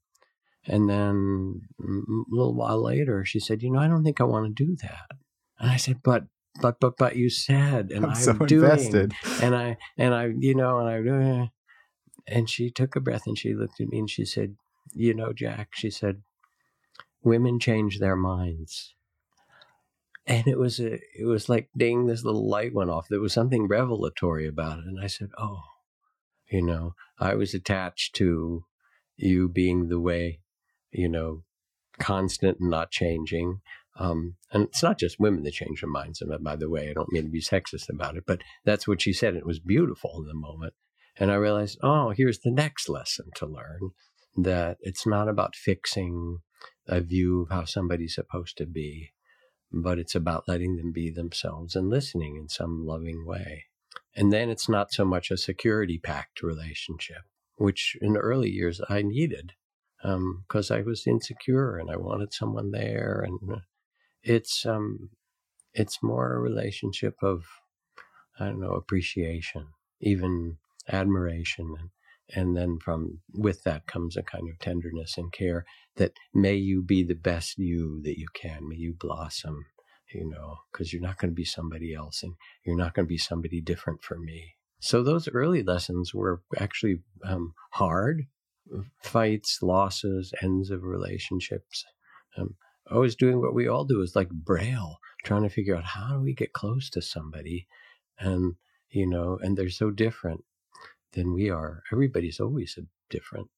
And 0.66 0.88
then 0.88 1.60
a 1.80 1.84
little 2.28 2.54
while 2.54 2.82
later, 2.82 3.24
she 3.24 3.38
said, 3.38 3.62
"You 3.62 3.72
know, 3.72 3.78
I 3.78 3.88
don't 3.88 4.02
think 4.02 4.20
I 4.20 4.24
want 4.24 4.56
to 4.56 4.64
do 4.64 4.76
that." 4.82 5.16
And 5.58 5.70
I 5.70 5.76
said, 5.76 6.00
"But 6.02 6.24
but 6.60 6.80
but 6.80 6.96
but 6.96 7.16
you 7.16 7.30
said 7.30 7.90
and 7.90 8.04
I'm, 8.04 8.10
I'm 8.12 8.16
so 8.16 8.32
doing 8.34 8.62
invested. 8.70 9.14
and 9.42 9.54
I 9.54 9.76
and 9.96 10.14
I 10.14 10.30
you 10.38 10.54
know 10.54 10.78
and 10.78 10.88
I 10.88 11.42
uh, 11.42 11.46
and 12.26 12.50
she 12.50 12.70
took 12.70 12.96
a 12.96 13.00
breath 13.00 13.26
and 13.26 13.38
she 13.38 13.54
looked 13.54 13.80
at 13.80 13.88
me 13.88 14.00
and 14.00 14.10
she 14.10 14.24
said, 14.24 14.56
"You 14.92 15.14
know, 15.14 15.32
Jack," 15.32 15.70
she 15.74 15.90
said, 15.90 16.22
"women 17.22 17.60
change 17.60 17.98
their 17.98 18.16
minds." 18.16 18.94
And 20.26 20.48
it 20.48 20.58
was 20.58 20.80
a 20.80 20.94
it 21.16 21.26
was 21.26 21.48
like 21.48 21.68
ding 21.76 22.06
this 22.06 22.24
little 22.24 22.48
light 22.48 22.74
went 22.74 22.90
off. 22.90 23.06
There 23.08 23.20
was 23.20 23.32
something 23.32 23.68
revelatory 23.68 24.46
about 24.46 24.80
it 24.80 24.86
and 24.86 25.00
I 25.00 25.06
said, 25.06 25.28
"Oh, 25.38 25.62
you 26.50 26.62
know, 26.62 26.94
I 27.18 27.34
was 27.34 27.54
attached 27.54 28.14
to 28.16 28.64
you 29.16 29.48
being 29.48 29.88
the 29.88 30.00
way, 30.00 30.40
you 30.90 31.08
know, 31.08 31.44
constant 31.98 32.58
and 32.60 32.70
not 32.70 32.90
changing. 32.90 33.60
Um, 33.98 34.36
and 34.52 34.64
it's 34.64 34.82
not 34.82 34.98
just 34.98 35.18
women 35.18 35.42
that 35.44 35.54
change 35.54 35.80
their 35.80 35.90
minds. 35.90 36.20
And 36.20 36.32
by 36.42 36.56
the 36.56 36.68
way, 36.68 36.90
I 36.90 36.92
don't 36.92 37.12
mean 37.12 37.24
to 37.24 37.30
be 37.30 37.40
sexist 37.40 37.88
about 37.88 38.16
it, 38.16 38.24
but 38.26 38.42
that's 38.64 38.86
what 38.86 39.00
she 39.00 39.12
said. 39.12 39.34
It 39.34 39.46
was 39.46 39.58
beautiful 39.58 40.18
in 40.18 40.26
the 40.26 40.34
moment. 40.34 40.74
And 41.18 41.30
I 41.30 41.36
realized, 41.36 41.78
oh, 41.82 42.10
here's 42.10 42.40
the 42.40 42.50
next 42.50 42.88
lesson 42.88 43.26
to 43.36 43.46
learn 43.46 43.92
that 44.36 44.76
it's 44.80 45.06
not 45.06 45.28
about 45.28 45.56
fixing 45.56 46.40
a 46.86 47.00
view 47.00 47.42
of 47.42 47.48
how 47.50 47.64
somebody's 47.64 48.14
supposed 48.14 48.58
to 48.58 48.66
be, 48.66 49.12
but 49.72 49.98
it's 49.98 50.14
about 50.14 50.44
letting 50.46 50.76
them 50.76 50.92
be 50.92 51.10
themselves 51.10 51.74
and 51.74 51.88
listening 51.88 52.36
in 52.36 52.48
some 52.48 52.84
loving 52.86 53.24
way. 53.26 53.64
And 54.14 54.32
then 54.32 54.50
it's 54.50 54.68
not 54.68 54.92
so 54.92 55.04
much 55.04 55.30
a 55.30 55.38
security 55.38 55.98
packed 55.98 56.42
relationship, 56.42 57.22
which 57.56 57.96
in 58.02 58.12
the 58.12 58.20
early 58.20 58.50
years 58.50 58.80
I 58.88 59.02
needed 59.02 59.52
because 60.02 60.70
um, 60.70 60.76
I 60.76 60.82
was 60.82 61.06
insecure 61.06 61.76
and 61.78 61.90
I 61.90 61.96
wanted 61.96 62.32
someone 62.32 62.70
there. 62.70 63.24
And 63.26 63.38
uh, 63.50 63.60
it's 64.26 64.66
um, 64.66 65.10
it's 65.72 66.02
more 66.02 66.34
a 66.34 66.40
relationship 66.40 67.14
of 67.22 67.44
I 68.38 68.46
don't 68.46 68.60
know 68.60 68.72
appreciation, 68.72 69.68
even 70.00 70.58
admiration, 70.88 71.74
and 71.78 71.90
and 72.34 72.56
then 72.56 72.78
from 72.78 73.20
with 73.32 73.62
that 73.62 73.86
comes 73.86 74.16
a 74.16 74.22
kind 74.22 74.48
of 74.50 74.58
tenderness 74.58 75.16
and 75.16 75.32
care 75.32 75.64
that 75.96 76.12
may 76.34 76.54
you 76.54 76.82
be 76.82 77.04
the 77.04 77.14
best 77.14 77.56
you 77.56 78.00
that 78.02 78.18
you 78.18 78.26
can, 78.34 78.68
may 78.68 78.74
you 78.76 78.92
blossom, 78.98 79.64
you 80.12 80.28
know, 80.28 80.56
because 80.70 80.92
you're 80.92 81.00
not 81.02 81.18
going 81.18 81.30
to 81.30 81.34
be 81.34 81.44
somebody 81.44 81.94
else, 81.94 82.22
and 82.22 82.34
you're 82.64 82.76
not 82.76 82.94
going 82.94 83.06
to 83.06 83.08
be 83.08 83.18
somebody 83.18 83.60
different 83.60 84.02
for 84.02 84.18
me. 84.18 84.54
So 84.80 85.02
those 85.02 85.28
early 85.28 85.62
lessons 85.62 86.12
were 86.12 86.42
actually 86.58 86.98
um, 87.24 87.54
hard, 87.72 88.26
fights, 89.02 89.60
losses, 89.62 90.32
ends 90.42 90.70
of 90.70 90.82
relationships. 90.82 91.84
Um, 92.36 92.56
I 92.90 92.98
was 92.98 93.16
doing 93.16 93.40
what 93.40 93.54
we 93.54 93.66
all 93.68 93.84
do 93.84 94.00
is 94.02 94.14
like 94.14 94.30
braille, 94.30 94.98
trying 95.24 95.42
to 95.42 95.48
figure 95.48 95.76
out 95.76 95.84
how 95.84 96.14
do 96.14 96.20
we 96.20 96.34
get 96.34 96.52
close 96.52 96.88
to 96.90 97.02
somebody, 97.02 97.66
and 98.18 98.56
you 98.90 99.06
know, 99.06 99.38
and 99.42 99.56
they're 99.56 99.70
so 99.70 99.90
different 99.90 100.44
than 101.12 101.32
we 101.32 101.50
are. 101.50 101.82
Everybody's 101.92 102.40
always 102.40 102.78
different, 103.10 103.48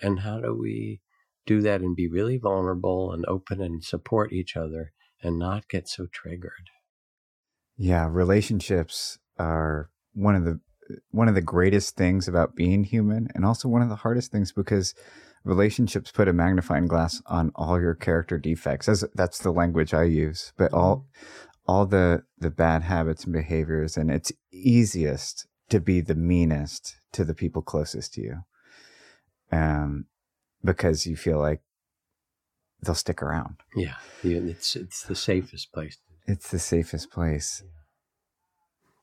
and 0.00 0.20
how 0.20 0.40
do 0.40 0.54
we 0.54 1.00
do 1.46 1.60
that 1.60 1.80
and 1.80 1.94
be 1.94 2.08
really 2.08 2.38
vulnerable 2.38 3.12
and 3.12 3.24
open 3.26 3.60
and 3.60 3.84
support 3.84 4.32
each 4.32 4.56
other 4.56 4.92
and 5.22 5.38
not 5.38 5.68
get 5.68 5.88
so 5.88 6.06
triggered? 6.10 6.70
Yeah, 7.76 8.08
relationships 8.10 9.18
are 9.38 9.90
one 10.12 10.34
of 10.34 10.44
the 10.44 10.60
one 11.10 11.28
of 11.28 11.34
the 11.34 11.40
greatest 11.40 11.96
things 11.96 12.28
about 12.28 12.54
being 12.54 12.84
human 12.84 13.28
and 13.34 13.44
also 13.44 13.68
one 13.68 13.82
of 13.82 13.88
the 13.88 13.96
hardest 13.96 14.30
things 14.30 14.52
because 14.52 14.94
relationships 15.44 16.10
put 16.10 16.28
a 16.28 16.32
magnifying 16.32 16.86
glass 16.86 17.22
on 17.26 17.52
all 17.54 17.80
your 17.80 17.94
character 17.94 18.38
defects 18.38 18.88
as 18.88 19.04
that's 19.14 19.38
the 19.38 19.50
language 19.50 19.92
i 19.92 20.02
use 20.02 20.52
but 20.56 20.72
all 20.72 20.96
mm-hmm. 20.96 21.70
all 21.70 21.86
the 21.86 22.22
the 22.38 22.50
bad 22.50 22.82
habits 22.82 23.24
and 23.24 23.32
behaviors 23.32 23.96
and 23.96 24.10
it's 24.10 24.32
easiest 24.52 25.46
to 25.68 25.80
be 25.80 26.00
the 26.00 26.14
meanest 26.14 26.96
to 27.12 27.24
the 27.24 27.34
people 27.34 27.62
closest 27.62 28.14
to 28.14 28.22
you 28.22 28.38
um 29.52 30.06
because 30.64 31.06
you 31.06 31.16
feel 31.16 31.38
like 31.38 31.60
they'll 32.82 32.94
stick 32.94 33.22
around 33.22 33.56
yeah 33.76 33.94
it's 34.22 34.76
it's 34.76 35.02
the 35.02 35.14
safest 35.14 35.72
place 35.72 35.98
It's 36.26 36.50
the 36.50 36.58
safest 36.58 37.10
place. 37.10 37.62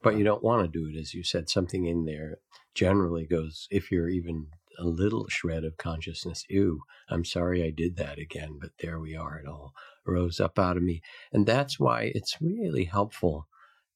But 0.03 0.17
you 0.17 0.23
don't 0.23 0.43
want 0.43 0.63
to 0.63 0.79
do 0.79 0.89
it, 0.89 0.99
as 0.99 1.13
you 1.13 1.23
said. 1.23 1.49
Something 1.49 1.85
in 1.85 2.05
there 2.05 2.39
generally 2.73 3.25
goes, 3.25 3.67
if 3.69 3.91
you're 3.91 4.09
even 4.09 4.47
a 4.79 4.83
little 4.83 5.27
shred 5.29 5.63
of 5.63 5.77
consciousness, 5.77 6.45
ew, 6.49 6.81
I'm 7.09 7.25
sorry 7.25 7.63
I 7.63 7.71
did 7.71 7.97
that 7.97 8.19
again, 8.19 8.57
but 8.59 8.71
there 8.79 8.99
we 8.99 9.15
are. 9.15 9.37
It 9.37 9.47
all 9.47 9.73
rose 10.05 10.39
up 10.39 10.57
out 10.57 10.77
of 10.77 10.83
me. 10.83 11.01
And 11.31 11.45
that's 11.45 11.79
why 11.79 12.11
it's 12.13 12.37
really 12.41 12.85
helpful 12.85 13.47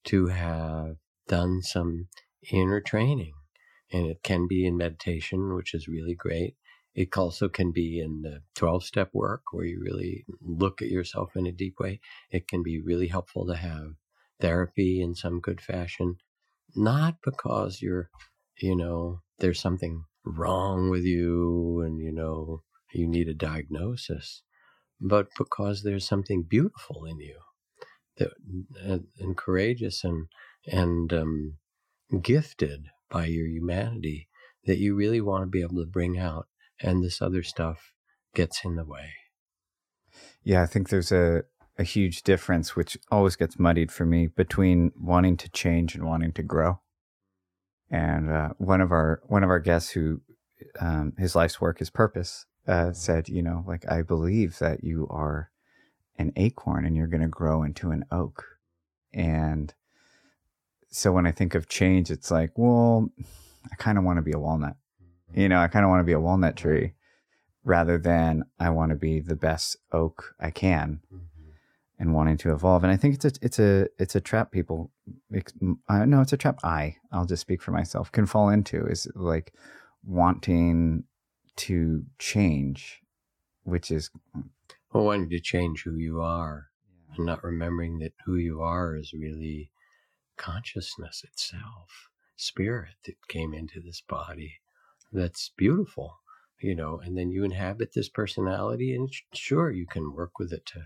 to 0.05 0.27
have 0.27 0.97
done 1.27 1.61
some 1.61 2.07
inner 2.51 2.81
training. 2.81 3.33
And 3.91 4.07
it 4.07 4.23
can 4.23 4.47
be 4.47 4.65
in 4.65 4.77
meditation, 4.77 5.55
which 5.55 5.73
is 5.73 5.87
really 5.87 6.15
great. 6.15 6.55
It 6.93 7.15
also 7.17 7.49
can 7.49 7.71
be 7.71 7.99
in 7.99 8.21
the 8.21 8.41
12 8.55 8.85
step 8.85 9.09
work 9.13 9.41
where 9.51 9.65
you 9.65 9.81
really 9.81 10.25
look 10.41 10.81
at 10.81 10.89
yourself 10.89 11.35
in 11.35 11.45
a 11.45 11.51
deep 11.51 11.79
way. 11.79 11.99
It 12.31 12.47
can 12.47 12.63
be 12.63 12.81
really 12.81 13.07
helpful 13.07 13.45
to 13.47 13.55
have 13.55 13.95
therapy 14.39 15.01
in 15.01 15.13
some 15.13 15.39
good 15.39 15.59
fashion, 15.59 16.17
not 16.75 17.15
because 17.23 17.81
you're, 17.81 18.09
you 18.59 18.75
know, 18.75 19.21
there's 19.39 19.59
something 19.59 20.05
wrong 20.25 20.89
with 20.89 21.03
you 21.03 21.81
and, 21.81 21.99
you 21.99 22.11
know, 22.11 22.63
you 22.93 23.07
need 23.07 23.27
a 23.27 23.33
diagnosis, 23.33 24.41
but 24.99 25.27
because 25.37 25.83
there's 25.83 26.07
something 26.07 26.43
beautiful 26.43 27.05
in 27.05 27.19
you 27.19 27.37
that, 28.17 28.31
and, 28.81 29.05
and 29.19 29.37
courageous 29.37 30.03
and, 30.03 30.27
and 30.65 31.13
um, 31.13 31.57
gifted 32.21 32.87
by 33.09 33.25
your 33.25 33.47
humanity 33.47 34.27
that 34.65 34.77
you 34.77 34.95
really 34.95 35.21
want 35.21 35.43
to 35.43 35.47
be 35.47 35.61
able 35.61 35.75
to 35.75 35.85
bring 35.85 36.17
out, 36.17 36.47
and 36.81 37.03
this 37.03 37.21
other 37.21 37.43
stuff 37.43 37.93
gets 38.33 38.65
in 38.65 38.75
the 38.75 38.85
way. 38.85 39.11
Yeah, 40.43 40.63
I 40.63 40.65
think 40.65 40.89
there's 40.89 41.11
a, 41.11 41.43
a 41.77 41.83
huge 41.83 42.23
difference, 42.23 42.75
which 42.75 42.97
always 43.11 43.35
gets 43.35 43.59
muddied 43.59 43.91
for 43.91 44.05
me, 44.05 44.27
between 44.27 44.91
wanting 44.99 45.37
to 45.37 45.49
change 45.49 45.93
and 45.95 46.05
wanting 46.05 46.31
to 46.33 46.43
grow. 46.43 46.79
And 47.91 48.31
uh, 48.31 48.49
one 48.57 48.81
of 48.81 48.91
our 48.91 49.21
one 49.27 49.43
of 49.43 49.49
our 49.49 49.59
guests, 49.59 49.91
who 49.91 50.21
um, 50.79 51.13
his 51.17 51.35
life's 51.35 51.61
work 51.61 51.81
is 51.81 51.89
purpose, 51.89 52.45
uh, 52.67 52.91
said, 52.93 53.29
you 53.29 53.41
know, 53.41 53.63
like 53.67 53.89
I 53.89 54.01
believe 54.01 54.59
that 54.59 54.83
you 54.83 55.07
are 55.09 55.51
an 56.17 56.31
acorn 56.35 56.85
and 56.85 56.95
you're 56.95 57.07
going 57.07 57.21
to 57.21 57.27
grow 57.27 57.63
into 57.63 57.91
an 57.91 58.05
oak. 58.11 58.43
And 59.13 59.73
so 60.89 61.11
when 61.11 61.27
I 61.27 61.31
think 61.31 61.55
of 61.55 61.67
change, 61.67 62.09
it's 62.09 62.31
like, 62.31 62.51
well, 62.55 63.09
I 63.71 63.75
kind 63.75 63.97
of 63.97 64.03
want 64.03 64.17
to 64.17 64.23
be 64.23 64.31
a 64.31 64.39
walnut. 64.39 64.77
You 65.33 65.49
know, 65.49 65.59
I 65.59 65.67
kind 65.67 65.83
of 65.83 65.89
want 65.89 65.99
to 65.99 66.05
be 66.05 66.13
a 66.13 66.19
walnut 66.19 66.55
tree 66.55 66.93
rather 67.63 67.97
than 67.97 68.45
I 68.59 68.69
want 68.69 68.91
to 68.91 68.95
be 68.95 69.19
the 69.19 69.35
best 69.35 69.77
oak 69.91 70.35
I 70.39 70.51
can 70.51 71.01
mm-hmm. 71.13 71.25
And 71.99 72.13
wanting 72.13 72.37
to 72.37 72.51
evolve. 72.51 72.83
And 72.83 72.91
I 72.91 72.97
think 72.97 73.15
it's 73.15 73.25
a 73.25 73.31
it's 73.41 73.59
a 73.59 73.87
it's 73.97 74.15
a 74.15 74.21
trap 74.21 74.51
people 74.51 74.91
I 75.87 76.05
know 76.05 76.21
it's 76.21 76.33
a 76.33 76.37
trap 76.37 76.59
I, 76.63 76.97
I'll 77.11 77.25
just 77.25 77.41
speak 77.41 77.61
for 77.61 77.71
myself, 77.71 78.11
can 78.11 78.25
fall 78.25 78.49
into 78.49 78.85
is 78.85 79.07
like 79.15 79.53
wanting 80.03 81.05
to 81.57 82.03
change, 82.19 83.01
which 83.63 83.91
is 83.91 84.09
well, 84.93 85.05
wanting 85.05 85.29
to 85.29 85.39
change 85.39 85.83
who 85.83 85.95
you 85.95 86.21
are 86.21 86.67
yeah. 87.09 87.15
and 87.17 87.25
not 87.25 87.43
remembering 87.43 87.99
that 87.99 88.13
who 88.25 88.35
you 88.35 88.61
are 88.61 88.95
is 88.95 89.13
really 89.13 89.71
consciousness 90.37 91.23
itself, 91.23 92.09
spirit 92.35 92.95
that 93.05 93.15
came 93.29 93.53
into 93.53 93.79
this 93.79 94.01
body. 94.01 94.55
That's 95.13 95.51
beautiful, 95.55 96.17
you 96.59 96.75
know, 96.75 96.99
and 96.99 97.17
then 97.17 97.31
you 97.31 97.45
inhabit 97.45 97.93
this 97.93 98.09
personality, 98.09 98.93
and 98.93 99.09
sure, 99.33 99.71
you 99.71 99.85
can 99.85 100.13
work 100.13 100.39
with 100.39 100.51
it 100.51 100.65
to 100.67 100.83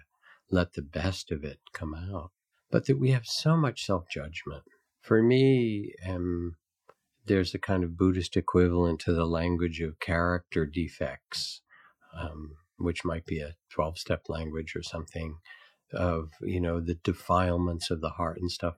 let 0.52 0.74
the 0.74 0.82
best 0.82 1.32
of 1.32 1.44
it 1.44 1.60
come 1.74 1.94
out. 1.94 2.32
But 2.72 2.86
that 2.86 3.00
we 3.00 3.12
have 3.12 3.26
so 3.26 3.58
much 3.58 3.86
self 3.86 4.08
judgment. 4.10 4.64
For 5.02 5.24
me, 5.24 5.94
um, 6.08 6.56
there's 7.26 7.54
a 7.54 7.60
kind 7.60 7.84
of 7.84 7.98
Buddhist 7.98 8.38
equivalent 8.38 9.00
to 9.02 9.14
the 9.14 9.26
language 9.26 9.82
of 9.82 10.00
character 10.00 10.66
defects, 10.66 11.62
um, 12.18 12.56
which 12.78 13.06
might 13.06 13.26
be 13.26 13.40
a 13.40 13.56
12 13.72 13.98
step 13.98 14.24
language 14.30 14.76
or 14.76 14.84
something 14.84 15.38
of, 15.94 16.32
you 16.42 16.60
know, 16.60 16.80
the 16.80 16.96
defilements 16.96 17.90
of 17.90 18.02
the 18.02 18.10
heart 18.10 18.38
and 18.40 18.52
stuff 18.52 18.76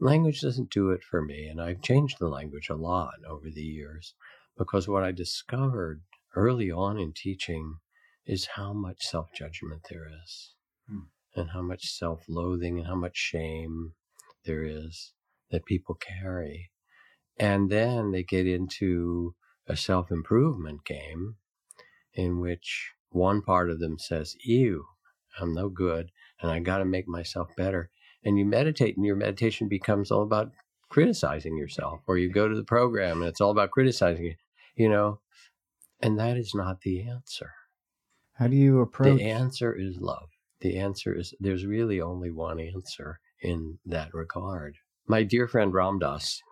language 0.00 0.40
doesn't 0.40 0.70
do 0.70 0.90
it 0.90 1.02
for 1.02 1.22
me. 1.22 1.46
And 1.46 1.60
I've 1.60 1.82
changed 1.82 2.18
the 2.18 2.28
language 2.28 2.68
a 2.68 2.76
lot 2.76 3.14
over 3.28 3.50
the 3.50 3.62
years 3.62 4.14
because 4.56 4.88
what 4.88 5.02
I 5.02 5.12
discovered 5.12 6.02
early 6.34 6.70
on 6.70 6.98
in 6.98 7.12
teaching 7.12 7.76
is 8.26 8.46
how 8.54 8.72
much 8.72 9.06
self 9.06 9.32
judgment 9.32 9.86
there 9.90 10.08
is 10.24 10.52
hmm. 10.88 11.00
and 11.34 11.50
how 11.50 11.62
much 11.62 11.90
self 11.90 12.24
loathing 12.28 12.78
and 12.78 12.86
how 12.86 12.96
much 12.96 13.16
shame 13.16 13.92
there 14.44 14.64
is 14.64 15.12
that 15.50 15.66
people 15.66 15.94
carry. 15.94 16.70
And 17.38 17.70
then 17.70 18.10
they 18.10 18.22
get 18.22 18.46
into 18.46 19.34
a 19.66 19.76
self 19.76 20.10
improvement 20.10 20.84
game 20.84 21.36
in 22.14 22.40
which 22.40 22.92
one 23.10 23.42
part 23.42 23.70
of 23.70 23.80
them 23.80 23.98
says, 23.98 24.34
Ew, 24.44 24.84
I'm 25.40 25.54
no 25.54 25.68
good 25.68 26.10
and 26.40 26.50
I 26.50 26.60
got 26.60 26.78
to 26.78 26.84
make 26.84 27.08
myself 27.08 27.48
better 27.56 27.90
and 28.24 28.38
you 28.38 28.44
meditate 28.44 28.96
and 28.96 29.06
your 29.06 29.16
meditation 29.16 29.68
becomes 29.68 30.10
all 30.10 30.22
about 30.22 30.52
criticizing 30.88 31.56
yourself 31.56 32.00
or 32.06 32.18
you 32.18 32.30
go 32.30 32.48
to 32.48 32.56
the 32.56 32.64
program 32.64 33.20
and 33.20 33.28
it's 33.28 33.40
all 33.40 33.50
about 33.50 33.70
criticizing 33.70 34.24
you 34.24 34.34
you 34.74 34.88
know 34.88 35.20
and 36.00 36.18
that 36.18 36.36
is 36.36 36.54
not 36.54 36.80
the 36.80 37.02
answer 37.02 37.52
how 38.34 38.46
do 38.46 38.56
you 38.56 38.80
approach 38.80 39.18
the 39.18 39.24
answer 39.24 39.74
is 39.74 39.98
love 40.00 40.28
the 40.60 40.78
answer 40.78 41.14
is 41.14 41.34
there's 41.40 41.66
really 41.66 42.00
only 42.00 42.30
one 42.30 42.60
answer 42.60 43.20
in 43.40 43.78
that 43.86 44.12
regard 44.12 44.76
my 45.06 45.22
dear 45.22 45.48
friend 45.48 45.72
Ram 45.72 45.98
Dass, 45.98 46.42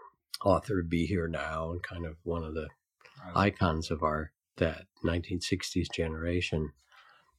author 0.43 0.81
of 0.81 0.89
be 0.89 1.07
here 1.07 1.29
now 1.29 1.71
and 1.73 1.83
kind 1.83 2.07
of 2.07 2.17
one 2.23 2.43
of 2.43 2.55
the 2.55 2.69
icons 3.35 3.91
of 3.91 4.03
our 4.03 4.33
that 4.57 4.85
1960s 5.05 5.87
generation 5.95 6.73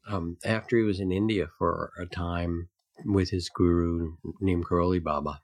um, 0.08 0.38
after 0.46 0.78
he 0.78 0.84
was 0.84 1.00
in 1.00 1.12
india 1.12 1.48
for 1.58 1.92
a 2.00 2.06
time 2.06 2.70
with 3.06 3.30
his 3.30 3.50
guru, 3.50 4.14
Neem 4.40 4.64
Karoli 4.64 5.04
Baba. 5.04 5.42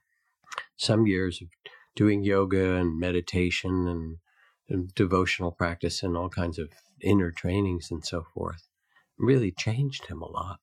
Some 0.76 1.06
years 1.06 1.40
of 1.40 1.48
doing 1.94 2.24
yoga 2.24 2.74
and 2.74 2.98
meditation 2.98 3.86
and, 3.88 4.16
and 4.68 4.94
devotional 4.94 5.52
practice 5.52 6.02
and 6.02 6.16
all 6.16 6.28
kinds 6.28 6.58
of 6.58 6.70
inner 7.00 7.30
trainings 7.30 7.90
and 7.90 8.04
so 8.04 8.24
forth 8.34 8.66
really 9.18 9.52
changed 9.52 10.06
him 10.06 10.22
a 10.22 10.28
lot. 10.28 10.58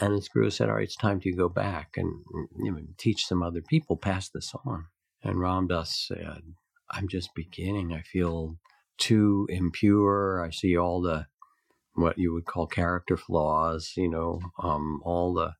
And 0.00 0.14
his 0.14 0.28
guru 0.28 0.50
said, 0.50 0.68
All 0.68 0.76
right, 0.76 0.84
it's 0.84 0.96
time 0.96 1.20
to 1.20 1.32
go 1.32 1.48
back 1.48 1.90
and 1.96 2.12
you 2.58 2.72
know, 2.72 2.80
teach 2.98 3.26
some 3.26 3.42
other 3.42 3.60
people, 3.62 3.96
pass 3.96 4.28
this 4.30 4.52
on. 4.64 4.86
And 5.22 5.40
Ram 5.40 5.66
Dass 5.68 6.06
said, 6.08 6.42
I'm 6.90 7.08
just 7.08 7.34
beginning. 7.34 7.92
I 7.92 8.02
feel 8.02 8.56
too 8.98 9.46
impure. 9.50 10.44
I 10.44 10.50
see 10.50 10.76
all 10.76 11.02
the 11.02 11.26
what 11.94 12.18
you 12.18 12.32
would 12.32 12.46
call 12.46 12.66
character 12.66 13.16
flaws, 13.16 13.92
you 13.96 14.08
know, 14.08 14.40
um, 14.62 15.00
all 15.04 15.34
the 15.34 15.52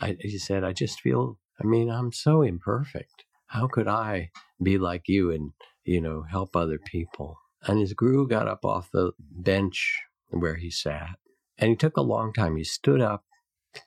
I, 0.00 0.16
he 0.20 0.38
said, 0.38 0.64
I 0.64 0.72
just 0.72 1.00
feel, 1.00 1.38
I 1.62 1.66
mean, 1.66 1.90
I'm 1.90 2.12
so 2.12 2.42
imperfect. 2.42 3.24
How 3.46 3.68
could 3.68 3.86
I 3.86 4.30
be 4.62 4.78
like 4.78 5.04
you 5.06 5.30
and, 5.30 5.52
you 5.84 6.00
know, 6.00 6.22
help 6.22 6.56
other 6.56 6.78
people? 6.78 7.38
And 7.62 7.78
his 7.78 7.94
guru 7.94 8.26
got 8.26 8.48
up 8.48 8.64
off 8.64 8.90
the 8.92 9.12
bench 9.18 10.00
where 10.30 10.56
he 10.56 10.70
sat 10.70 11.16
and 11.58 11.70
he 11.70 11.76
took 11.76 11.96
a 11.96 12.02
long 12.02 12.32
time. 12.32 12.56
He 12.56 12.64
stood 12.64 13.00
up, 13.00 13.24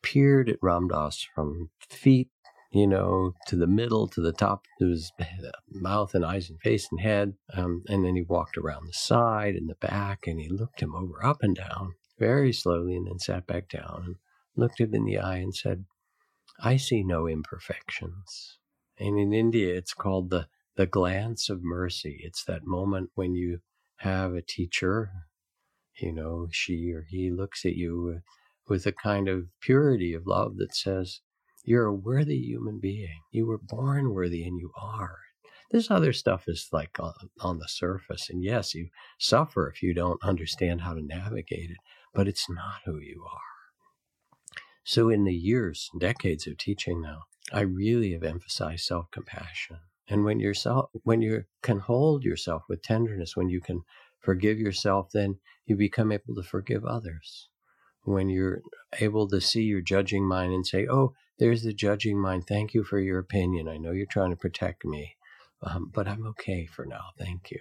peered 0.01 0.49
at 0.49 0.57
Ram 0.61 0.87
Dass 0.87 1.25
from 1.35 1.69
feet, 1.89 2.29
you 2.71 2.87
know, 2.87 3.33
to 3.47 3.55
the 3.55 3.67
middle, 3.67 4.07
to 4.09 4.21
the 4.21 4.33
top 4.33 4.65
of 4.81 4.89
his 4.89 5.11
mouth 5.69 6.13
and 6.13 6.25
eyes 6.25 6.49
and 6.49 6.59
face 6.59 6.87
and 6.91 7.01
head. 7.01 7.33
Um, 7.53 7.83
and 7.87 8.03
then 8.05 8.15
he 8.15 8.21
walked 8.21 8.57
around 8.57 8.87
the 8.87 8.93
side 8.93 9.55
and 9.55 9.69
the 9.69 9.75
back 9.75 10.27
and 10.27 10.39
he 10.39 10.49
looked 10.49 10.81
him 10.81 10.95
over 10.95 11.25
up 11.25 11.43
and 11.43 11.55
down 11.55 11.93
very 12.19 12.51
slowly 12.51 12.95
and 12.95 13.07
then 13.07 13.19
sat 13.19 13.45
back 13.47 13.69
down 13.69 14.03
and 14.05 14.15
looked 14.55 14.79
him 14.79 14.93
in 14.93 15.05
the 15.05 15.19
eye 15.19 15.37
and 15.37 15.55
said, 15.55 15.85
I 16.59 16.77
see 16.77 17.03
no 17.03 17.27
imperfections. 17.27 18.57
And 18.99 19.19
in 19.19 19.31
India, 19.33 19.75
it's 19.75 19.93
called 19.93 20.31
the, 20.31 20.47
the 20.75 20.87
glance 20.87 21.49
of 21.49 21.63
mercy. 21.63 22.19
It's 22.23 22.43
that 22.45 22.65
moment 22.65 23.11
when 23.13 23.35
you 23.35 23.59
have 23.97 24.33
a 24.33 24.41
teacher, 24.41 25.11
you 25.99 26.11
know, 26.11 26.47
she 26.51 26.91
or 26.93 27.05
he 27.07 27.29
looks 27.31 27.65
at 27.65 27.75
you 27.75 28.21
with 28.67 28.85
a 28.85 28.91
kind 28.91 29.27
of 29.27 29.47
purity 29.61 30.13
of 30.13 30.27
love 30.27 30.57
that 30.57 30.75
says, 30.75 31.21
You're 31.63 31.85
a 31.85 31.93
worthy 31.93 32.37
human 32.37 32.79
being. 32.79 33.21
You 33.31 33.45
were 33.47 33.57
born 33.57 34.13
worthy 34.13 34.43
and 34.43 34.59
you 34.59 34.71
are. 34.79 35.19
This 35.71 35.91
other 35.91 36.13
stuff 36.13 36.45
is 36.47 36.69
like 36.71 36.97
on, 36.99 37.13
on 37.41 37.59
the 37.59 37.67
surface. 37.67 38.29
And 38.29 38.43
yes, 38.43 38.73
you 38.73 38.89
suffer 39.19 39.69
if 39.69 39.83
you 39.83 39.93
don't 39.93 40.23
understand 40.23 40.81
how 40.81 40.93
to 40.93 41.01
navigate 41.01 41.69
it, 41.71 41.77
but 42.13 42.27
it's 42.27 42.49
not 42.49 42.81
who 42.85 42.99
you 42.99 43.25
are. 43.29 43.41
So, 44.85 45.09
in 45.09 45.25
the 45.25 45.35
years, 45.35 45.89
decades 45.99 46.47
of 46.47 46.57
teaching 46.57 47.01
now, 47.01 47.23
I 47.51 47.61
really 47.61 48.13
have 48.13 48.23
emphasized 48.23 48.85
self 48.85 49.11
compassion. 49.11 49.79
And 50.07 50.23
when 50.23 50.39
yourself, 50.39 50.89
when 51.03 51.21
you 51.21 51.43
can 51.61 51.79
hold 51.79 52.23
yourself 52.23 52.63
with 52.69 52.81
tenderness, 52.81 53.35
when 53.35 53.49
you 53.49 53.59
can 53.59 53.83
forgive 54.21 54.57
yourself, 54.57 55.09
then 55.13 55.39
you 55.65 55.75
become 55.75 56.13
able 56.13 56.35
to 56.35 56.43
forgive 56.43 56.85
others. 56.85 57.49
When 58.07 58.29
you're 58.29 58.61
able 59.01 59.27
to 59.27 59.41
see 59.41 59.63
your 59.63 59.81
judging 59.81 60.25
mind 60.25 60.53
and 60.53 60.65
say, 60.65 60.87
oh, 60.89 61.13
there's 61.39 61.63
the 61.63 61.73
judging 61.73 62.17
mind. 62.17 62.47
Thank 62.47 62.73
you 62.73 62.85
for 62.85 62.99
your 62.99 63.19
opinion. 63.19 63.67
I 63.67 63.77
know 63.77 63.91
you're 63.91 64.05
trying 64.09 64.29
to 64.29 64.37
protect 64.37 64.85
me, 64.85 65.17
um, 65.61 65.91
but 65.93 66.07
I'm 66.07 66.25
okay 66.27 66.65
for 66.65 66.85
now. 66.85 67.09
Thank 67.19 67.51
you. 67.51 67.59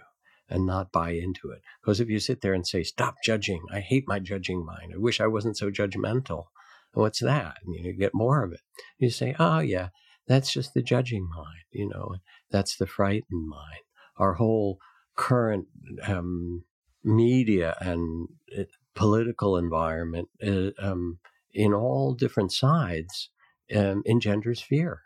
And 0.49 0.65
not 0.65 0.93
buy 0.93 1.11
into 1.11 1.51
it. 1.51 1.63
Because 1.83 1.99
if 1.99 2.09
you 2.09 2.21
sit 2.21 2.43
there 2.43 2.55
and 2.55 2.65
say, 2.65 2.85
stop 2.85 3.17
judging, 3.25 3.65
I 3.73 3.81
hate 3.81 4.05
my 4.07 4.21
judging 4.21 4.65
mind. 4.65 4.93
I 4.95 4.99
wish 4.99 5.21
I 5.21 5.27
wasn't 5.27 5.57
so 5.57 5.73
judgmental. 5.73 6.45
What's 6.93 7.19
that? 7.19 7.57
And 7.65 7.75
you 7.75 7.93
get 7.93 8.15
more 8.15 8.45
of 8.45 8.53
it. 8.53 8.61
You 8.99 9.11
say, 9.11 9.35
oh, 9.41 9.59
yeah, 9.59 9.89
that's 10.29 10.53
just 10.53 10.75
the 10.75 10.83
judging 10.83 11.29
mind. 11.29 11.65
You 11.73 11.89
know, 11.89 12.15
that's 12.53 12.77
the 12.77 12.87
frightened 12.87 13.49
mind. 13.49 13.83
Our 14.17 14.35
whole 14.35 14.79
current 15.17 15.67
um, 16.07 16.63
media 17.03 17.77
and 17.81 18.29
uh, 18.57 18.63
political 18.97 19.57
environment 19.57 20.29
uh, 20.45 20.71
um, 20.79 21.19
in 21.55 21.73
all 21.73 22.15
different 22.15 22.53
sides 22.53 23.31
um, 23.75 24.03
engenders 24.07 24.61
fear. 24.61 25.03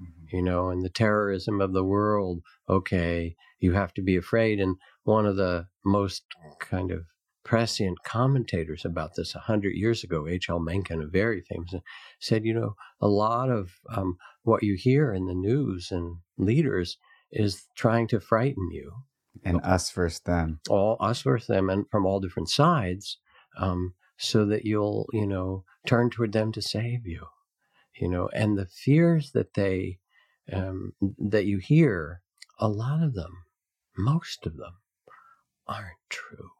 Mm-hmm. 0.00 0.36
You 0.36 0.42
know, 0.42 0.68
and 0.70 0.82
the 0.82 0.90
terrorism 0.90 1.60
of 1.60 1.72
the 1.72 1.84
world, 1.84 2.42
okay, 2.68 3.36
you 3.60 3.72
have 3.72 3.94
to 3.94 4.02
be 4.02 4.16
afraid. 4.16 4.60
And 4.60 4.76
one 5.04 5.26
of 5.26 5.36
the 5.36 5.68
most 5.84 6.24
kind 6.58 6.90
of 6.90 7.04
prescient 7.44 8.02
commentators 8.02 8.84
about 8.84 9.12
this 9.16 9.34
a 9.34 9.38
hundred 9.38 9.74
years 9.74 10.02
ago, 10.02 10.26
H.L. 10.26 10.58
Mencken, 10.58 11.00
a 11.00 11.06
very 11.06 11.42
famous, 11.42 11.72
said, 12.20 12.44
you 12.44 12.52
know, 12.52 12.74
a 13.00 13.06
lot 13.06 13.48
of 13.50 13.70
um, 13.94 14.16
what 14.42 14.64
you 14.64 14.76
hear 14.76 15.14
in 15.14 15.26
the 15.26 15.34
news 15.34 15.88
and 15.90 16.16
leaders 16.36 16.98
is 17.30 17.66
trying 17.76 18.08
to 18.08 18.20
frighten 18.20 18.68
you. 18.72 18.92
And 19.44 19.60
us 19.62 19.90
versus 19.92 20.20
them. 20.20 20.60
All 20.68 20.96
us 20.98 21.22
versus 21.22 21.46
them, 21.46 21.70
and 21.70 21.84
from 21.90 22.04
all 22.04 22.20
different 22.20 22.48
sides, 22.48 23.18
um, 23.56 23.94
so 24.16 24.44
that 24.46 24.64
you'll, 24.64 25.08
you 25.12 25.26
know, 25.26 25.64
turn 25.86 26.10
toward 26.10 26.32
them 26.32 26.52
to 26.52 26.62
save 26.62 27.06
you. 27.06 27.26
You 27.94 28.08
know, 28.08 28.28
and 28.34 28.58
the 28.58 28.66
fears 28.66 29.32
that 29.32 29.54
they 29.54 29.98
um, 30.52 30.92
that 31.18 31.46
you 31.46 31.58
hear, 31.58 32.20
a 32.58 32.68
lot 32.68 33.02
of 33.02 33.14
them, 33.14 33.44
most 33.96 34.46
of 34.46 34.56
them, 34.56 34.74
aren't 35.66 35.96
true. 36.08 36.50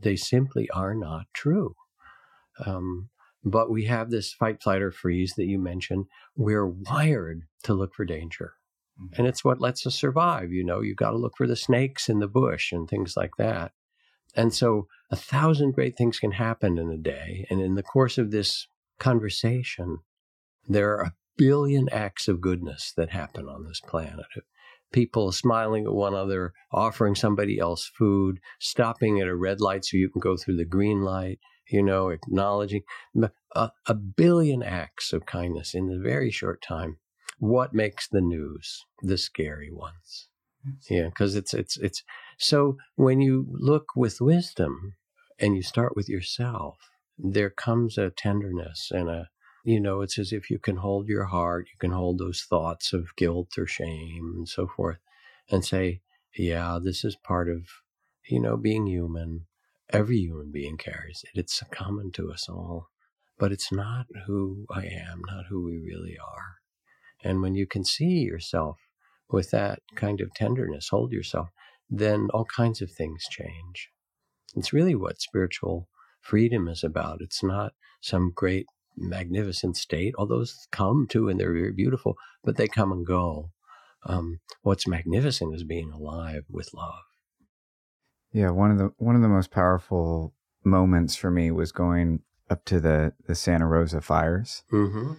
They 0.00 0.16
simply 0.16 0.68
are 0.70 0.94
not 0.94 1.26
true. 1.32 1.74
Um, 2.64 3.10
but 3.44 3.70
we 3.70 3.84
have 3.84 4.10
this 4.10 4.32
fight, 4.32 4.62
flight, 4.62 4.82
or 4.82 4.90
freeze 4.90 5.34
that 5.34 5.46
you 5.46 5.58
mentioned. 5.58 6.06
We're 6.36 6.66
wired 6.66 7.42
to 7.64 7.74
look 7.74 7.94
for 7.94 8.04
danger. 8.04 8.54
Mm-hmm. 9.00 9.14
And 9.18 9.26
it's 9.26 9.44
what 9.44 9.60
lets 9.60 9.86
us 9.86 9.94
survive. 9.94 10.50
You 10.50 10.64
know, 10.64 10.80
you've 10.80 10.96
got 10.96 11.10
to 11.10 11.18
look 11.18 11.36
for 11.36 11.46
the 11.46 11.56
snakes 11.56 12.08
in 12.08 12.20
the 12.20 12.28
bush 12.28 12.72
and 12.72 12.88
things 12.88 13.16
like 13.16 13.36
that. 13.38 13.72
And 14.36 14.52
so 14.52 14.86
a 15.10 15.16
thousand 15.16 15.72
great 15.72 15.96
things 15.96 16.18
can 16.18 16.32
happen 16.32 16.78
in 16.78 16.90
a 16.90 16.96
day. 16.96 17.46
And 17.50 17.60
in 17.60 17.74
the 17.74 17.82
course 17.82 18.18
of 18.18 18.30
this 18.30 18.66
conversation, 18.98 19.98
there 20.66 20.96
are 20.96 21.02
a 21.02 21.14
billion 21.36 21.88
acts 21.90 22.28
of 22.28 22.40
goodness 22.40 22.92
that 22.96 23.10
happen 23.10 23.48
on 23.48 23.64
this 23.64 23.80
planet. 23.80 24.26
People 24.92 25.32
smiling 25.32 25.84
at 25.84 25.92
one 25.92 26.14
another, 26.14 26.52
offering 26.72 27.14
somebody 27.14 27.58
else 27.58 27.90
food, 27.96 28.38
stopping 28.60 29.20
at 29.20 29.28
a 29.28 29.34
red 29.34 29.60
light 29.60 29.84
so 29.84 29.96
you 29.96 30.08
can 30.08 30.20
go 30.20 30.36
through 30.36 30.56
the 30.56 30.64
green 30.64 31.02
light, 31.02 31.38
you 31.68 31.82
know, 31.82 32.10
acknowledging 32.10 32.82
a, 33.54 33.70
a 33.86 33.94
billion 33.94 34.62
acts 34.62 35.12
of 35.12 35.26
kindness 35.26 35.74
in 35.74 35.90
a 35.90 36.02
very 36.02 36.30
short 36.30 36.62
time 36.62 36.98
what 37.38 37.74
makes 37.74 38.08
the 38.08 38.20
news 38.20 38.84
the 39.02 39.18
scary 39.18 39.70
ones 39.70 40.28
yeah 40.88 41.06
because 41.06 41.34
it's 41.34 41.52
it's 41.52 41.76
it's 41.78 42.02
so 42.38 42.76
when 42.96 43.20
you 43.20 43.46
look 43.50 43.88
with 43.96 44.20
wisdom 44.20 44.94
and 45.38 45.56
you 45.56 45.62
start 45.62 45.96
with 45.96 46.08
yourself 46.08 46.78
there 47.18 47.50
comes 47.50 47.98
a 47.98 48.10
tenderness 48.10 48.90
and 48.92 49.08
a 49.08 49.28
you 49.64 49.80
know 49.80 50.00
it's 50.02 50.18
as 50.18 50.32
if 50.32 50.50
you 50.50 50.58
can 50.58 50.76
hold 50.76 51.08
your 51.08 51.24
heart 51.26 51.66
you 51.72 51.78
can 51.78 51.92
hold 51.92 52.18
those 52.18 52.42
thoughts 52.42 52.92
of 52.92 53.14
guilt 53.16 53.56
or 53.58 53.66
shame 53.66 54.32
and 54.36 54.48
so 54.48 54.66
forth 54.66 54.98
and 55.50 55.64
say 55.64 56.00
yeah 56.36 56.78
this 56.82 57.04
is 57.04 57.16
part 57.16 57.48
of 57.48 57.62
you 58.28 58.40
know 58.40 58.56
being 58.56 58.86
human. 58.86 59.46
Every 59.90 60.16
human 60.18 60.50
being 60.50 60.78
carries 60.78 61.22
it. 61.24 61.38
It's 61.38 61.62
common 61.70 62.10
to 62.12 62.32
us 62.32 62.48
all 62.48 62.88
but 63.38 63.52
it's 63.52 63.72
not 63.72 64.06
who 64.26 64.66
i 64.70 64.84
am 64.84 65.22
not 65.26 65.46
who 65.48 65.64
we 65.64 65.78
really 65.78 66.16
are. 66.18 66.56
And 67.22 67.42
when 67.42 67.54
you 67.54 67.66
can 67.66 67.84
see 67.84 68.20
yourself 68.20 68.78
with 69.30 69.50
that 69.50 69.80
kind 69.96 70.20
of 70.20 70.34
tenderness, 70.34 70.88
hold 70.88 71.12
yourself, 71.12 71.48
then 71.90 72.28
all 72.32 72.44
kinds 72.44 72.80
of 72.80 72.90
things 72.90 73.24
change. 73.30 73.90
It's 74.56 74.72
really 74.72 74.94
what 74.94 75.20
spiritual 75.20 75.88
freedom 76.20 76.68
is 76.68 76.84
about. 76.84 77.18
It's 77.20 77.42
not 77.42 77.72
some 78.00 78.32
great, 78.34 78.66
magnificent 78.96 79.76
state, 79.76 80.14
All 80.16 80.26
those 80.26 80.66
come 80.70 81.06
too 81.08 81.28
and 81.28 81.38
they're 81.38 81.52
very 81.52 81.72
beautiful, 81.72 82.14
but 82.42 82.56
they 82.56 82.68
come 82.68 82.92
and 82.92 83.06
go. 83.06 83.50
Um, 84.06 84.40
what's 84.62 84.86
magnificent 84.86 85.54
is 85.54 85.64
being 85.64 85.90
alive 85.90 86.44
with 86.50 86.68
love. 86.74 87.04
Yeah, 88.32 88.50
one 88.50 88.70
of 88.70 88.78
the 88.78 88.92
one 88.98 89.16
of 89.16 89.22
the 89.22 89.28
most 89.28 89.50
powerful 89.50 90.34
moments 90.64 91.16
for 91.16 91.30
me 91.30 91.50
was 91.50 91.72
going 91.72 92.20
up 92.50 92.64
to 92.66 92.80
the 92.80 93.14
the 93.26 93.34
Santa 93.34 93.66
Rosa 93.66 94.00
fires. 94.00 94.62
Mm-hmm 94.72 95.14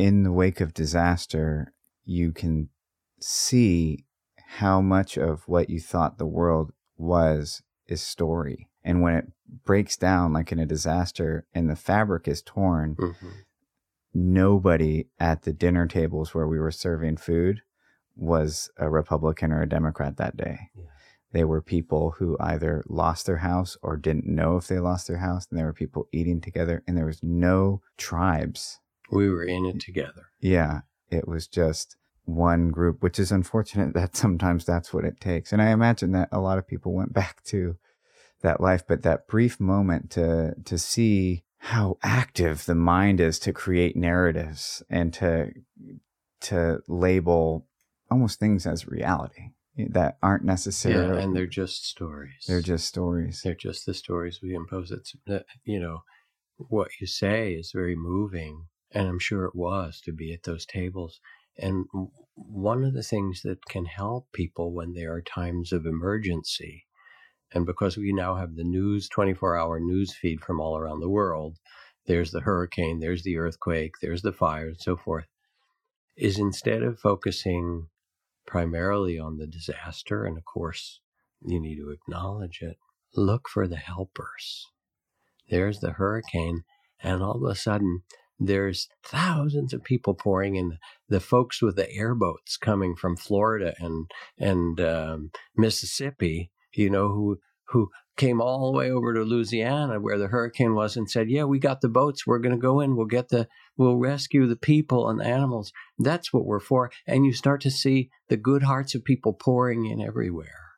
in 0.00 0.22
the 0.22 0.32
wake 0.32 0.62
of 0.62 0.72
disaster, 0.72 1.74
you 2.04 2.32
can 2.32 2.70
see 3.20 4.06
how 4.54 4.80
much 4.80 5.16
of 5.16 5.46
what 5.46 5.70
you 5.70 5.78
thought 5.78 6.18
the 6.18 6.26
world 6.26 6.72
was 6.96 7.62
is 7.86 8.02
story. 8.02 8.68
And 8.82 9.00
when 9.00 9.14
it 9.14 9.26
breaks 9.64 9.96
down, 9.96 10.32
like 10.32 10.50
in 10.50 10.58
a 10.58 10.66
disaster, 10.66 11.46
and 11.54 11.70
the 11.70 11.76
fabric 11.76 12.26
is 12.26 12.42
torn, 12.42 12.96
mm-hmm. 12.96 13.28
nobody 14.12 15.06
at 15.18 15.42
the 15.42 15.52
dinner 15.52 15.86
tables 15.86 16.34
where 16.34 16.48
we 16.48 16.58
were 16.58 16.72
serving 16.72 17.18
food 17.18 17.62
was 18.16 18.70
a 18.76 18.90
Republican 18.90 19.52
or 19.52 19.62
a 19.62 19.68
Democrat 19.68 20.16
that 20.16 20.36
day. 20.36 20.70
Yeah. 20.76 20.84
They 21.32 21.44
were 21.44 21.62
people 21.62 22.16
who 22.18 22.36
either 22.40 22.82
lost 22.88 23.26
their 23.26 23.38
house 23.38 23.76
or 23.82 23.96
didn't 23.96 24.26
know 24.26 24.56
if 24.56 24.66
they 24.66 24.80
lost 24.80 25.06
their 25.06 25.18
house. 25.18 25.46
And 25.48 25.58
there 25.58 25.66
were 25.66 25.72
people 25.72 26.08
eating 26.12 26.40
together, 26.40 26.82
and 26.88 26.96
there 26.96 27.06
was 27.06 27.22
no 27.22 27.82
tribes 27.96 28.80
we 29.12 29.28
were 29.28 29.44
in 29.44 29.66
it 29.66 29.80
together. 29.80 30.26
Yeah. 30.40 30.80
It 31.08 31.26
was 31.26 31.46
just 31.46 31.96
one 32.34 32.70
group, 32.70 33.02
which 33.02 33.18
is 33.18 33.32
unfortunate 33.32 33.94
that 33.94 34.16
sometimes 34.16 34.64
that's 34.64 34.92
what 34.92 35.04
it 35.04 35.20
takes. 35.20 35.52
And 35.52 35.62
I 35.62 35.70
imagine 35.70 36.12
that 36.12 36.28
a 36.32 36.40
lot 36.40 36.58
of 36.58 36.66
people 36.66 36.92
went 36.92 37.12
back 37.12 37.42
to 37.44 37.76
that 38.42 38.60
life, 38.60 38.84
but 38.86 39.02
that 39.02 39.28
brief 39.28 39.60
moment 39.60 40.10
to 40.12 40.54
to 40.64 40.78
see 40.78 41.44
how 41.58 41.98
active 42.02 42.64
the 42.64 42.74
mind 42.74 43.20
is 43.20 43.38
to 43.40 43.52
create 43.52 43.96
narratives 43.96 44.82
and 44.88 45.12
to 45.14 45.52
to 46.40 46.80
label 46.88 47.66
almost 48.10 48.40
things 48.40 48.66
as 48.66 48.88
reality 48.88 49.50
that 49.76 50.16
aren't 50.22 50.44
necessarily 50.44 51.16
yeah, 51.16 51.22
and 51.22 51.36
they're 51.36 51.46
just 51.46 51.86
stories. 51.86 52.44
They're 52.46 52.62
just 52.62 52.86
stories. 52.86 53.42
They're 53.44 53.54
just 53.54 53.86
the 53.86 53.94
stories 53.94 54.40
we 54.42 54.54
impose. 54.54 54.90
It's 54.90 55.14
uh, 55.30 55.40
you 55.64 55.80
know 55.80 56.02
what 56.56 56.88
you 57.00 57.06
say 57.06 57.52
is 57.52 57.72
very 57.74 57.96
moving 57.96 58.66
and 58.92 59.08
I'm 59.08 59.18
sure 59.18 59.44
it 59.44 59.54
was 59.54 60.00
to 60.04 60.12
be 60.12 60.32
at 60.32 60.42
those 60.42 60.66
tables. 60.66 61.20
And 61.58 61.86
one 62.34 62.84
of 62.84 62.94
the 62.94 63.02
things 63.02 63.42
that 63.42 63.64
can 63.66 63.84
help 63.84 64.32
people 64.32 64.72
when 64.72 64.94
there 64.94 65.12
are 65.14 65.22
times 65.22 65.72
of 65.72 65.86
emergency, 65.86 66.86
and 67.52 67.66
because 67.66 67.96
we 67.96 68.12
now 68.12 68.36
have 68.36 68.54
the 68.54 68.64
news 68.64 69.08
24 69.08 69.56
hour 69.56 69.80
news 69.80 70.14
feed 70.14 70.40
from 70.40 70.60
all 70.60 70.78
around 70.78 71.00
the 71.00 71.08
world, 71.08 71.58
there's 72.06 72.30
the 72.30 72.40
hurricane, 72.40 73.00
there's 73.00 73.24
the 73.24 73.36
earthquake, 73.36 73.92
there's 74.00 74.22
the 74.22 74.32
fire, 74.32 74.68
and 74.68 74.80
so 74.80 74.96
forth, 74.96 75.26
is 76.16 76.38
instead 76.38 76.82
of 76.82 76.98
focusing 76.98 77.88
primarily 78.46 79.18
on 79.18 79.36
the 79.36 79.46
disaster, 79.46 80.24
and 80.24 80.36
of 80.38 80.44
course, 80.44 81.00
you 81.44 81.60
need 81.60 81.76
to 81.76 81.90
acknowledge 81.90 82.60
it, 82.62 82.76
look 83.14 83.48
for 83.48 83.66
the 83.68 83.76
helpers. 83.76 84.66
There's 85.48 85.80
the 85.80 85.92
hurricane, 85.92 86.62
and 87.02 87.22
all 87.22 87.44
of 87.44 87.50
a 87.50 87.54
sudden, 87.54 88.02
there's 88.40 88.88
thousands 89.04 89.74
of 89.74 89.84
people 89.84 90.14
pouring 90.14 90.56
in. 90.56 90.78
The 91.08 91.20
folks 91.20 91.60
with 91.60 91.76
the 91.76 91.92
airboats 91.92 92.56
coming 92.56 92.96
from 92.96 93.16
Florida 93.16 93.74
and 93.78 94.10
and 94.38 94.80
um, 94.80 95.30
Mississippi, 95.56 96.50
you 96.72 96.88
know, 96.88 97.08
who 97.08 97.38
who 97.66 97.90
came 98.16 98.40
all 98.40 98.72
the 98.72 98.78
way 98.78 98.90
over 98.90 99.14
to 99.14 99.22
Louisiana 99.22 100.00
where 100.00 100.18
the 100.18 100.28
hurricane 100.28 100.74
was 100.74 100.96
and 100.96 101.10
said, 101.10 101.30
"Yeah, 101.30 101.44
we 101.44 101.58
got 101.58 101.82
the 101.82 101.88
boats. 101.88 102.26
We're 102.26 102.38
going 102.38 102.54
to 102.54 102.60
go 102.60 102.80
in. 102.80 102.96
We'll 102.96 103.06
get 103.06 103.28
the 103.28 103.46
we'll 103.76 103.96
rescue 103.96 104.46
the 104.46 104.56
people 104.56 105.08
and 105.08 105.20
the 105.20 105.26
animals. 105.26 105.72
That's 105.98 106.32
what 106.32 106.46
we're 106.46 106.60
for." 106.60 106.90
And 107.06 107.26
you 107.26 107.34
start 107.34 107.60
to 107.62 107.70
see 107.70 108.10
the 108.28 108.38
good 108.38 108.62
hearts 108.62 108.94
of 108.94 109.04
people 109.04 109.34
pouring 109.34 109.84
in 109.84 110.00
everywhere, 110.00 110.72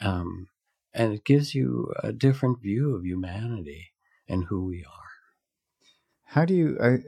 um, 0.00 0.48
and 0.94 1.12
it 1.12 1.24
gives 1.24 1.54
you 1.54 1.92
a 2.02 2.12
different 2.12 2.62
view 2.62 2.94
of 2.94 3.04
humanity 3.04 3.92
and 4.28 4.44
who 4.44 4.66
we 4.66 4.84
are. 4.84 5.05
How 6.26 6.44
do 6.44 6.54
you? 6.54 6.78
I, 6.82 6.98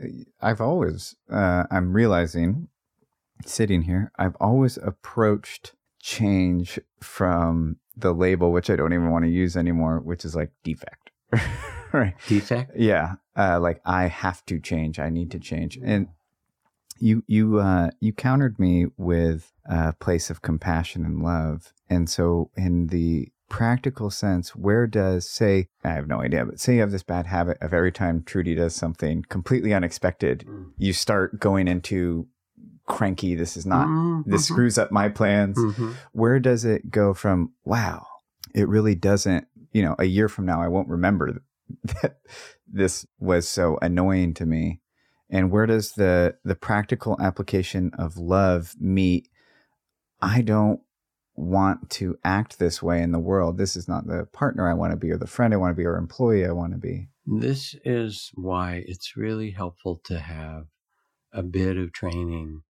I've 0.41 0.61
always, 0.61 1.16
uh, 1.31 1.64
I'm 1.71 1.93
realizing, 1.93 2.69
sitting 3.45 3.83
here, 3.83 4.12
I've 4.19 4.37
always 4.41 4.77
approached 4.79 5.75
change 6.01 6.79
from 7.01 7.77
the 7.97 8.12
label, 8.12 8.53
which 8.53 8.71
I 8.71 8.77
don't 8.77 8.93
even 8.93 9.11
want 9.11 9.25
to 9.25 9.31
use 9.31 9.57
anymore, 9.57 9.99
which 9.99 10.25
is 10.25 10.37
like 10.37 10.51
defect. 10.62 11.11
right. 11.93 12.14
defect. 12.29 12.73
Yeah, 12.77 13.16
uh, 13.37 13.59
like 13.61 13.81
I 13.85 14.07
have 14.07 14.45
to 14.47 14.61
change. 14.61 14.99
I 14.99 15.11
need 15.11 15.31
to 15.33 15.39
change. 15.39 15.79
And 15.83 16.09
you 16.99 17.25
you 17.27 17.59
uh, 17.59 17.91
you 18.01 18.12
countered 18.12 18.59
me 18.59 18.87
with 18.97 19.53
a 19.66 19.93
place 19.95 20.31
of 20.31 20.43
compassion 20.43 21.05
and 21.05 21.23
love. 21.23 21.73
And 21.91 22.09
so, 22.09 22.51
in 22.57 22.89
the 22.89 23.33
practical 23.49 24.11
sense, 24.11 24.55
where 24.55 24.87
does 24.87 25.29
say 25.29 25.69
I 25.85 25.91
have 25.91 26.07
no 26.07 26.21
idea, 26.21 26.45
but 26.45 26.61
say 26.61 26.75
you 26.75 26.81
have 26.81 26.91
this 26.91 27.03
bad 27.03 27.27
habit 27.27 27.59
of 27.61 27.73
every 27.73 27.93
time 27.93 28.23
Trudy 28.23 28.55
does 28.55 28.75
something 28.75 29.25
completely 29.29 29.73
unexpected, 29.73 30.45
Mm. 30.49 30.73
you 30.77 30.93
start 30.93 31.41
going 31.41 31.67
into 31.69 32.27
cranky. 32.87 33.35
This 33.35 33.57
is 33.57 33.67
not. 33.67 33.87
Mhm. 33.89 34.25
This 34.27 34.47
screws 34.47 34.79
up 34.79 34.91
my 34.91 35.09
plans. 35.09 35.59
Mhm. 35.59 35.95
Where 36.13 36.41
does 36.41 36.65
it 36.65 36.91
go 36.91 37.13
from? 37.15 37.53
Wow, 37.65 38.07
it 38.55 38.69
really 38.69 38.95
doesn't. 38.95 39.47
You 39.73 39.83
know, 39.83 39.97
a 39.99 40.05
year 40.05 40.29
from 40.29 40.47
now, 40.47 40.63
I 40.63 40.69
won't 40.69 40.89
remember 40.89 41.43
that 42.03 42.21
this 42.67 43.07
was 43.19 43.47
so 43.49 43.79
annoying 43.83 44.33
to 44.35 44.47
me. 44.47 44.81
And 45.31 45.51
where 45.51 45.67
does 45.67 45.93
the 45.93 46.37
the 46.45 46.55
practical 46.55 47.17
application 47.21 47.91
of 47.99 48.17
love 48.17 48.75
meet? 48.81 49.29
I 50.23 50.41
don't 50.43 50.81
want 51.39 51.89
to 51.91 52.18
act 52.24 52.59
this 52.59 52.82
way 52.82 53.01
in 53.01 53.12
the 53.12 53.18
world. 53.18 53.57
This 53.57 53.76
is 53.76 53.89
not 53.89 54.07
the 54.07 54.26
partner 54.32 54.68
I 54.68 54.74
want 54.74 54.93
to 54.93 54.97
be, 54.97 55.11
or 55.11 55.16
the 55.16 55.26
friend 55.26 55.55
I 55.55 55.59
want 55.59 55.72
to 55.72 55.80
be, 55.80 55.86
or 55.86 55.97
employee 55.97 56.45
I 56.45 56.53
want 56.53 56.72
to 56.72 56.78
be. 56.78 57.09
This 57.26 57.76
is 57.84 58.30
why 58.34 58.84
it's 58.86 59.16
really 59.16 59.53
helpful 59.53 60.01
to 60.05 60.18
have 60.18 60.66
a 61.32 61.43
bit 61.43 61.76
of 61.76 61.93
training 61.93 62.62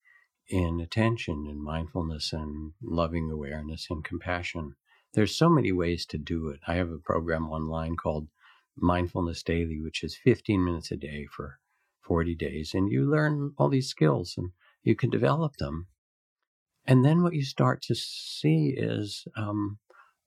in 0.49 0.81
attention 0.81 1.47
and 1.49 1.63
mindfulness 1.63 2.33
and 2.33 2.73
loving 2.83 3.31
awareness 3.31 3.87
and 3.91 4.05
compassion. 4.05 4.75
There's 5.15 5.37
so 5.37 5.49
many 5.49 5.73
ways 5.73 6.07
to 6.07 6.19
do 6.19 6.49
it. 6.49 6.61
I 6.67 6.75
have 6.75 6.91
a 6.91 6.99
program 6.99 7.49
online 7.51 7.97
called 7.97 8.29
Mindfulness 8.77 9.43
Daily, 9.43 9.81
which 9.81 10.03
is 10.03 10.17
15 10.17 10.65
minutes 10.65 10.91
a 10.91 10.97
day 10.97 11.27
for 11.27 11.59
40 12.03 12.35
days. 12.35 12.73
And 12.75 12.91
you 12.91 13.09
learn 13.09 13.53
all 13.59 13.69
these 13.69 13.89
skills 13.89 14.35
and 14.37 14.51
you 14.83 14.95
can 14.95 15.11
develop 15.11 15.57
them. 15.57 15.87
And 16.87 17.05
then 17.05 17.23
what 17.23 17.35
you 17.35 17.45
start 17.45 17.83
to 17.83 17.95
see 17.95 18.75
is, 18.77 19.27
um, 19.37 19.79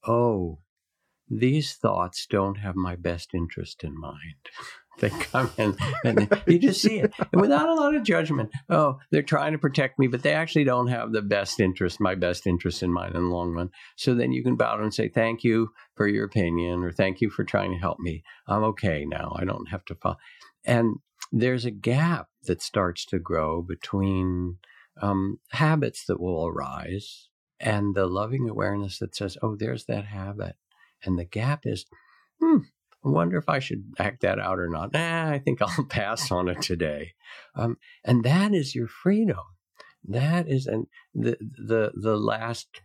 oh, 0.07 0.59
these 1.29 1.73
thoughts 1.73 2.25
don't 2.25 2.55
have 2.55 2.75
my 2.75 2.95
best 2.95 3.33
interest 3.33 3.83
in 3.83 3.97
mind. 3.97 4.49
they 4.99 5.09
come 5.09 5.49
in 5.57 5.77
and 6.03 6.29
you 6.45 6.59
just 6.59 6.81
see 6.81 6.99
it 6.99 7.13
and 7.31 7.39
without 7.39 7.69
a 7.69 7.73
lot 7.73 7.95
of 7.95 8.03
judgment. 8.03 8.49
Oh, 8.69 8.99
they're 9.11 9.21
trying 9.21 9.53
to 9.53 9.57
protect 9.57 9.97
me, 9.97 10.07
but 10.07 10.23
they 10.23 10.33
actually 10.33 10.65
don't 10.65 10.87
have 10.87 11.13
the 11.13 11.21
best 11.21 11.59
interest, 11.59 12.01
my 12.01 12.15
best 12.15 12.45
interest 12.45 12.83
in 12.83 12.91
mind 12.91 13.15
in 13.15 13.23
the 13.23 13.29
long 13.29 13.53
run. 13.53 13.69
So 13.95 14.13
then 14.13 14.31
you 14.33 14.43
can 14.43 14.57
bow 14.57 14.75
down 14.75 14.83
and 14.83 14.93
say, 14.93 15.07
thank 15.07 15.43
you 15.43 15.69
for 15.95 16.07
your 16.07 16.25
opinion 16.25 16.83
or 16.83 16.91
thank 16.91 17.21
you 17.21 17.29
for 17.29 17.43
trying 17.45 17.71
to 17.71 17.77
help 17.77 17.99
me. 17.99 18.23
I'm 18.47 18.63
okay 18.63 19.05
now. 19.05 19.35
I 19.39 19.45
don't 19.45 19.69
have 19.69 19.85
to 19.85 19.95
follow. 19.95 20.17
And 20.65 20.97
there's 21.31 21.65
a 21.65 21.71
gap 21.71 22.27
that 22.43 22.61
starts 22.61 23.05
to 23.05 23.19
grow 23.19 23.61
between 23.61 24.57
um, 25.01 25.39
habits 25.51 26.05
that 26.05 26.19
will 26.19 26.45
arise 26.45 27.29
and 27.59 27.95
the 27.95 28.07
loving 28.07 28.47
awareness 28.49 28.99
that 28.99 29.15
says, 29.15 29.37
oh, 29.41 29.55
there's 29.55 29.85
that 29.85 30.05
habit. 30.05 30.55
And 31.03 31.17
the 31.17 31.25
gap 31.25 31.65
is, 31.65 31.85
hmm, 32.39 32.59
I 33.03 33.09
wonder 33.09 33.37
if 33.37 33.49
I 33.49 33.59
should 33.59 33.93
act 33.97 34.21
that 34.21 34.39
out 34.39 34.59
or 34.59 34.69
not. 34.69 34.93
Nah, 34.93 35.29
I 35.29 35.39
think 35.39 35.61
I'll 35.61 35.85
pass 35.85 36.31
on 36.31 36.47
it 36.47 36.61
today. 36.61 37.13
Um, 37.55 37.77
and 38.03 38.23
that 38.23 38.53
is 38.53 38.75
your 38.75 38.87
freedom. 38.87 39.39
That 40.07 40.47
is, 40.47 40.65
and 40.65 40.87
the 41.13 41.37
the 41.41 41.91
the 41.93 42.15
last 42.15 42.81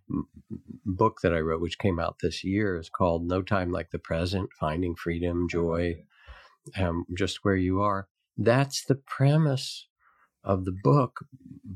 book 0.84 1.20
that 1.22 1.32
I 1.32 1.38
wrote, 1.38 1.60
which 1.60 1.78
came 1.78 2.00
out 2.00 2.16
this 2.20 2.42
year, 2.42 2.76
is 2.76 2.88
called 2.88 3.24
"No 3.24 3.40
Time 3.40 3.70
Like 3.70 3.92
the 3.92 4.00
Present: 4.00 4.50
Finding 4.58 4.96
Freedom, 4.96 5.48
Joy, 5.48 6.02
um, 6.76 7.06
Just 7.16 7.44
Where 7.44 7.54
You 7.54 7.80
Are." 7.80 8.08
That's 8.36 8.84
the 8.84 8.96
premise 8.96 9.86
of 10.44 10.64
the 10.64 10.76
book, 10.82 11.20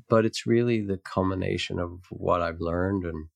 but 0.08 0.24
it's 0.24 0.46
really 0.46 0.80
the 0.80 0.98
culmination 0.98 1.78
of 1.78 2.00
what 2.10 2.42
I've 2.42 2.60
learned 2.60 3.04
and 3.04 3.28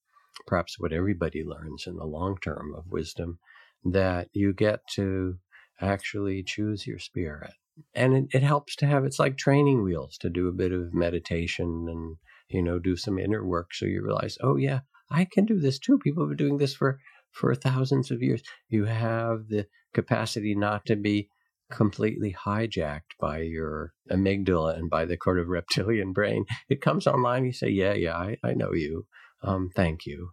perhaps 0.47 0.79
what 0.79 0.93
everybody 0.93 1.43
learns 1.45 1.87
in 1.87 1.97
the 1.97 2.05
long 2.05 2.37
term 2.43 2.75
of 2.77 2.91
wisdom 2.91 3.39
that 3.85 4.29
you 4.33 4.53
get 4.53 4.81
to 4.95 5.37
actually 5.81 6.43
choose 6.43 6.87
your 6.87 6.99
spirit. 6.99 7.53
And 7.95 8.15
it, 8.15 8.25
it 8.33 8.43
helps 8.43 8.77
to 8.77 8.87
have 8.87 9.05
it's 9.05 9.19
like 9.19 9.37
training 9.37 9.83
wheels 9.83 10.19
to 10.19 10.31
do 10.31 10.49
a 10.49 10.53
bit 10.53 10.73
of 10.73 10.93
meditation 10.93 11.87
and, 11.89 12.17
you 12.49 12.63
know, 12.63 12.79
do 12.79 12.97
some 12.97 13.19
inner 13.19 13.45
work 13.45 13.75
so 13.75 13.87
you 13.87 14.03
realize, 14.05 14.37
oh, 14.43 14.57
yeah, 14.57 14.81
I 15.11 15.25
can 15.25 15.47
do 15.47 15.59
this 15.59 15.79
too. 15.79 15.99
People 15.99 16.23
have 16.23 16.37
been 16.37 16.47
doing 16.47 16.59
this 16.59 16.75
for, 16.75 17.01
for 17.31 17.55
thousands 17.55 18.11
of 18.11 18.23
years. 18.23 18.43
You 18.69 18.85
have 18.85 19.49
the 19.49 19.67
capacity 19.95 20.55
not 20.55 20.85
to 20.87 20.97
be 20.97 21.29
completely 21.73 22.37
hijacked 22.45 23.17
by 23.19 23.39
your 23.39 23.93
amygdala 24.11 24.77
and 24.77 24.89
by 24.91 25.05
the 25.05 25.19
sort 25.23 25.39
of 25.39 25.49
reptilian 25.49 26.13
brain. 26.13 26.45
It 26.69 26.81
comes 26.81 27.07
online, 27.07 27.45
you 27.45 27.53
say, 27.53 27.69
Yeah, 27.69 27.95
yeah, 27.95 28.17
I, 28.17 28.37
I 28.45 28.55
know 28.55 28.73
you. 28.73 29.07
Um, 29.43 29.71
thank 29.75 30.07
you. 30.07 30.31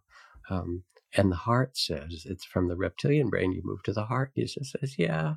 Um, 0.49 0.83
and 1.15 1.31
the 1.31 1.37
heart 1.37 1.77
says, 1.77 2.25
It's 2.25 2.45
from 2.45 2.67
the 2.67 2.75
reptilian 2.75 3.29
brain. 3.29 3.53
You 3.53 3.61
move 3.63 3.81
to 3.83 3.93
the 3.93 4.05
heart. 4.05 4.31
It 4.35 4.47
just 4.47 4.77
says, 4.79 4.99
Yeah, 4.99 5.35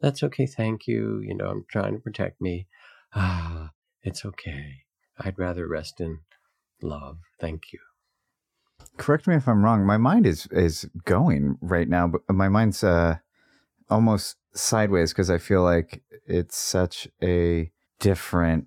that's 0.00 0.22
okay. 0.22 0.46
Thank 0.46 0.86
you. 0.86 1.20
You 1.20 1.34
know, 1.34 1.48
I'm 1.48 1.64
trying 1.68 1.94
to 1.94 2.00
protect 2.00 2.40
me. 2.40 2.68
Ah, 3.14 3.70
it's 4.02 4.24
okay. 4.24 4.82
I'd 5.18 5.38
rather 5.38 5.66
rest 5.66 6.00
in 6.00 6.20
love. 6.82 7.18
Thank 7.40 7.72
you. 7.72 7.80
Correct 8.96 9.26
me 9.26 9.34
if 9.34 9.48
I'm 9.48 9.64
wrong. 9.64 9.84
My 9.84 9.96
mind 9.96 10.26
is 10.26 10.46
is 10.50 10.88
going 11.04 11.58
right 11.60 11.88
now, 11.88 12.06
but 12.08 12.22
my 12.28 12.48
mind's 12.48 12.84
uh, 12.84 13.16
almost 13.90 14.36
sideways 14.60 15.12
because 15.12 15.30
I 15.30 15.38
feel 15.38 15.62
like 15.62 16.02
it's 16.26 16.56
such 16.56 17.08
a 17.22 17.70
different. 18.00 18.66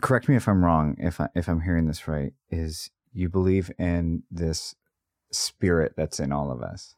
Correct 0.00 0.28
me 0.28 0.36
if 0.36 0.48
I'm 0.48 0.64
wrong. 0.64 0.96
If 0.98 1.20
I, 1.20 1.28
if 1.34 1.48
I'm 1.48 1.62
hearing 1.62 1.86
this 1.86 2.06
right, 2.06 2.32
is 2.50 2.90
you 3.12 3.28
believe 3.28 3.70
in 3.78 4.22
this 4.30 4.74
spirit 5.32 5.94
that's 5.96 6.20
in 6.20 6.32
all 6.32 6.50
of 6.50 6.62
us, 6.62 6.94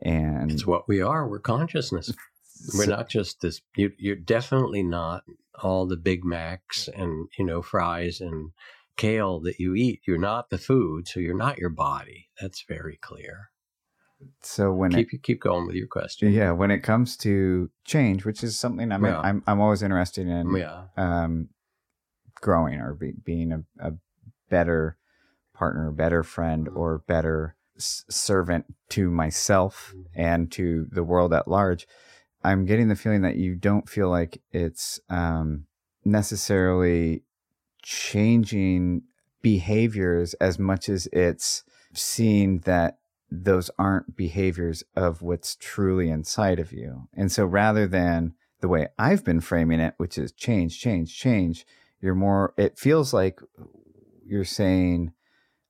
and 0.00 0.50
It's 0.50 0.66
what 0.66 0.88
we 0.88 1.00
are. 1.00 1.26
We're 1.28 1.38
consciousness. 1.38 2.12
We're 2.76 2.86
not 2.86 3.08
just 3.08 3.40
this. 3.40 3.60
You, 3.76 3.92
you're 3.98 4.16
definitely 4.16 4.82
not 4.82 5.24
all 5.62 5.86
the 5.86 5.96
Big 5.96 6.24
Macs 6.24 6.88
and 6.88 7.28
you 7.38 7.44
know 7.44 7.62
fries 7.62 8.20
and 8.20 8.50
kale 8.96 9.40
that 9.40 9.58
you 9.58 9.74
eat. 9.74 10.00
You're 10.06 10.18
not 10.18 10.50
the 10.50 10.58
food, 10.58 11.08
so 11.08 11.20
you're 11.20 11.36
not 11.36 11.58
your 11.58 11.70
body. 11.70 12.28
That's 12.40 12.62
very 12.62 12.98
clear. 13.00 13.50
So 14.42 14.72
when 14.72 14.92
it, 14.94 15.08
Keep 15.10 15.22
keep 15.22 15.40
going 15.40 15.66
with 15.66 15.76
your 15.76 15.86
question. 15.86 16.32
yeah, 16.32 16.50
when 16.50 16.70
it 16.70 16.80
comes 16.80 17.16
to 17.18 17.70
change, 17.84 18.24
which 18.24 18.42
is 18.42 18.58
something 18.58 18.90
I'm 18.92 19.04
Yeah. 19.04 19.20
I'm 19.20 19.42
I'm 19.46 19.60
always 19.60 19.82
interested 19.82 20.26
in, 20.26 20.54
Yeah. 20.56 20.84
um, 20.96 21.48
growing 22.40 22.80
or 22.80 22.94
be, 22.94 23.12
being 23.24 23.52
a, 23.52 23.62
a 23.80 23.92
better 24.48 24.96
partner, 25.54 25.90
better 25.90 26.22
friend, 26.22 26.66
Mhm. 26.68 26.76
or 26.76 26.98
better 27.06 27.56
s- 27.76 28.04
servant 28.08 28.64
to 28.90 29.10
myself 29.10 29.92
Mhm. 29.96 30.04
and 30.14 30.52
to 30.52 30.86
the 30.90 31.02
world 31.04 31.32
at 31.32 31.48
large. 31.48 31.86
I'm 32.44 32.64
getting 32.64 32.88
the 32.88 32.96
feeling 32.96 33.22
that 33.22 33.36
you 33.36 33.56
don't 33.56 33.88
feel 33.88 34.08
like 34.08 34.40
it's 34.52 35.00
um, 35.08 35.66
necessarily 36.04 37.24
changing 37.82 39.02
behaviors 39.42 40.34
as 40.34 40.58
much 40.58 40.88
as 40.88 41.06
it's 41.12 41.64
seeing 41.92 42.60
that 42.60 42.98
those 43.30 43.70
aren't 43.78 44.16
behaviors 44.16 44.82
of 44.96 45.22
what's 45.22 45.56
truly 45.56 46.10
inside 46.10 46.58
of 46.58 46.72
you. 46.72 47.08
And 47.14 47.30
so 47.30 47.44
rather 47.44 47.86
than 47.86 48.34
the 48.60 48.68
way 48.68 48.88
I've 48.98 49.24
been 49.24 49.40
framing 49.40 49.80
it, 49.80 49.94
which 49.98 50.18
is 50.18 50.32
change, 50.32 50.80
change, 50.80 51.16
change, 51.16 51.66
you're 52.00 52.14
more, 52.14 52.54
it 52.56 52.78
feels 52.78 53.12
like 53.12 53.40
you're 54.24 54.44
saying, 54.44 55.12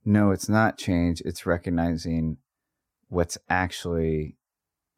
no, 0.05 0.31
it's 0.31 0.49
not 0.49 0.79
change. 0.79 1.21
It's 1.23 1.47
recognizing 1.47 2.39
what's 3.09 3.39
actually 3.49 4.37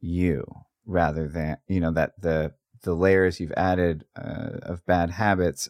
you 0.01 0.45
rather 0.87 1.29
than, 1.29 1.59
you 1.67 1.81
know, 1.81 1.93
that 1.93 2.21
the, 2.21 2.53
the 2.83 2.95
layers 2.95 3.41
you've 3.41 3.53
added 3.57 4.05
uh, 4.17 4.59
of 4.63 4.85
bad 4.87 5.11
habits 5.11 5.69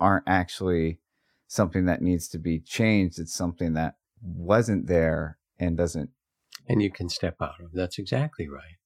aren't 0.00 0.24
actually 0.26 1.00
something 1.46 1.86
that 1.86 2.02
needs 2.02 2.28
to 2.28 2.38
be 2.38 2.60
changed. 2.60 3.18
It's 3.18 3.34
something 3.34 3.74
that 3.74 3.96
wasn't 4.22 4.86
there 4.86 5.38
and 5.58 5.76
doesn't. 5.76 6.10
And 6.68 6.82
you 6.82 6.90
can 6.90 7.08
step 7.08 7.36
out 7.40 7.60
of. 7.60 7.72
That's 7.72 7.98
exactly 7.98 8.48
right. 8.48 8.76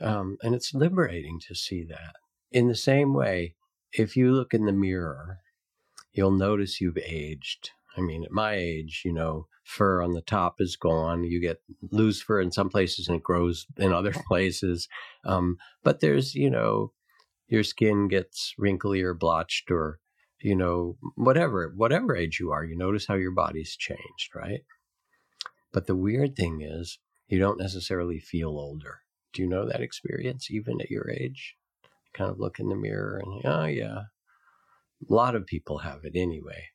Um, 0.00 0.36
and 0.42 0.54
it's 0.54 0.74
liberating 0.74 1.40
to 1.48 1.54
see 1.54 1.84
that. 1.84 2.16
In 2.50 2.68
the 2.68 2.74
same 2.74 3.14
way, 3.14 3.54
if 3.92 4.16
you 4.16 4.32
look 4.32 4.52
in 4.52 4.66
the 4.66 4.72
mirror, 4.72 5.38
you'll 6.12 6.32
notice 6.32 6.80
you've 6.80 6.98
aged. 6.98 7.70
I 7.96 8.00
mean, 8.00 8.24
at 8.24 8.30
my 8.30 8.54
age, 8.54 9.02
you 9.04 9.12
know, 9.12 9.46
fur 9.64 10.02
on 10.02 10.12
the 10.12 10.22
top 10.22 10.60
is 10.60 10.76
gone. 10.76 11.24
You 11.24 11.40
get 11.40 11.62
loose 11.90 12.22
fur 12.22 12.40
in 12.40 12.50
some 12.50 12.68
places 12.68 13.08
and 13.08 13.16
it 13.16 13.22
grows 13.22 13.66
in 13.76 13.92
other 13.92 14.12
places. 14.26 14.88
Um, 15.24 15.58
but 15.82 16.00
there's, 16.00 16.34
you 16.34 16.50
know, 16.50 16.92
your 17.48 17.62
skin 17.62 18.08
gets 18.08 18.54
wrinkly 18.58 19.02
or 19.02 19.14
blotched 19.14 19.70
or, 19.70 19.98
you 20.40 20.56
know, 20.56 20.96
whatever, 21.16 21.72
whatever 21.76 22.16
age 22.16 22.40
you 22.40 22.50
are, 22.50 22.64
you 22.64 22.76
notice 22.76 23.06
how 23.06 23.14
your 23.14 23.30
body's 23.30 23.76
changed, 23.76 24.34
right? 24.34 24.62
But 25.72 25.86
the 25.86 25.96
weird 25.96 26.36
thing 26.36 26.60
is, 26.62 26.98
you 27.28 27.38
don't 27.38 27.58
necessarily 27.58 28.18
feel 28.18 28.50
older. 28.50 29.00
Do 29.32 29.42
you 29.42 29.48
know 29.48 29.66
that 29.66 29.80
experience 29.80 30.50
even 30.50 30.80
at 30.80 30.90
your 30.90 31.10
age? 31.10 31.56
Kind 32.12 32.30
of 32.30 32.38
look 32.38 32.58
in 32.58 32.68
the 32.68 32.76
mirror 32.76 33.22
and, 33.24 33.40
oh, 33.46 33.64
yeah. 33.64 34.02
A 35.08 35.12
lot 35.12 35.34
of 35.34 35.46
people 35.46 35.78
have 35.78 36.04
it 36.04 36.12
anyway. 36.14 36.66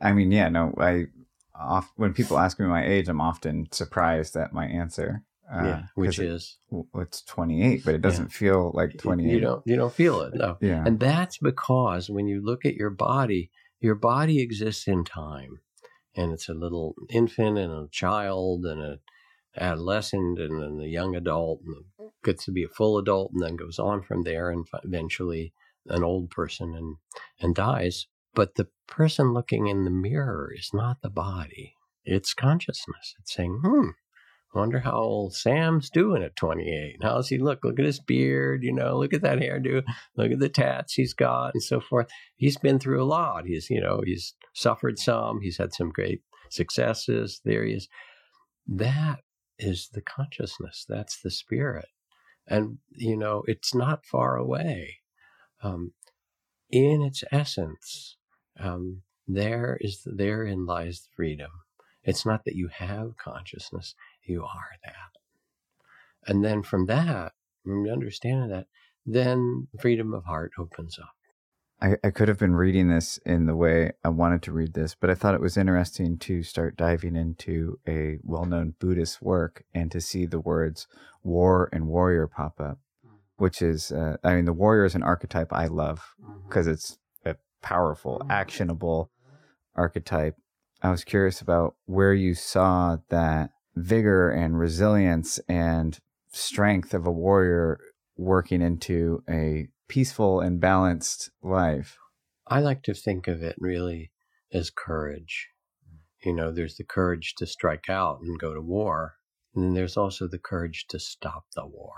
I 0.00 0.12
mean, 0.12 0.32
yeah, 0.32 0.48
no, 0.48 0.74
I 0.78 1.06
off 1.54 1.92
when 1.96 2.14
people 2.14 2.38
ask 2.38 2.58
me 2.58 2.66
my 2.66 2.84
age, 2.86 3.08
I'm 3.08 3.20
often 3.20 3.68
surprised 3.70 4.36
at 4.36 4.52
my 4.52 4.66
answer. 4.66 5.22
Uh, 5.52 5.64
yeah, 5.64 5.82
which 5.96 6.18
is 6.20 6.58
it, 6.70 6.86
it's 6.94 7.22
28, 7.22 7.84
but 7.84 7.94
it 7.96 8.00
doesn't 8.02 8.30
yeah. 8.30 8.38
feel 8.38 8.70
like 8.72 8.96
28. 8.96 9.32
You 9.32 9.40
don't 9.40 9.62
you 9.66 9.76
don't 9.76 9.92
feel 9.92 10.20
it, 10.22 10.34
no. 10.34 10.56
Yeah, 10.60 10.84
and 10.86 11.00
that's 11.00 11.38
because 11.38 12.08
when 12.08 12.26
you 12.26 12.40
look 12.40 12.64
at 12.64 12.76
your 12.76 12.90
body, 12.90 13.50
your 13.80 13.96
body 13.96 14.40
exists 14.40 14.86
in 14.86 15.04
time, 15.04 15.60
and 16.16 16.32
it's 16.32 16.48
a 16.48 16.54
little 16.54 16.94
infant 17.08 17.58
and 17.58 17.72
a 17.72 17.88
child 17.90 18.64
and 18.64 18.82
a 18.82 18.98
adolescent 19.56 20.38
and 20.38 20.62
then 20.62 20.80
a 20.80 20.88
young 20.88 21.16
adult 21.16 21.60
and 21.66 22.10
gets 22.22 22.44
to 22.44 22.52
be 22.52 22.62
a 22.62 22.68
full 22.68 22.98
adult 22.98 23.32
and 23.32 23.42
then 23.42 23.56
goes 23.56 23.78
on 23.80 24.00
from 24.00 24.22
there 24.22 24.48
and 24.50 24.66
eventually 24.84 25.52
an 25.86 26.04
old 26.04 26.30
person 26.30 26.74
and 26.74 26.96
and 27.40 27.56
dies 27.56 28.06
but 28.34 28.54
the 28.54 28.68
person 28.86 29.32
looking 29.32 29.66
in 29.66 29.84
the 29.84 29.90
mirror 29.90 30.52
is 30.56 30.70
not 30.72 31.02
the 31.02 31.10
body, 31.10 31.76
it's 32.04 32.34
consciousness. 32.34 33.14
It's 33.18 33.34
saying, 33.34 33.60
hmm, 33.62 33.90
wonder 34.54 34.80
how 34.80 34.92
old 34.92 35.34
Sam's 35.34 35.90
doing 35.90 36.22
at 36.22 36.36
28. 36.36 36.96
How's 37.02 37.28
he 37.28 37.38
look? 37.38 37.64
Look 37.64 37.78
at 37.78 37.84
his 37.84 38.00
beard, 38.00 38.62
you 38.64 38.72
know, 38.72 38.98
look 38.98 39.14
at 39.14 39.22
that 39.22 39.38
hairdo, 39.38 39.82
look 40.16 40.32
at 40.32 40.40
the 40.40 40.48
tats 40.48 40.94
he's 40.94 41.14
got, 41.14 41.54
and 41.54 41.62
so 41.62 41.80
forth. 41.80 42.08
He's 42.36 42.56
been 42.56 42.78
through 42.78 43.02
a 43.02 43.04
lot. 43.04 43.46
He's, 43.46 43.70
you 43.70 43.80
know, 43.80 44.02
he's 44.04 44.34
suffered 44.54 44.98
some, 44.98 45.40
he's 45.40 45.58
had 45.58 45.72
some 45.72 45.90
great 45.90 46.22
successes. 46.50 47.40
There 47.44 47.64
he 47.64 47.74
is. 47.74 47.88
That 48.66 49.20
is 49.58 49.88
the 49.92 50.02
consciousness, 50.02 50.84
that's 50.88 51.20
the 51.20 51.30
spirit. 51.30 51.88
And, 52.46 52.78
you 52.90 53.16
know, 53.16 53.44
it's 53.46 53.74
not 53.74 54.06
far 54.06 54.36
away. 54.36 54.96
Um, 55.62 55.92
in 56.70 57.02
its 57.02 57.22
essence, 57.30 58.16
um, 58.58 59.02
there 59.28 59.78
is 59.80 60.02
therein 60.04 60.66
lies 60.66 61.08
freedom. 61.14 61.50
It's 62.02 62.24
not 62.24 62.44
that 62.44 62.56
you 62.56 62.68
have 62.68 63.16
consciousness; 63.16 63.94
you 64.24 64.42
are 64.42 64.70
that. 64.84 64.94
And 66.26 66.44
then 66.44 66.62
from 66.62 66.86
that, 66.86 67.32
from 67.64 67.88
understanding 67.88 68.48
that, 68.50 68.66
then 69.06 69.68
freedom 69.80 70.12
of 70.14 70.24
heart 70.24 70.52
opens 70.58 70.98
up. 70.98 71.14
I, 71.82 71.96
I 72.04 72.10
could 72.10 72.28
have 72.28 72.38
been 72.38 72.54
reading 72.54 72.88
this 72.88 73.18
in 73.24 73.46
the 73.46 73.56
way 73.56 73.92
I 74.04 74.10
wanted 74.10 74.42
to 74.42 74.52
read 74.52 74.74
this, 74.74 74.94
but 74.94 75.08
I 75.08 75.14
thought 75.14 75.34
it 75.34 75.40
was 75.40 75.56
interesting 75.56 76.18
to 76.18 76.42
start 76.42 76.76
diving 76.76 77.16
into 77.16 77.78
a 77.88 78.18
well 78.22 78.44
known 78.44 78.74
Buddhist 78.78 79.22
work 79.22 79.64
and 79.74 79.90
to 79.90 80.00
see 80.00 80.26
the 80.26 80.40
words 80.40 80.86
war 81.22 81.70
and 81.72 81.86
warrior 81.86 82.26
pop 82.26 82.60
up, 82.60 82.78
mm-hmm. 83.04 83.16
which 83.38 83.62
is, 83.62 83.92
uh, 83.92 84.18
I 84.22 84.34
mean, 84.34 84.44
the 84.44 84.52
warrior 84.52 84.84
is 84.84 84.94
an 84.94 85.02
archetype 85.02 85.52
I 85.52 85.68
love 85.68 86.14
because 86.46 86.66
mm-hmm. 86.66 86.74
it's 86.74 86.98
a 87.24 87.36
powerful, 87.62 88.18
mm-hmm. 88.18 88.30
actionable 88.30 89.10
archetype. 89.74 90.36
I 90.82 90.90
was 90.90 91.04
curious 91.04 91.40
about 91.40 91.76
where 91.86 92.14
you 92.14 92.34
saw 92.34 92.98
that 93.08 93.50
vigor 93.74 94.30
and 94.30 94.58
resilience 94.58 95.38
and 95.48 95.98
strength 96.32 96.94
of 96.94 97.06
a 97.06 97.12
warrior 97.12 97.78
working 98.16 98.62
into 98.62 99.22
a 99.28 99.68
peaceful 99.88 100.40
and 100.40 100.60
balanced 100.60 101.30
life. 101.42 101.96
I 102.46 102.60
like 102.60 102.82
to 102.84 102.94
think 102.94 103.28
of 103.28 103.42
it 103.42 103.56
really 103.58 104.12
as 104.52 104.70
courage. 104.70 105.48
You 106.24 106.34
know, 106.34 106.52
there's 106.52 106.76
the 106.76 106.84
courage 106.84 107.34
to 107.38 107.46
strike 107.46 107.88
out 107.88 108.20
and 108.20 108.38
go 108.38 108.52
to 108.52 108.60
war, 108.60 109.14
and 109.54 109.64
then 109.64 109.74
there's 109.74 109.96
also 109.96 110.28
the 110.28 110.38
courage 110.38 110.86
to 110.88 110.98
stop 110.98 111.44
the 111.54 111.66
war. 111.66 111.94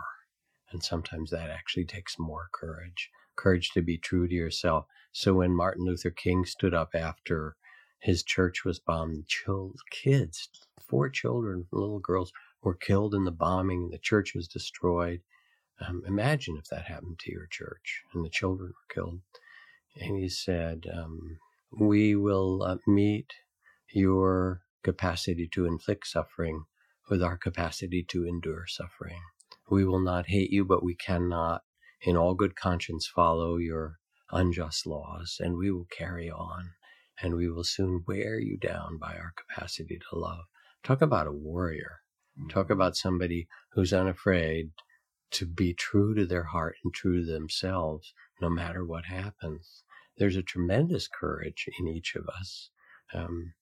And 0.71 0.83
sometimes 0.83 1.31
that 1.31 1.51
actually 1.51 1.85
takes 1.85 2.19
more 2.19 2.49
courage 2.53 3.11
courage 3.37 3.71
to 3.71 3.83
be 3.83 3.99
true 3.99 4.29
to 4.29 4.35
yourself. 4.35 4.87
So 5.13 5.35
when 5.35 5.55
Martin 5.55 5.85
Luther 5.85 6.11
King 6.11 6.45
stood 6.45 6.75
up 6.75 6.95
after 6.95 7.57
his 8.03 8.25
church 8.25 8.65
was 8.65 8.81
bombed, 8.81 9.27
kids, 9.91 10.49
four 10.81 11.09
children, 11.09 11.67
little 11.71 12.01
girls, 12.01 12.33
were 12.63 12.75
killed 12.75 13.15
in 13.15 13.25
the 13.25 13.31
bombing. 13.31 13.85
And 13.85 13.93
the 13.93 13.99
church 13.99 14.35
was 14.35 14.49
destroyed. 14.49 15.21
Um, 15.81 16.03
imagine 16.07 16.57
if 16.57 16.67
that 16.67 16.87
happened 16.87 17.19
to 17.21 17.33
your 17.33 17.47
church 17.47 18.03
and 18.13 18.25
the 18.25 18.31
children 18.31 18.71
were 18.71 18.95
killed. 18.95 19.21
And 20.01 20.17
he 20.17 20.29
said, 20.29 20.87
um, 20.93 21.39
We 21.71 22.17
will 22.17 22.63
uh, 22.63 22.77
meet 22.87 23.33
your 23.93 24.63
capacity 24.83 25.49
to 25.53 25.67
inflict 25.67 26.07
suffering 26.07 26.65
with 27.09 27.23
our 27.23 27.37
capacity 27.37 28.03
to 28.09 28.27
endure 28.27 28.67
suffering. 28.67 29.21
We 29.71 29.85
will 29.85 30.01
not 30.01 30.29
hate 30.29 30.51
you, 30.51 30.65
but 30.65 30.83
we 30.83 30.95
cannot 30.95 31.63
in 32.01 32.17
all 32.17 32.35
good 32.35 32.57
conscience 32.57 33.07
follow 33.07 33.59
your 33.59 33.99
unjust 34.33 34.87
laws, 34.87 35.37
and 35.41 35.57
we 35.57 35.71
will 35.71 35.87
carry 35.97 36.31
on, 36.31 36.71
and 37.23 37.37
we 37.37 37.49
will 37.49 37.65
soon 37.65 38.05
wear 38.07 38.39
you 38.39 38.57
down 38.57 38.99
by 38.99 39.15
our 39.15 39.33
capacity 39.37 39.99
to 40.11 40.19
love. 40.19 40.45
Talk 40.83 41.01
about 41.01 41.29
a 41.29 41.33
warrior. 41.33 42.01
Talk 42.51 42.65
mm-hmm. 42.65 42.73
about 42.73 42.97
somebody 42.97 43.47
who's 43.73 43.93
unafraid 43.93 44.73
to 45.33 45.47
be 45.47 45.73
true 45.73 46.15
to 46.15 46.27
their 46.27 46.45
heart 46.45 46.77
and 46.83 46.93
true 46.93 47.25
to 47.25 47.33
themselves, 47.33 48.13
no 48.41 48.51
matter 48.51 48.85
what 48.85 49.07
happens. 49.07 49.85
There's 50.19 50.37
a 50.37 50.43
tremendous 50.43 51.09
courage 51.09 51.69
in 51.79 51.87
each 51.87 52.15
of 52.17 52.29
us. 52.29 52.71
Um, 53.15 53.55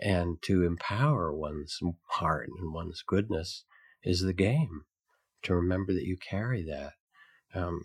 and 0.00 0.40
to 0.42 0.64
empower 0.64 1.32
one's 1.32 1.78
heart 2.06 2.48
and 2.58 2.72
one's 2.72 3.02
goodness 3.06 3.64
is 4.02 4.22
the 4.22 4.32
game. 4.32 4.82
To 5.44 5.54
remember 5.54 5.92
that 5.92 6.06
you 6.06 6.16
carry 6.16 6.64
that 6.64 6.92
um, 7.54 7.82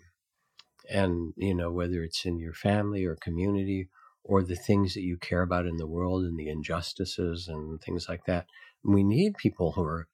and, 0.88 1.34
you 1.36 1.54
know, 1.54 1.70
whether 1.70 2.02
it's 2.02 2.24
in 2.24 2.38
your 2.38 2.54
family 2.54 3.04
or 3.04 3.16
community 3.16 3.88
or 4.28 4.42
the 4.42 4.54
things 4.54 4.92
that 4.92 5.02
you 5.02 5.16
care 5.16 5.40
about 5.40 5.66
in 5.66 5.78
the 5.78 5.86
world 5.86 6.22
and 6.22 6.38
the 6.38 6.50
injustices 6.50 7.48
and 7.48 7.80
things 7.80 8.08
like 8.10 8.26
that, 8.26 8.46
we 8.84 9.02
need 9.02 9.38
people 9.38 9.72
who 9.72 9.82
are 9.82 10.06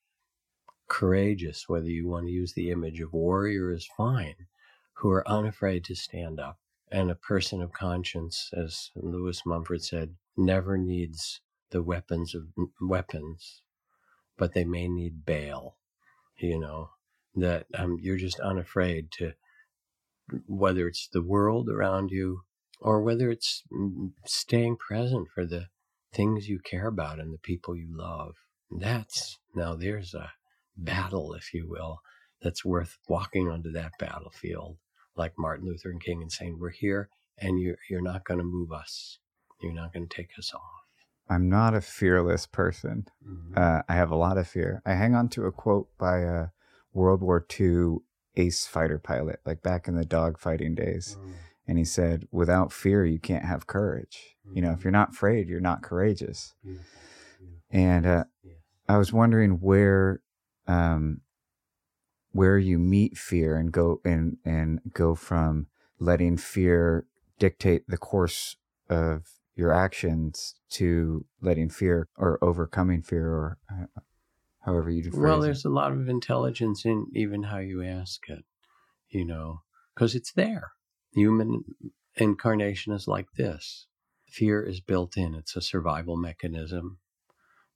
courageous, 0.88 1.68
whether 1.68 1.88
you 1.88 2.08
want 2.08 2.26
to 2.26 2.32
use 2.32 2.52
the 2.54 2.70
image 2.70 3.00
of 3.00 3.12
warrior 3.12 3.72
is 3.72 3.88
fine, 3.96 4.46
who 4.98 5.10
are 5.10 5.28
unafraid 5.28 5.84
to 5.84 5.96
stand 5.96 6.38
up. 6.38 6.58
And 6.92 7.10
a 7.10 7.16
person 7.16 7.60
of 7.60 7.72
conscience, 7.72 8.50
as 8.56 8.90
Lewis 8.94 9.42
Mumford 9.44 9.82
said, 9.82 10.14
never 10.36 10.78
needs 10.78 11.40
the 11.70 11.82
weapons 11.82 12.36
of 12.36 12.46
weapons, 12.80 13.62
but 14.38 14.54
they 14.54 14.64
may 14.64 14.86
need 14.86 15.26
bail. 15.26 15.76
You 16.38 16.60
know 16.60 16.90
that 17.34 17.66
um, 17.74 17.98
you're 18.00 18.16
just 18.16 18.38
unafraid 18.38 19.10
to 19.18 19.32
whether 20.46 20.86
it's 20.86 21.08
the 21.08 21.22
world 21.22 21.68
around 21.68 22.10
you 22.10 22.42
or 22.84 23.00
whether 23.00 23.30
it's 23.30 23.62
mm, 23.72 24.12
staying 24.26 24.76
present 24.76 25.26
for 25.34 25.44
the 25.46 25.66
things 26.12 26.48
you 26.48 26.60
care 26.60 26.86
about 26.86 27.18
and 27.18 27.32
the 27.32 27.38
people 27.38 27.74
you 27.74 27.88
love. 27.90 28.34
That's 28.70 29.38
now 29.54 29.74
there's 29.74 30.14
a 30.14 30.32
battle, 30.76 31.32
if 31.32 31.54
you 31.54 31.66
will, 31.68 31.98
that's 32.42 32.64
worth 32.64 32.98
walking 33.08 33.48
onto 33.48 33.72
that 33.72 33.92
battlefield, 33.98 34.76
like 35.16 35.32
Martin 35.38 35.66
Luther 35.66 35.94
King 35.98 36.20
and 36.22 36.30
saying, 36.30 36.58
We're 36.60 36.70
here 36.70 37.08
and 37.38 37.58
you're, 37.58 37.78
you're 37.90 38.02
not 38.02 38.24
going 38.24 38.38
to 38.38 38.44
move 38.44 38.70
us. 38.70 39.18
You're 39.60 39.72
not 39.72 39.92
going 39.94 40.06
to 40.06 40.14
take 40.14 40.30
us 40.38 40.52
off. 40.54 40.60
I'm 41.28 41.48
not 41.48 41.74
a 41.74 41.80
fearless 41.80 42.46
person. 42.46 43.06
Mm-hmm. 43.26 43.54
Uh, 43.56 43.80
I 43.88 43.94
have 43.94 44.10
a 44.10 44.16
lot 44.16 44.36
of 44.36 44.46
fear. 44.46 44.82
I 44.84 44.92
hang 44.92 45.14
on 45.14 45.28
to 45.30 45.46
a 45.46 45.52
quote 45.52 45.88
by 45.98 46.18
a 46.18 46.48
World 46.92 47.22
War 47.22 47.44
II 47.58 47.96
ace 48.36 48.66
fighter 48.66 48.98
pilot, 48.98 49.40
like 49.46 49.62
back 49.62 49.88
in 49.88 49.96
the 49.96 50.04
dogfighting 50.04 50.76
days. 50.76 51.16
Mm. 51.18 51.32
And 51.66 51.78
he 51.78 51.84
said, 51.84 52.28
without 52.30 52.72
fear, 52.72 53.04
you 53.04 53.18
can't 53.18 53.44
have 53.44 53.66
courage. 53.66 54.36
Mm. 54.46 54.56
You 54.56 54.62
know, 54.62 54.68
if 54.70 54.74
mm-hmm. 54.78 54.82
you're 54.84 54.92
not 54.92 55.10
afraid, 55.10 55.48
you're 55.48 55.60
not 55.60 55.82
courageous. 55.82 56.54
And 57.70 58.06
uh, 58.06 58.24
yeah. 58.42 58.52
I 58.88 58.98
was 58.98 59.12
wondering 59.12 59.52
where, 59.60 60.20
um, 60.68 61.22
where 62.34 62.58
you 62.58 62.78
meet 62.78 63.16
fear 63.16 63.56
and 63.56 63.72
go 63.72 64.00
and 64.04 64.36
and 64.44 64.80
go 64.92 65.14
from 65.14 65.68
letting 65.98 66.36
fear 66.36 67.06
dictate 67.38 67.84
the 67.88 67.96
course 67.96 68.56
of 68.90 69.22
your 69.54 69.72
actions 69.72 70.56
to 70.68 71.24
letting 71.40 71.70
fear 71.70 72.08
or 72.16 72.38
overcoming 72.42 73.02
fear 73.02 73.28
or 73.28 73.58
uh, 73.70 74.00
however 74.60 74.90
you 74.90 75.02
define 75.02 75.22
well 75.22 75.40
there's 75.40 75.64
it. 75.64 75.68
a 75.68 75.72
lot 75.72 75.92
of 75.92 76.08
intelligence 76.08 76.84
in 76.84 77.06
even 77.14 77.44
how 77.44 77.58
you 77.58 77.82
ask 77.82 78.28
it 78.28 78.44
you 79.08 79.24
know 79.24 79.62
because 79.94 80.14
it's 80.14 80.32
there 80.32 80.72
human 81.14 81.64
incarnation 82.16 82.92
is 82.92 83.08
like 83.08 83.28
this. 83.36 83.86
Fear 84.26 84.62
is 84.64 84.80
built 84.80 85.16
in. 85.16 85.34
It's 85.34 85.56
a 85.56 85.62
survival 85.62 86.16
mechanism. 86.16 86.98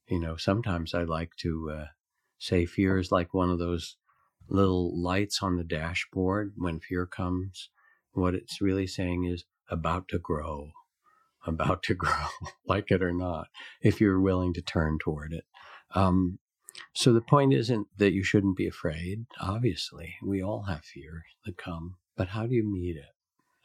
You 0.09 0.21
know 0.21 0.37
sometimes 0.37 0.95
i 0.95 1.03
like 1.05 1.37
to 1.39 1.71
uh, 1.71 1.87
say 2.39 2.67
fear 2.67 2.99
is 2.99 3.13
like 3.13 3.35
one 3.35 3.51
of 3.51 3.59
those 3.59 3.97
little 4.49 5.01
lights 5.01 5.43
on 5.43 5.57
the 5.57 5.65
dashboard 5.65 6.55
when 6.57 6.81
fear 6.81 7.07
comes. 7.07 7.71
What 8.13 8.35
it's 8.35 8.61
really 8.61 8.87
saying 8.87 9.25
is 9.25 9.45
about 9.71 10.09
to 10.09 10.19
grow 10.19 10.73
about 11.47 11.83
to 11.85 11.95
grow 12.05 12.27
like 12.67 12.91
it 12.91 13.03
or 13.03 13.13
not 13.13 13.49
if 13.83 14.01
you're 14.01 14.21
willing 14.21 14.53
to 14.55 14.63
turn 14.63 14.99
toward 14.99 15.33
it. 15.33 15.45
Um, 15.95 16.39
So 16.95 17.13
the 17.13 17.21
point 17.21 17.53
isn't 17.55 17.89
that 17.99 18.13
you 18.13 18.25
shouldn't 18.25 18.57
be 18.57 18.69
afraid. 18.69 19.27
Obviously, 19.41 20.17
we 20.25 20.43
all 20.43 20.65
have 20.65 20.85
fear 20.85 21.25
that 21.47 21.57
come, 21.57 21.97
but 22.17 22.29
how 22.29 22.47
do 22.47 22.55
you 22.55 22.65
meet 22.65 22.97
it? 22.97 23.13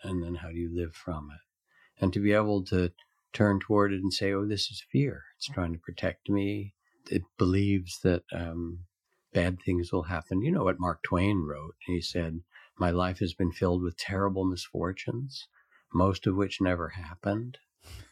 And 0.04 0.24
then 0.24 0.36
how 0.36 0.50
do 0.50 0.58
you 0.58 0.70
live 0.74 0.96
from 0.96 1.30
it? 1.32 2.04
And 2.04 2.12
to 2.14 2.20
be 2.20 2.34
able 2.34 2.64
to 2.66 2.92
turn 3.34 3.60
toward 3.60 3.92
it 3.94 4.02
and 4.02 4.14
say, 4.14 4.32
oh, 4.34 4.46
this 4.46 4.70
is 4.70 4.84
fear. 4.92 5.24
It's 5.38 5.48
trying 5.48 5.74
to 5.74 5.80
protect 5.80 6.30
me. 6.30 6.74
It 7.10 7.24
believes 7.38 8.00
that 8.04 8.24
um, 8.34 8.80
bad 9.34 9.58
things 9.62 9.92
will 9.92 10.04
happen. 10.04 10.42
You 10.42 10.52
know 10.52 10.64
what 10.64 10.80
Mark 10.80 11.02
Twain 11.04 11.46
wrote? 11.48 11.76
He 11.86 12.00
said, 12.00 12.42
My 12.78 12.92
life 12.92 13.20
has 13.20 13.34
been 13.34 13.52
filled 13.52 13.84
with 13.84 13.98
terrible 13.98 14.46
misfortunes, 14.46 15.48
most 15.94 16.28
of 16.28 16.36
which 16.36 16.62
never 16.62 16.90
happened. 16.90 17.58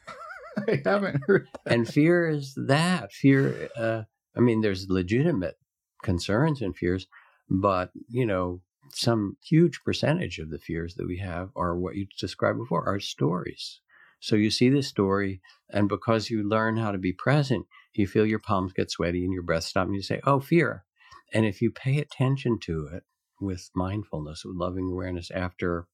I 0.68 0.82
haven't 0.84 1.24
heard 1.26 1.48
that. 1.54 1.74
And 1.74 1.88
fear 1.88 2.28
is 2.28 2.54
that. 2.68 3.14
Fear, 3.14 3.70
uh, 3.78 4.02
I 4.36 4.40
mean, 4.40 4.62
there's 4.62 4.90
legitimate 4.90 5.56
concerns 6.04 6.62
and 6.62 6.76
fears, 6.76 7.08
but, 7.50 7.92
you 8.10 8.26
know, 8.26 8.62
some 8.96 9.38
huge 9.44 9.82
percentage 9.84 10.40
of 10.40 10.50
the 10.50 10.60
fears 10.60 10.96
that 10.96 11.08
we 11.08 11.18
have 11.18 11.50
are 11.56 11.78
what 11.78 11.96
you 11.96 12.08
described 12.20 12.60
before, 12.60 12.88
are 12.88 13.00
stories. 13.00 13.80
So 14.20 14.36
you 14.36 14.52
see 14.52 14.70
this 14.70 14.88
story, 14.88 15.42
and 15.70 15.90
because 15.90 16.30
you 16.30 16.48
learn 16.48 16.78
how 16.78 16.92
to 16.92 16.98
be 16.98 17.12
present, 17.12 17.66
you 17.94 18.08
feel 18.08 18.26
your 18.26 18.40
palms 18.40 18.72
get 18.72 18.92
sweaty 18.92 19.24
and 19.24 19.34
your 19.34 19.44
breath 19.44 19.64
stop, 19.64 19.88
and 19.88 19.96
you 19.96 20.04
say, 20.04 20.22
Oh, 20.24 20.40
fear. 20.40 20.86
And 21.34 21.46
if 21.46 21.62
you 21.62 21.72
pay 21.72 21.98
attention 21.98 22.60
to 22.60 22.88
it 22.94 23.04
with 23.40 23.72
mindfulness, 23.76 24.46
with 24.46 24.56
loving 24.56 24.90
awareness 24.90 25.32
after 25.32 25.88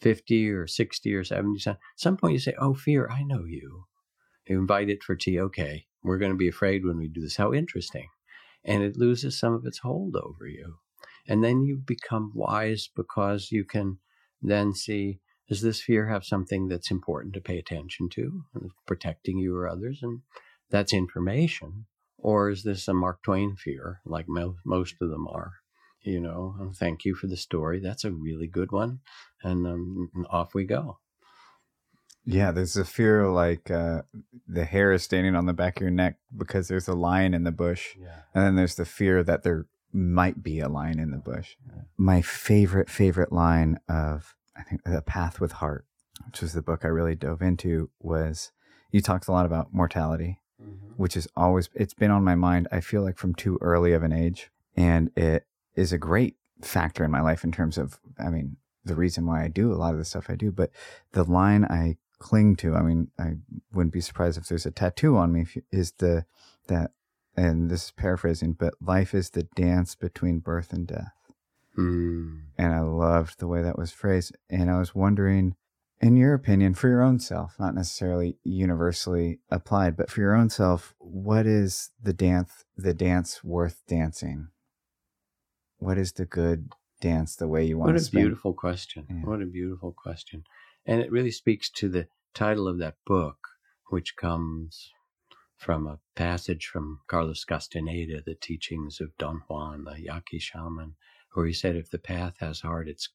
50 0.00 0.50
or 0.50 0.66
60 0.66 1.14
or 1.14 1.24
70, 1.24 1.70
at 1.70 1.78
some 1.96 2.16
point 2.16 2.34
you 2.34 2.38
say, 2.38 2.54
Oh, 2.58 2.74
fear, 2.74 3.08
I 3.10 3.24
know 3.24 3.44
you. 3.44 3.86
You 4.46 4.58
invite 4.58 4.88
it 4.88 5.02
for 5.02 5.16
tea. 5.16 5.40
Okay, 5.40 5.86
we're 6.02 6.18
going 6.18 6.32
to 6.32 6.38
be 6.38 6.48
afraid 6.48 6.84
when 6.84 6.98
we 6.98 7.08
do 7.08 7.20
this. 7.20 7.36
How 7.36 7.52
interesting. 7.52 8.08
And 8.64 8.82
it 8.82 8.96
loses 8.96 9.38
some 9.38 9.52
of 9.52 9.66
its 9.66 9.78
hold 9.78 10.14
over 10.16 10.46
you. 10.46 10.76
And 11.28 11.42
then 11.42 11.62
you 11.62 11.76
become 11.76 12.32
wise 12.34 12.88
because 12.94 13.52
you 13.52 13.64
can 13.64 13.98
then 14.40 14.74
see 14.74 15.20
does 15.48 15.60
this 15.60 15.82
fear 15.82 16.08
have 16.08 16.24
something 16.24 16.68
that's 16.68 16.90
important 16.90 17.34
to 17.34 17.40
pay 17.40 17.58
attention 17.58 18.08
to, 18.10 18.44
protecting 18.86 19.36
you 19.36 19.54
or 19.54 19.68
others? 19.68 19.98
And 20.02 20.20
that's 20.70 20.94
information. 20.94 21.86
Or 22.16 22.48
is 22.48 22.62
this 22.62 22.88
a 22.88 22.94
Mark 22.94 23.22
Twain 23.22 23.56
fear, 23.56 24.00
like 24.06 24.26
mo- 24.28 24.56
most 24.64 24.94
of 25.00 25.10
them 25.10 25.28
are? 25.28 25.52
You 26.02 26.20
know, 26.20 26.56
oh, 26.58 26.72
thank 26.74 27.04
you 27.04 27.14
for 27.14 27.26
the 27.26 27.36
story. 27.36 27.80
That's 27.80 28.04
a 28.04 28.10
really 28.10 28.46
good 28.46 28.72
one. 28.72 29.00
And 29.42 29.66
um, 29.66 30.10
off 30.30 30.54
we 30.54 30.64
go. 30.64 30.98
Yeah, 32.24 32.52
there's 32.52 32.76
a 32.76 32.84
fear 32.84 33.28
like 33.28 33.70
uh, 33.70 34.02
the 34.46 34.64
hair 34.64 34.92
is 34.92 35.02
standing 35.02 35.34
on 35.34 35.46
the 35.46 35.52
back 35.52 35.76
of 35.76 35.82
your 35.82 35.90
neck 35.90 36.16
because 36.36 36.68
there's 36.68 36.88
a 36.88 36.94
lion 36.94 37.34
in 37.34 37.42
the 37.42 37.52
bush. 37.52 37.96
Yeah. 38.00 38.22
And 38.34 38.44
then 38.44 38.54
there's 38.54 38.76
the 38.76 38.84
fear 38.84 39.24
that 39.24 39.42
there 39.42 39.66
might 39.92 40.42
be 40.42 40.60
a 40.60 40.68
line 40.68 40.98
in 40.98 41.10
the 41.10 41.18
bush. 41.18 41.56
My 41.96 42.22
favorite, 42.22 42.88
favorite 42.88 43.32
line 43.32 43.78
of, 43.88 44.34
I 44.56 44.62
think, 44.62 44.82
The 44.84 45.02
Path 45.02 45.40
with 45.40 45.52
Heart, 45.52 45.86
which 46.26 46.40
was 46.40 46.52
the 46.52 46.62
book 46.62 46.84
I 46.84 46.88
really 46.88 47.14
dove 47.14 47.42
into, 47.42 47.90
was 48.00 48.52
you 48.90 49.00
talked 49.00 49.28
a 49.28 49.32
lot 49.32 49.46
about 49.46 49.72
mortality 49.72 50.38
mm-hmm. 50.62 50.92
which 50.96 51.16
is 51.16 51.28
always 51.36 51.68
it's 51.74 51.94
been 51.94 52.10
on 52.10 52.24
my 52.24 52.34
mind. 52.34 52.68
I 52.70 52.80
feel 52.80 53.02
like 53.02 53.18
from 53.18 53.34
too 53.34 53.58
early 53.60 53.92
of 53.92 54.02
an 54.02 54.12
age, 54.12 54.50
and 54.76 55.10
it 55.16 55.46
is 55.74 55.92
a 55.92 55.98
great 55.98 56.36
factor 56.60 57.04
in 57.04 57.10
my 57.10 57.20
life 57.20 57.44
in 57.44 57.52
terms 57.52 57.78
of, 57.78 57.98
I 58.18 58.28
mean, 58.28 58.56
the 58.84 58.94
reason 58.94 59.26
why 59.26 59.44
I 59.44 59.48
do 59.48 59.72
a 59.72 59.76
lot 59.76 59.92
of 59.92 59.98
the 59.98 60.04
stuff 60.04 60.26
I 60.28 60.34
do. 60.34 60.50
But 60.52 60.70
the 61.12 61.24
line 61.24 61.64
I 61.64 61.96
cling 62.18 62.56
to, 62.56 62.74
I 62.74 62.82
mean, 62.82 63.08
I 63.18 63.34
wouldn't 63.72 63.92
be 63.92 64.00
surprised 64.00 64.38
if 64.38 64.48
there's 64.48 64.66
a 64.66 64.70
tattoo 64.70 65.16
on 65.16 65.32
me. 65.32 65.46
Is 65.70 65.92
the 65.92 66.24
that, 66.68 66.92
and 67.36 67.70
this 67.70 67.86
is 67.86 67.90
paraphrasing, 67.92 68.52
but 68.52 68.74
life 68.80 69.14
is 69.14 69.30
the 69.30 69.44
dance 69.54 69.94
between 69.94 70.40
birth 70.40 70.72
and 70.72 70.86
death. 70.86 71.12
Mm. 71.78 72.42
And 72.58 72.72
I 72.72 72.80
loved 72.80 73.38
the 73.38 73.46
way 73.46 73.62
that 73.62 73.78
was 73.78 73.92
phrased. 73.92 74.36
And 74.50 74.70
I 74.70 74.78
was 74.78 74.94
wondering 74.94 75.54
in 76.02 76.16
your 76.16 76.34
opinion, 76.34 76.74
for 76.74 76.88
your 76.88 77.00
own 77.00 77.20
self, 77.20 77.54
not 77.60 77.76
necessarily 77.76 78.36
universally 78.42 79.38
applied, 79.50 79.96
but 79.96 80.10
for 80.10 80.20
your 80.20 80.34
own 80.34 80.50
self, 80.50 80.94
what 80.98 81.46
is 81.46 81.90
the 82.02 82.12
dance 82.12 82.64
the 82.76 82.92
dance 82.92 83.44
worth 83.44 83.82
dancing? 83.86 84.48
What 85.78 85.98
is 85.98 86.12
the 86.12 86.26
good 86.26 86.72
dance 87.00 87.36
the 87.36 87.46
way 87.46 87.64
you 87.64 87.78
want 87.78 87.92
what 87.92 87.98
to 87.98 88.04
What 88.04 88.08
a 88.08 88.24
beautiful 88.24 88.52
question. 88.52 89.06
Yeah. 89.08 89.16
What 89.28 89.42
a 89.42 89.46
beautiful 89.46 89.92
question. 89.92 90.42
And 90.84 91.00
it 91.00 91.12
really 91.12 91.30
speaks 91.30 91.70
to 91.70 91.88
the 91.88 92.08
title 92.34 92.66
of 92.66 92.78
that 92.78 92.96
book, 93.06 93.36
which 93.90 94.16
comes 94.16 94.90
from 95.62 95.86
a 95.86 96.00
passage 96.16 96.66
from 96.66 97.00
Carlos 97.06 97.44
Castaneda, 97.44 98.20
The 98.26 98.34
Teachings 98.34 99.00
of 99.00 99.16
Don 99.16 99.42
Juan, 99.48 99.84
the 99.84 100.02
Yaqui 100.02 100.40
shaman, 100.40 100.96
where 101.34 101.46
he 101.46 101.52
said, 101.52 101.76
If 101.76 101.88
the 101.88 102.00
path 102.00 102.34
has 102.40 102.60
heart, 102.60 102.88
it's 102.88 103.10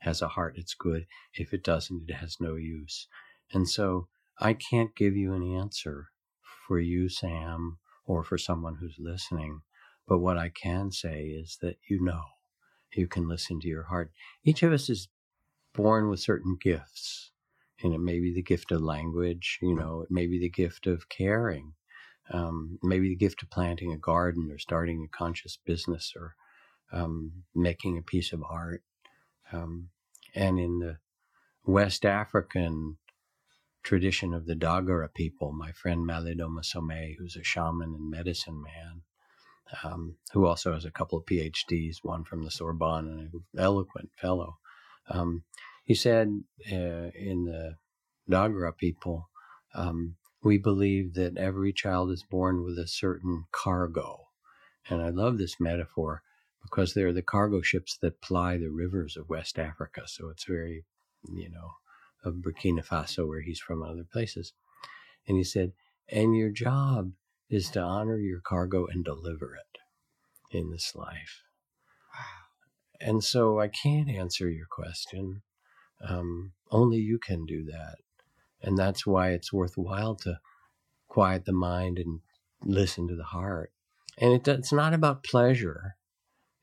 has 0.00 0.20
a 0.20 0.28
heart, 0.28 0.54
it's 0.58 0.74
good. 0.74 1.06
If 1.34 1.54
it 1.54 1.62
doesn't, 1.62 2.10
it 2.10 2.14
has 2.14 2.38
no 2.40 2.56
use. 2.56 3.06
And 3.52 3.68
so 3.68 4.08
I 4.40 4.52
can't 4.52 4.96
give 4.96 5.16
you 5.16 5.32
an 5.32 5.42
answer 5.42 6.08
for 6.66 6.80
you, 6.80 7.08
Sam, 7.08 7.78
or 8.04 8.24
for 8.24 8.36
someone 8.36 8.76
who's 8.80 8.96
listening. 8.98 9.62
But 10.08 10.18
what 10.18 10.38
I 10.38 10.48
can 10.50 10.90
say 10.90 11.26
is 11.26 11.58
that 11.62 11.78
you 11.88 12.02
know, 12.04 12.22
you 12.94 13.06
can 13.06 13.28
listen 13.28 13.60
to 13.60 13.68
your 13.68 13.84
heart. 13.84 14.10
Each 14.44 14.62
of 14.64 14.72
us 14.72 14.90
is 14.90 15.08
born 15.74 16.08
with 16.08 16.20
certain 16.20 16.56
gifts. 16.60 17.30
And 17.82 17.92
it 17.92 18.00
may 18.00 18.20
be 18.20 18.32
the 18.32 18.42
gift 18.42 18.72
of 18.72 18.80
language, 18.80 19.58
you 19.60 19.74
know, 19.74 20.00
it 20.02 20.10
may 20.10 20.26
be 20.26 20.38
the 20.38 20.48
gift 20.48 20.86
of 20.86 21.08
caring, 21.10 21.74
um, 22.30 22.78
maybe 22.82 23.08
the 23.08 23.16
gift 23.16 23.42
of 23.42 23.50
planting 23.50 23.92
a 23.92 23.98
garden 23.98 24.50
or 24.50 24.58
starting 24.58 25.04
a 25.04 25.16
conscious 25.16 25.58
business 25.64 26.14
or 26.16 26.34
um, 26.92 27.44
making 27.54 27.98
a 27.98 28.02
piece 28.02 28.32
of 28.32 28.42
art. 28.48 28.82
Um, 29.52 29.90
and 30.34 30.58
in 30.58 30.78
the 30.78 30.98
West 31.64 32.06
African 32.06 32.96
tradition 33.82 34.34
of 34.34 34.46
the 34.46 34.54
Dagara 34.54 35.12
people, 35.12 35.52
my 35.52 35.72
friend 35.72 36.06
Malidoma 36.08 36.62
Somé, 36.62 37.16
who's 37.18 37.36
a 37.36 37.44
shaman 37.44 37.94
and 37.94 38.10
medicine 38.10 38.62
man, 38.62 39.02
um, 39.84 40.16
who 40.32 40.46
also 40.46 40.72
has 40.72 40.84
a 40.84 40.90
couple 40.90 41.18
of 41.18 41.26
PhDs, 41.26 41.98
one 42.02 42.24
from 42.24 42.44
the 42.44 42.50
Sorbonne 42.50 43.06
and 43.06 43.20
an 43.20 43.44
eloquent 43.58 44.10
fellow. 44.16 44.58
He 45.86 45.94
said 45.94 46.42
uh, 46.70 47.10
in 47.14 47.44
the 47.46 47.76
Dagara 48.28 48.76
people, 48.76 49.28
um, 49.72 50.16
we 50.42 50.58
believe 50.58 51.14
that 51.14 51.36
every 51.36 51.72
child 51.72 52.10
is 52.10 52.24
born 52.28 52.64
with 52.64 52.76
a 52.76 52.88
certain 52.88 53.44
cargo. 53.52 54.26
And 54.90 55.00
I 55.00 55.10
love 55.10 55.38
this 55.38 55.60
metaphor 55.60 56.22
because 56.60 56.92
they're 56.92 57.12
the 57.12 57.22
cargo 57.22 57.62
ships 57.62 57.96
that 58.02 58.20
ply 58.20 58.56
the 58.56 58.68
rivers 58.68 59.16
of 59.16 59.28
West 59.28 59.60
Africa. 59.60 60.02
So 60.06 60.28
it's 60.28 60.44
very, 60.44 60.84
you 61.32 61.48
know, 61.48 61.70
of 62.24 62.34
Burkina 62.34 62.84
Faso, 62.84 63.28
where 63.28 63.42
he's 63.42 63.60
from, 63.60 63.82
other 63.82 64.04
places. 64.12 64.52
And 65.28 65.36
he 65.36 65.44
said, 65.44 65.72
and 66.08 66.36
your 66.36 66.50
job 66.50 67.12
is 67.48 67.70
to 67.70 67.80
honor 67.80 68.18
your 68.18 68.40
cargo 68.40 68.86
and 68.86 69.04
deliver 69.04 69.54
it 69.54 70.56
in 70.56 70.70
this 70.72 70.96
life. 70.96 71.42
Wow. 72.12 73.08
And 73.08 73.22
so 73.22 73.60
I 73.60 73.68
can't 73.68 74.08
answer 74.08 74.48
your 74.48 74.66
question. 74.68 75.42
Um, 76.00 76.52
only 76.70 76.98
you 76.98 77.18
can 77.18 77.46
do 77.46 77.64
that. 77.64 77.96
And 78.62 78.76
that's 78.76 79.06
why 79.06 79.30
it's 79.30 79.52
worthwhile 79.52 80.16
to 80.16 80.40
quiet 81.08 81.44
the 81.44 81.52
mind 81.52 81.98
and 81.98 82.20
listen 82.64 83.06
to 83.08 83.16
the 83.16 83.24
heart. 83.24 83.72
And 84.18 84.32
it, 84.32 84.48
it's 84.48 84.72
not 84.72 84.94
about 84.94 85.24
pleasure 85.24 85.96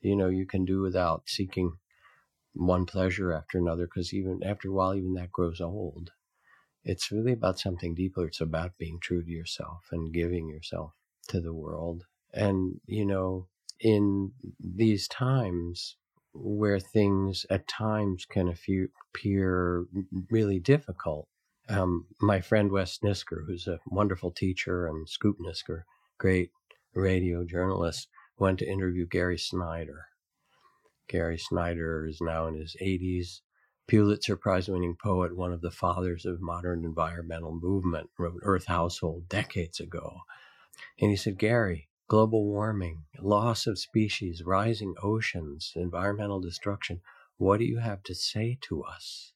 you 0.04 0.16
know 0.16 0.28
you 0.28 0.46
can 0.46 0.66
do 0.66 0.82
without 0.82 1.24
seeking 1.26 1.74
one 2.54 2.86
pleasure 2.86 3.34
after 3.34 3.58
another 3.58 3.86
because 3.86 4.14
even 4.14 4.44
after 4.44 4.68
a 4.68 4.72
while 4.72 4.94
even 4.94 5.14
that 5.14 5.32
grows 5.32 5.60
old 5.60 6.12
it's 6.84 7.12
really 7.12 7.32
about 7.32 7.58
something 7.58 7.96
deeper 7.96 8.28
it's 8.28 8.42
about 8.42 8.78
being 8.78 9.00
true 9.02 9.24
to 9.24 9.32
yourself 9.32 9.88
and 9.92 10.14
giving 10.14 10.50
yourself 10.50 10.92
to 11.28 11.42
the 11.42 11.54
world 11.54 12.04
and 12.34 12.80
you 12.86 13.06
know 13.06 13.48
in 13.80 14.32
these 14.60 15.08
times 15.08 15.96
where 16.34 16.80
things 16.80 17.46
at 17.50 17.68
times 17.68 18.26
can 18.26 18.48
appear 18.50 19.86
really 20.30 20.60
difficult 20.60 21.28
um, 21.70 22.06
my 22.20 22.42
friend 22.42 22.72
wes 22.72 23.00
nisker 23.04 23.46
who's 23.46 23.68
a 23.68 23.80
wonderful 23.88 24.32
teacher 24.32 24.88
and 24.88 25.08
scoop 25.08 25.38
nisker 25.40 25.84
great 26.18 26.50
radio 26.96 27.44
journalist 27.44 28.08
went 28.38 28.60
to 28.60 28.70
interview 28.70 29.06
Gary 29.06 29.38
Snyder. 29.38 30.08
Gary 31.08 31.38
Snyder 31.38 32.06
is 32.08 32.20
now 32.22 32.48
in 32.48 32.56
his 32.56 32.76
80s, 32.82 33.42
Pulitzer 33.88 34.38
Prize 34.38 34.70
winning 34.70 34.96
poet, 35.02 35.36
one 35.36 35.52
of 35.52 35.62
the 35.62 35.72
fathers 35.72 36.26
of 36.26 36.42
modern 36.42 36.86
environmental 36.86 37.54
movement, 37.54 38.10
wrote 38.18 38.40
Earth 38.44 38.66
Household 38.66 39.28
decades 39.28 39.80
ago. 39.80 40.22
And 41.00 41.12
he 41.12 41.18
said, 41.18 41.38
Gary, 41.38 41.90
global 42.10 42.46
warming, 42.46 43.06
loss 43.22 43.68
of 43.68 43.80
species, 43.80 44.44
rising 44.46 44.96
oceans, 45.04 45.74
environmental 45.76 46.42
destruction, 46.42 47.02
what 47.38 47.60
do 47.60 47.66
you 47.66 47.80
have 47.80 48.04
to 48.04 48.16
say 48.16 48.58
to 48.62 48.84
us 48.84 49.34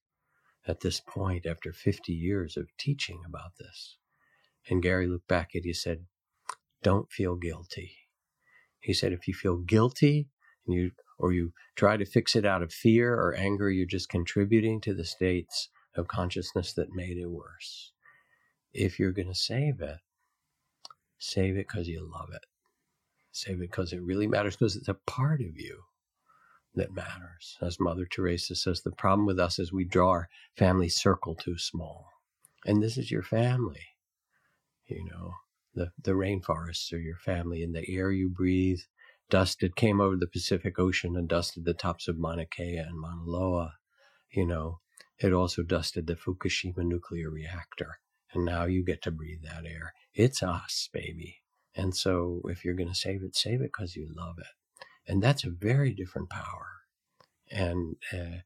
at 0.67 0.81
this 0.81 0.99
point 1.01 1.45
after 1.45 1.73
50 1.73 2.13
years 2.13 2.57
of 2.57 2.67
teaching 2.79 3.21
about 3.27 3.57
this? 3.59 3.97
And 4.69 4.83
Gary 4.83 5.07
looked 5.07 5.27
back 5.27 5.55
at 5.55 5.65
you 5.65 5.73
said, 5.73 6.05
Don't 6.83 7.11
feel 7.11 7.35
guilty 7.35 7.97
He 8.81 8.93
said, 8.93 9.13
if 9.13 9.27
you 9.27 9.33
feel 9.33 9.57
guilty 9.57 10.29
and 10.67 10.75
you 10.75 10.91
or 11.19 11.33
you 11.33 11.53
try 11.75 11.97
to 11.97 12.05
fix 12.05 12.35
it 12.35 12.45
out 12.45 12.63
of 12.63 12.73
fear 12.73 13.13
or 13.15 13.35
anger, 13.35 13.69
you're 13.71 13.87
just 13.87 14.09
contributing 14.09 14.81
to 14.81 14.93
the 14.93 15.05
states 15.05 15.69
of 15.95 16.07
consciousness 16.07 16.73
that 16.73 16.93
made 16.93 17.17
it 17.17 17.27
worse. 17.27 17.93
If 18.73 18.99
you're 18.99 19.13
going 19.13 19.29
to 19.29 19.35
save 19.35 19.81
it, 19.81 19.99
save 21.19 21.55
it 21.57 21.67
because 21.69 21.87
you 21.89 22.09
love 22.11 22.29
it. 22.33 22.45
It 23.45 23.59
because 23.59 23.93
it 23.93 24.01
really 24.01 24.27
matters, 24.27 24.55
because 24.55 24.75
it's 24.75 24.87
a 24.87 24.93
part 24.93 25.41
of 25.41 25.57
you 25.57 25.83
that 26.75 26.93
matters. 26.93 27.57
As 27.61 27.79
Mother 27.79 28.05
Teresa 28.05 28.55
says, 28.55 28.81
the 28.81 28.91
problem 28.91 29.25
with 29.25 29.39
us 29.39 29.59
is 29.59 29.73
we 29.73 29.85
draw 29.85 30.09
our 30.09 30.29
family 30.55 30.89
circle 30.89 31.35
too 31.35 31.57
small. 31.57 32.05
And 32.65 32.81
this 32.81 32.97
is 32.97 33.11
your 33.11 33.23
family. 33.23 33.85
You 34.87 35.05
know, 35.05 35.33
the, 35.73 35.91
the 36.01 36.11
rainforests 36.11 36.91
are 36.93 36.99
your 36.99 37.17
family, 37.17 37.63
and 37.63 37.75
the 37.75 37.89
air 37.89 38.11
you 38.11 38.29
breathe 38.29 38.79
dusted, 39.29 39.75
came 39.75 39.99
over 39.99 40.15
the 40.15 40.27
Pacific 40.27 40.79
Ocean 40.79 41.15
and 41.15 41.27
dusted 41.27 41.65
the 41.65 41.73
tops 41.73 42.07
of 42.07 42.17
Mauna 42.17 42.45
Kea 42.45 42.77
and 42.77 42.97
Mauna 42.99 43.23
Loa. 43.25 43.73
You 44.31 44.45
know, 44.45 44.79
it 45.19 45.33
also 45.33 45.63
dusted 45.63 46.07
the 46.07 46.15
Fukushima 46.15 46.83
nuclear 46.83 47.29
reactor. 47.29 47.99
And 48.33 48.45
now 48.45 48.65
you 48.65 48.83
get 48.83 49.01
to 49.03 49.11
breathe 49.11 49.43
that 49.43 49.65
air. 49.65 49.93
It's 50.13 50.43
us, 50.43 50.89
baby. 50.91 51.37
And 51.77 51.95
so 51.95 52.41
if 52.45 52.65
you're 52.65 52.75
going 52.75 52.89
to 52.89 52.95
save 52.95 53.23
it, 53.23 53.35
save 53.37 53.61
it 53.61 53.71
because 53.73 53.95
you 53.95 54.09
love 54.15 54.37
it. 54.39 54.47
And 55.07 55.23
that's 55.23 55.45
a 55.45 55.51
very 55.51 55.93
different 55.93 56.29
power. 56.29 56.67
And 57.51 57.95
uh, 58.13 58.39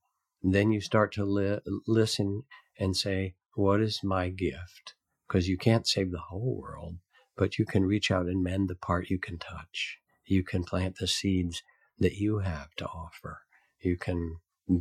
then 0.44 0.72
you 0.72 0.82
start 0.82 1.14
to 1.14 1.26
li- 1.26 1.60
listen 1.88 2.44
and 2.80 2.96
say, 2.96 3.36
what 3.56 3.82
is 3.82 4.02
my 4.04 4.30
gift? 4.30 4.96
Because 5.28 5.48
you 5.48 5.58
can't 5.58 5.88
save 5.88 6.12
the 6.12 6.20
whole 6.30 6.60
world, 6.62 6.98
but 7.38 7.58
you 7.58 7.66
can 7.66 7.86
reach 7.86 8.12
out 8.12 8.28
and 8.28 8.44
mend 8.44 8.70
the 8.70 8.76
part 8.76 9.10
you 9.10 9.20
can 9.20 9.40
touch 9.40 10.02
you 10.32 10.44
can 10.44 10.64
plant 10.64 10.98
the 10.98 11.08
seeds 11.08 11.64
that 12.00 12.14
you 12.14 12.40
have 12.40 12.74
to 12.78 12.86
offer. 12.86 13.42
You 13.82 13.98
can 13.98 14.38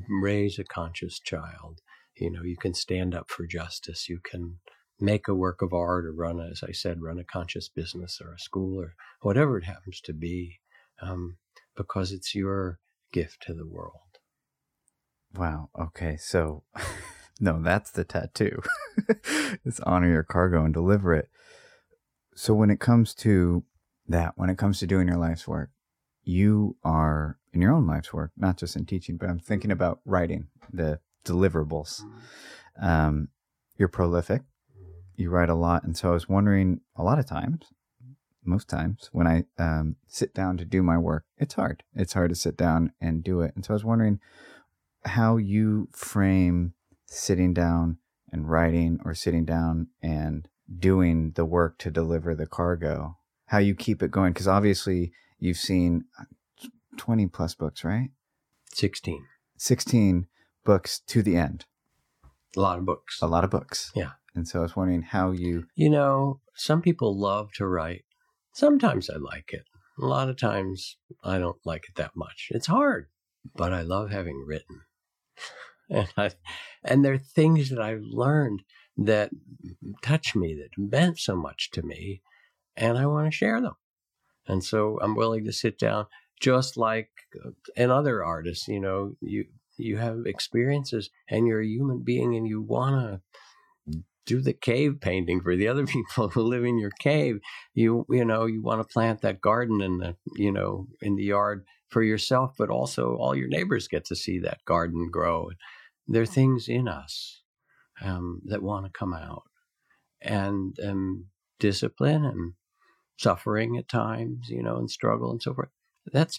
raise 0.08 0.58
a 0.58 0.64
conscious 0.64 1.18
child. 1.18 1.80
You 2.16 2.30
know, 2.30 2.42
you 2.42 2.56
can 2.56 2.74
stand 2.74 3.14
up 3.14 3.30
for 3.30 3.46
justice. 3.46 4.08
You 4.08 4.20
can 4.22 4.58
make 5.00 5.28
a 5.28 5.34
work 5.34 5.62
of 5.62 5.72
art 5.72 6.06
or 6.06 6.12
run, 6.12 6.40
as 6.40 6.62
I 6.66 6.72
said, 6.72 7.02
run 7.02 7.18
a 7.18 7.24
conscious 7.24 7.68
business 7.68 8.20
or 8.22 8.34
a 8.34 8.38
school 8.38 8.80
or 8.80 8.94
whatever 9.22 9.58
it 9.58 9.64
happens 9.64 10.00
to 10.02 10.12
be, 10.12 10.60
um, 11.00 11.38
because 11.76 12.12
it's 12.12 12.34
your 12.34 12.78
gift 13.12 13.42
to 13.46 13.54
the 13.54 13.66
world. 13.66 14.18
Wow. 15.34 15.70
Okay. 15.78 16.16
So, 16.16 16.64
no, 17.40 17.62
that's 17.62 17.90
the 17.90 18.04
tattoo. 18.04 18.62
it's 19.64 19.80
honor 19.80 20.10
your 20.10 20.22
cargo 20.22 20.64
and 20.64 20.74
deliver 20.74 21.14
it. 21.14 21.28
So, 22.34 22.54
when 22.54 22.70
it 22.70 22.80
comes 22.80 23.14
to 23.16 23.64
that 24.08 24.32
when 24.36 24.50
it 24.50 24.58
comes 24.58 24.80
to 24.80 24.86
doing 24.86 25.08
your 25.08 25.16
life's 25.16 25.46
work, 25.46 25.70
you 26.24 26.76
are 26.84 27.38
in 27.52 27.62
your 27.62 27.72
own 27.72 27.86
life's 27.86 28.12
work, 28.12 28.32
not 28.36 28.56
just 28.56 28.76
in 28.76 28.84
teaching, 28.84 29.16
but 29.16 29.28
I'm 29.28 29.38
thinking 29.38 29.70
about 29.70 30.00
writing 30.04 30.48
the 30.72 31.00
deliverables. 31.24 32.02
Mm-hmm. 32.02 32.84
Um, 32.84 33.28
you're 33.76 33.88
prolific. 33.88 34.42
You 35.20 35.30
write 35.30 35.50
a 35.50 35.54
lot. 35.54 35.84
And 35.84 35.96
so 35.96 36.10
I 36.10 36.12
was 36.12 36.28
wondering 36.28 36.80
a 36.96 37.02
lot 37.02 37.18
of 37.18 37.26
times, 37.26 37.66
most 38.44 38.68
times, 38.68 39.08
when 39.12 39.26
I 39.26 39.44
um, 39.58 39.96
sit 40.08 40.34
down 40.34 40.56
to 40.56 40.64
do 40.64 40.82
my 40.82 40.98
work, 40.98 41.24
it's 41.36 41.54
hard. 41.54 41.82
It's 41.94 42.14
hard 42.14 42.30
to 42.30 42.36
sit 42.36 42.56
down 42.56 42.92
and 43.00 43.22
do 43.22 43.40
it. 43.40 43.52
And 43.54 43.64
so 43.64 43.72
I 43.72 43.74
was 43.74 43.84
wondering 43.84 44.18
how 45.04 45.36
you 45.36 45.88
frame 45.92 46.74
sitting 47.06 47.52
down 47.52 47.98
and 48.32 48.48
writing 48.48 49.00
or 49.04 49.14
sitting 49.14 49.44
down 49.44 49.88
and 50.02 50.48
doing 50.78 51.32
the 51.34 51.44
work 51.44 51.78
to 51.78 51.90
deliver 51.90 52.34
the 52.34 52.46
cargo 52.46 53.16
how 53.46 53.58
you 53.58 53.74
keep 53.74 54.02
it 54.02 54.12
going 54.12 54.32
because 54.32 54.46
obviously 54.46 55.12
you've 55.40 55.56
seen 55.56 56.04
uh, 56.18 56.24
20 56.96 57.26
plus 57.26 57.54
books 57.54 57.82
right 57.82 58.10
16 58.72 59.24
16 59.56 60.26
books 60.64 61.00
to 61.00 61.22
the 61.22 61.36
end 61.36 61.64
a 62.56 62.60
lot 62.60 62.78
of 62.78 62.86
books 62.86 63.18
a 63.20 63.26
lot 63.26 63.42
of 63.42 63.50
books 63.50 63.90
yeah 63.94 64.10
and 64.34 64.46
so 64.46 64.60
i 64.60 64.62
was 64.62 64.76
wondering 64.76 65.02
how 65.02 65.30
you 65.30 65.64
you 65.74 65.88
know 65.88 66.40
some 66.54 66.80
people 66.82 67.18
love 67.18 67.50
to 67.52 67.66
write 67.66 68.04
sometimes 68.54 69.10
i 69.10 69.16
like 69.16 69.52
it 69.52 69.64
a 70.00 70.04
lot 70.04 70.28
of 70.28 70.36
times 70.36 70.96
i 71.24 71.38
don't 71.38 71.58
like 71.64 71.84
it 71.88 71.94
that 71.96 72.12
much 72.14 72.48
it's 72.50 72.66
hard 72.66 73.08
but 73.54 73.72
i 73.72 73.82
love 73.82 74.10
having 74.10 74.44
written 74.46 74.82
and 75.90 76.08
I, 76.16 76.30
and 76.84 77.04
there 77.04 77.14
are 77.14 77.18
things 77.18 77.70
that 77.70 77.80
i've 77.80 78.02
learned 78.02 78.62
that 78.96 79.30
touch 80.02 80.34
me 80.34 80.54
that 80.54 80.80
meant 80.80 81.18
so 81.18 81.34
much 81.34 81.70
to 81.72 81.82
me 81.82 82.22
and 82.80 82.98
I 82.98 83.06
want 83.06 83.30
to 83.30 83.36
share 83.36 83.60
them. 83.60 83.74
And 84.46 84.64
so 84.64 84.98
I'm 85.00 85.14
willing 85.14 85.44
to 85.44 85.52
sit 85.52 85.78
down, 85.78 86.06
just 86.40 86.76
like 86.76 87.10
uh, 87.44 87.50
another 87.76 88.24
artist. 88.24 88.66
You 88.66 88.80
know, 88.80 89.16
you 89.20 89.44
you 89.76 89.98
have 89.98 90.26
experiences, 90.26 91.10
and 91.28 91.46
you're 91.46 91.60
a 91.60 91.66
human 91.66 92.02
being, 92.02 92.34
and 92.34 92.48
you 92.48 92.60
want 92.60 92.96
to 92.96 93.20
do 94.30 94.40
the 94.40 94.52
cave 94.52 95.00
painting 95.00 95.40
for 95.40 95.56
the 95.56 95.66
other 95.66 95.86
people 95.94 96.28
who 96.28 96.42
live 96.42 96.64
in 96.64 96.78
your 96.78 96.92
cave. 97.00 97.40
You 97.74 98.06
you 98.08 98.24
know 98.24 98.46
you 98.46 98.62
want 98.62 98.80
to 98.80 98.92
plant 98.92 99.22
that 99.22 99.40
garden 99.40 99.80
in 99.80 99.98
the 99.98 100.16
you 100.36 100.52
know 100.52 100.86
in 101.02 101.16
the 101.16 101.24
yard 101.24 101.64
for 101.88 102.02
yourself, 102.02 102.54
but 102.56 102.70
also 102.70 103.16
all 103.16 103.34
your 103.34 103.48
neighbors 103.48 103.88
get 103.88 104.04
to 104.06 104.16
see 104.16 104.38
that 104.38 104.64
garden 104.64 105.10
grow. 105.10 105.50
There 106.06 106.22
are 106.22 106.26
things 106.26 106.68
in 106.68 106.86
us 106.86 107.42
um, 108.00 108.42
that 108.44 108.62
want 108.62 108.86
to 108.86 108.92
come 108.92 109.12
out, 109.12 109.42
and 110.22 110.78
um, 110.80 111.26
discipline 111.58 112.24
and 112.24 112.52
suffering 113.18 113.76
at 113.76 113.88
times, 113.88 114.48
you 114.48 114.62
know, 114.62 114.76
and 114.76 114.90
struggle 114.90 115.30
and 115.32 115.42
so 115.42 115.54
forth. 115.54 115.70
That's 116.12 116.38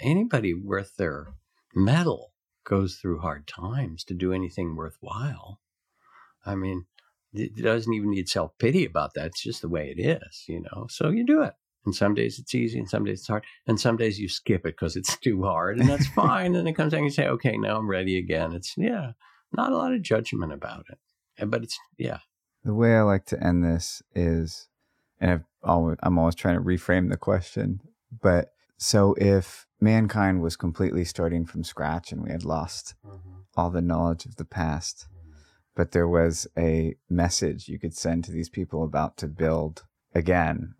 anybody 0.00 0.54
worth 0.54 0.96
their 0.96 1.34
mettle 1.74 2.32
goes 2.64 2.96
through 2.96 3.20
hard 3.20 3.46
times 3.46 4.04
to 4.04 4.14
do 4.14 4.32
anything 4.32 4.76
worthwhile. 4.76 5.60
I 6.44 6.54
mean, 6.54 6.86
it 7.32 7.56
doesn't 7.56 7.92
even 7.92 8.10
need 8.10 8.28
self 8.28 8.52
pity 8.58 8.84
about 8.84 9.14
that. 9.14 9.26
It's 9.26 9.42
just 9.42 9.62
the 9.62 9.68
way 9.68 9.94
it 9.96 10.00
is, 10.00 10.44
you 10.46 10.60
know. 10.60 10.86
So 10.90 11.10
you 11.10 11.24
do 11.24 11.42
it. 11.42 11.54
And 11.84 11.94
some 11.94 12.14
days 12.14 12.38
it's 12.38 12.54
easy, 12.54 12.78
and 12.78 12.88
some 12.88 13.04
days 13.04 13.20
it's 13.20 13.28
hard, 13.28 13.44
and 13.66 13.80
some 13.80 13.96
days 13.96 14.20
you 14.20 14.28
skip 14.28 14.60
it 14.60 14.76
because 14.76 14.94
it's 14.94 15.16
too 15.24 15.42
hard, 15.42 15.78
and 15.78 15.88
that's 15.88 16.06
fine. 16.08 16.54
and 16.54 16.68
it 16.68 16.74
comes 16.74 16.92
down 16.92 16.98
and 16.98 17.06
you 17.06 17.10
say, 17.10 17.26
"Okay, 17.26 17.56
now 17.56 17.76
I'm 17.76 17.90
ready 17.90 18.18
again." 18.18 18.52
It's 18.52 18.74
yeah, 18.76 19.12
not 19.52 19.72
a 19.72 19.76
lot 19.76 19.92
of 19.92 20.02
judgment 20.02 20.52
about 20.52 20.84
it, 20.90 21.50
but 21.50 21.64
it's 21.64 21.78
yeah. 21.98 22.18
The 22.64 22.74
way 22.74 22.96
I 22.96 23.02
like 23.02 23.24
to 23.26 23.44
end 23.44 23.64
this 23.64 24.02
is 24.14 24.68
and 25.22 25.30
I've 25.30 25.44
always, 25.62 25.96
I'm 26.02 26.18
always 26.18 26.34
trying 26.34 26.56
to 26.56 26.60
reframe 26.60 27.08
the 27.08 27.16
question. 27.16 27.80
But 28.20 28.52
so 28.76 29.14
if 29.16 29.66
mankind 29.80 30.42
was 30.42 30.56
completely 30.56 31.04
starting 31.04 31.46
from 31.46 31.62
scratch 31.62 32.10
and 32.10 32.22
we 32.24 32.30
had 32.30 32.44
lost 32.44 32.94
mm-hmm. 33.06 33.40
all 33.56 33.70
the 33.70 33.80
knowledge 33.80 34.26
of 34.26 34.36
the 34.36 34.44
past. 34.44 35.06
But 35.74 35.92
there 35.92 36.08
was 36.08 36.46
a 36.56 36.96
message 37.08 37.68
you 37.68 37.78
could 37.78 37.94
send 37.94 38.24
to 38.24 38.32
these 38.32 38.48
people 38.48 38.84
about 38.84 39.16
to 39.18 39.26
build 39.26 39.84
again, 40.14 40.74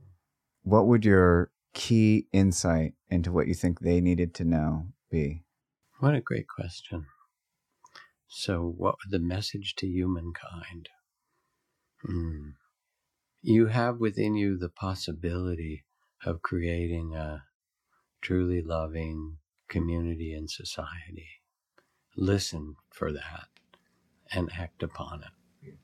what 0.62 0.86
would 0.86 1.04
your 1.04 1.50
key 1.74 2.26
insight 2.32 2.94
into 3.08 3.32
what 3.32 3.46
you 3.46 3.54
think 3.54 3.80
they 3.80 4.00
needed 4.00 4.34
to 4.34 4.44
know 4.44 4.86
be? 5.10 5.44
What 6.00 6.14
a 6.14 6.20
great 6.20 6.46
question. 6.48 7.06
So, 8.28 8.62
what 8.62 8.96
would 8.96 9.10
the 9.10 9.24
message 9.24 9.74
to 9.76 9.86
humankind? 9.86 10.88
Hmm 12.04 12.50
you 13.42 13.66
have 13.66 13.98
within 13.98 14.36
you 14.36 14.56
the 14.56 14.68
possibility 14.68 15.84
of 16.24 16.42
creating 16.42 17.14
a 17.14 17.42
truly 18.20 18.62
loving 18.62 19.38
community 19.68 20.32
and 20.32 20.48
society. 20.48 21.28
Listen 22.16 22.76
for 22.90 23.12
that 23.12 23.48
and 24.34 24.50
act 24.58 24.82
upon 24.82 25.22
it. 25.22 25.74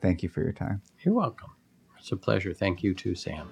Thank 0.00 0.22
you 0.22 0.28
for 0.28 0.42
your 0.42 0.52
time. 0.52 0.82
You're 1.04 1.14
welcome. 1.14 1.50
It's 1.98 2.10
a 2.12 2.16
pleasure. 2.16 2.54
Thank 2.54 2.82
you 2.82 2.94
too, 2.94 3.14
Sam. 3.14 3.50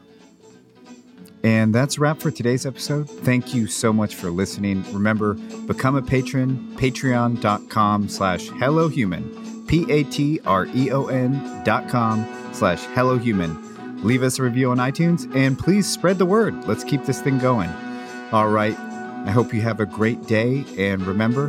And 1.44 1.74
that's 1.74 1.98
a 1.98 2.00
wrap 2.00 2.20
for 2.20 2.30
today's 2.30 2.66
episode. 2.66 3.08
Thank 3.08 3.54
you 3.54 3.66
so 3.66 3.92
much 3.92 4.14
for 4.16 4.30
listening. 4.30 4.84
Remember, 4.92 5.34
become 5.34 5.94
a 5.94 6.02
patron, 6.02 6.74
patreon.com 6.76 8.08
slash 8.08 8.48
hellohuman, 8.48 9.68
P-A-T-R-E-O-N 9.68 11.62
dot 11.64 11.88
com 11.88 12.26
slash 12.52 12.84
hellohuman. 12.86 14.02
Leave 14.02 14.22
us 14.22 14.38
a 14.38 14.42
review 14.42 14.70
on 14.70 14.78
iTunes 14.78 15.32
and 15.34 15.58
please 15.58 15.86
spread 15.86 16.18
the 16.18 16.26
word. 16.26 16.66
Let's 16.66 16.84
keep 16.84 17.04
this 17.04 17.20
thing 17.20 17.38
going. 17.38 17.70
All 18.32 18.48
right. 18.48 18.76
I 18.78 19.30
hope 19.30 19.52
you 19.52 19.60
have 19.60 19.80
a 19.80 19.86
great 19.86 20.26
day 20.26 20.64
and 20.78 21.02
remember, 21.06 21.48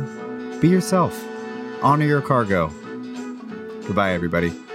be 0.60 0.68
yourself. 0.68 1.18
Honor 1.82 2.04
your 2.04 2.20
cargo. 2.20 2.70
Goodbye, 3.90 4.12
everybody. 4.12 4.69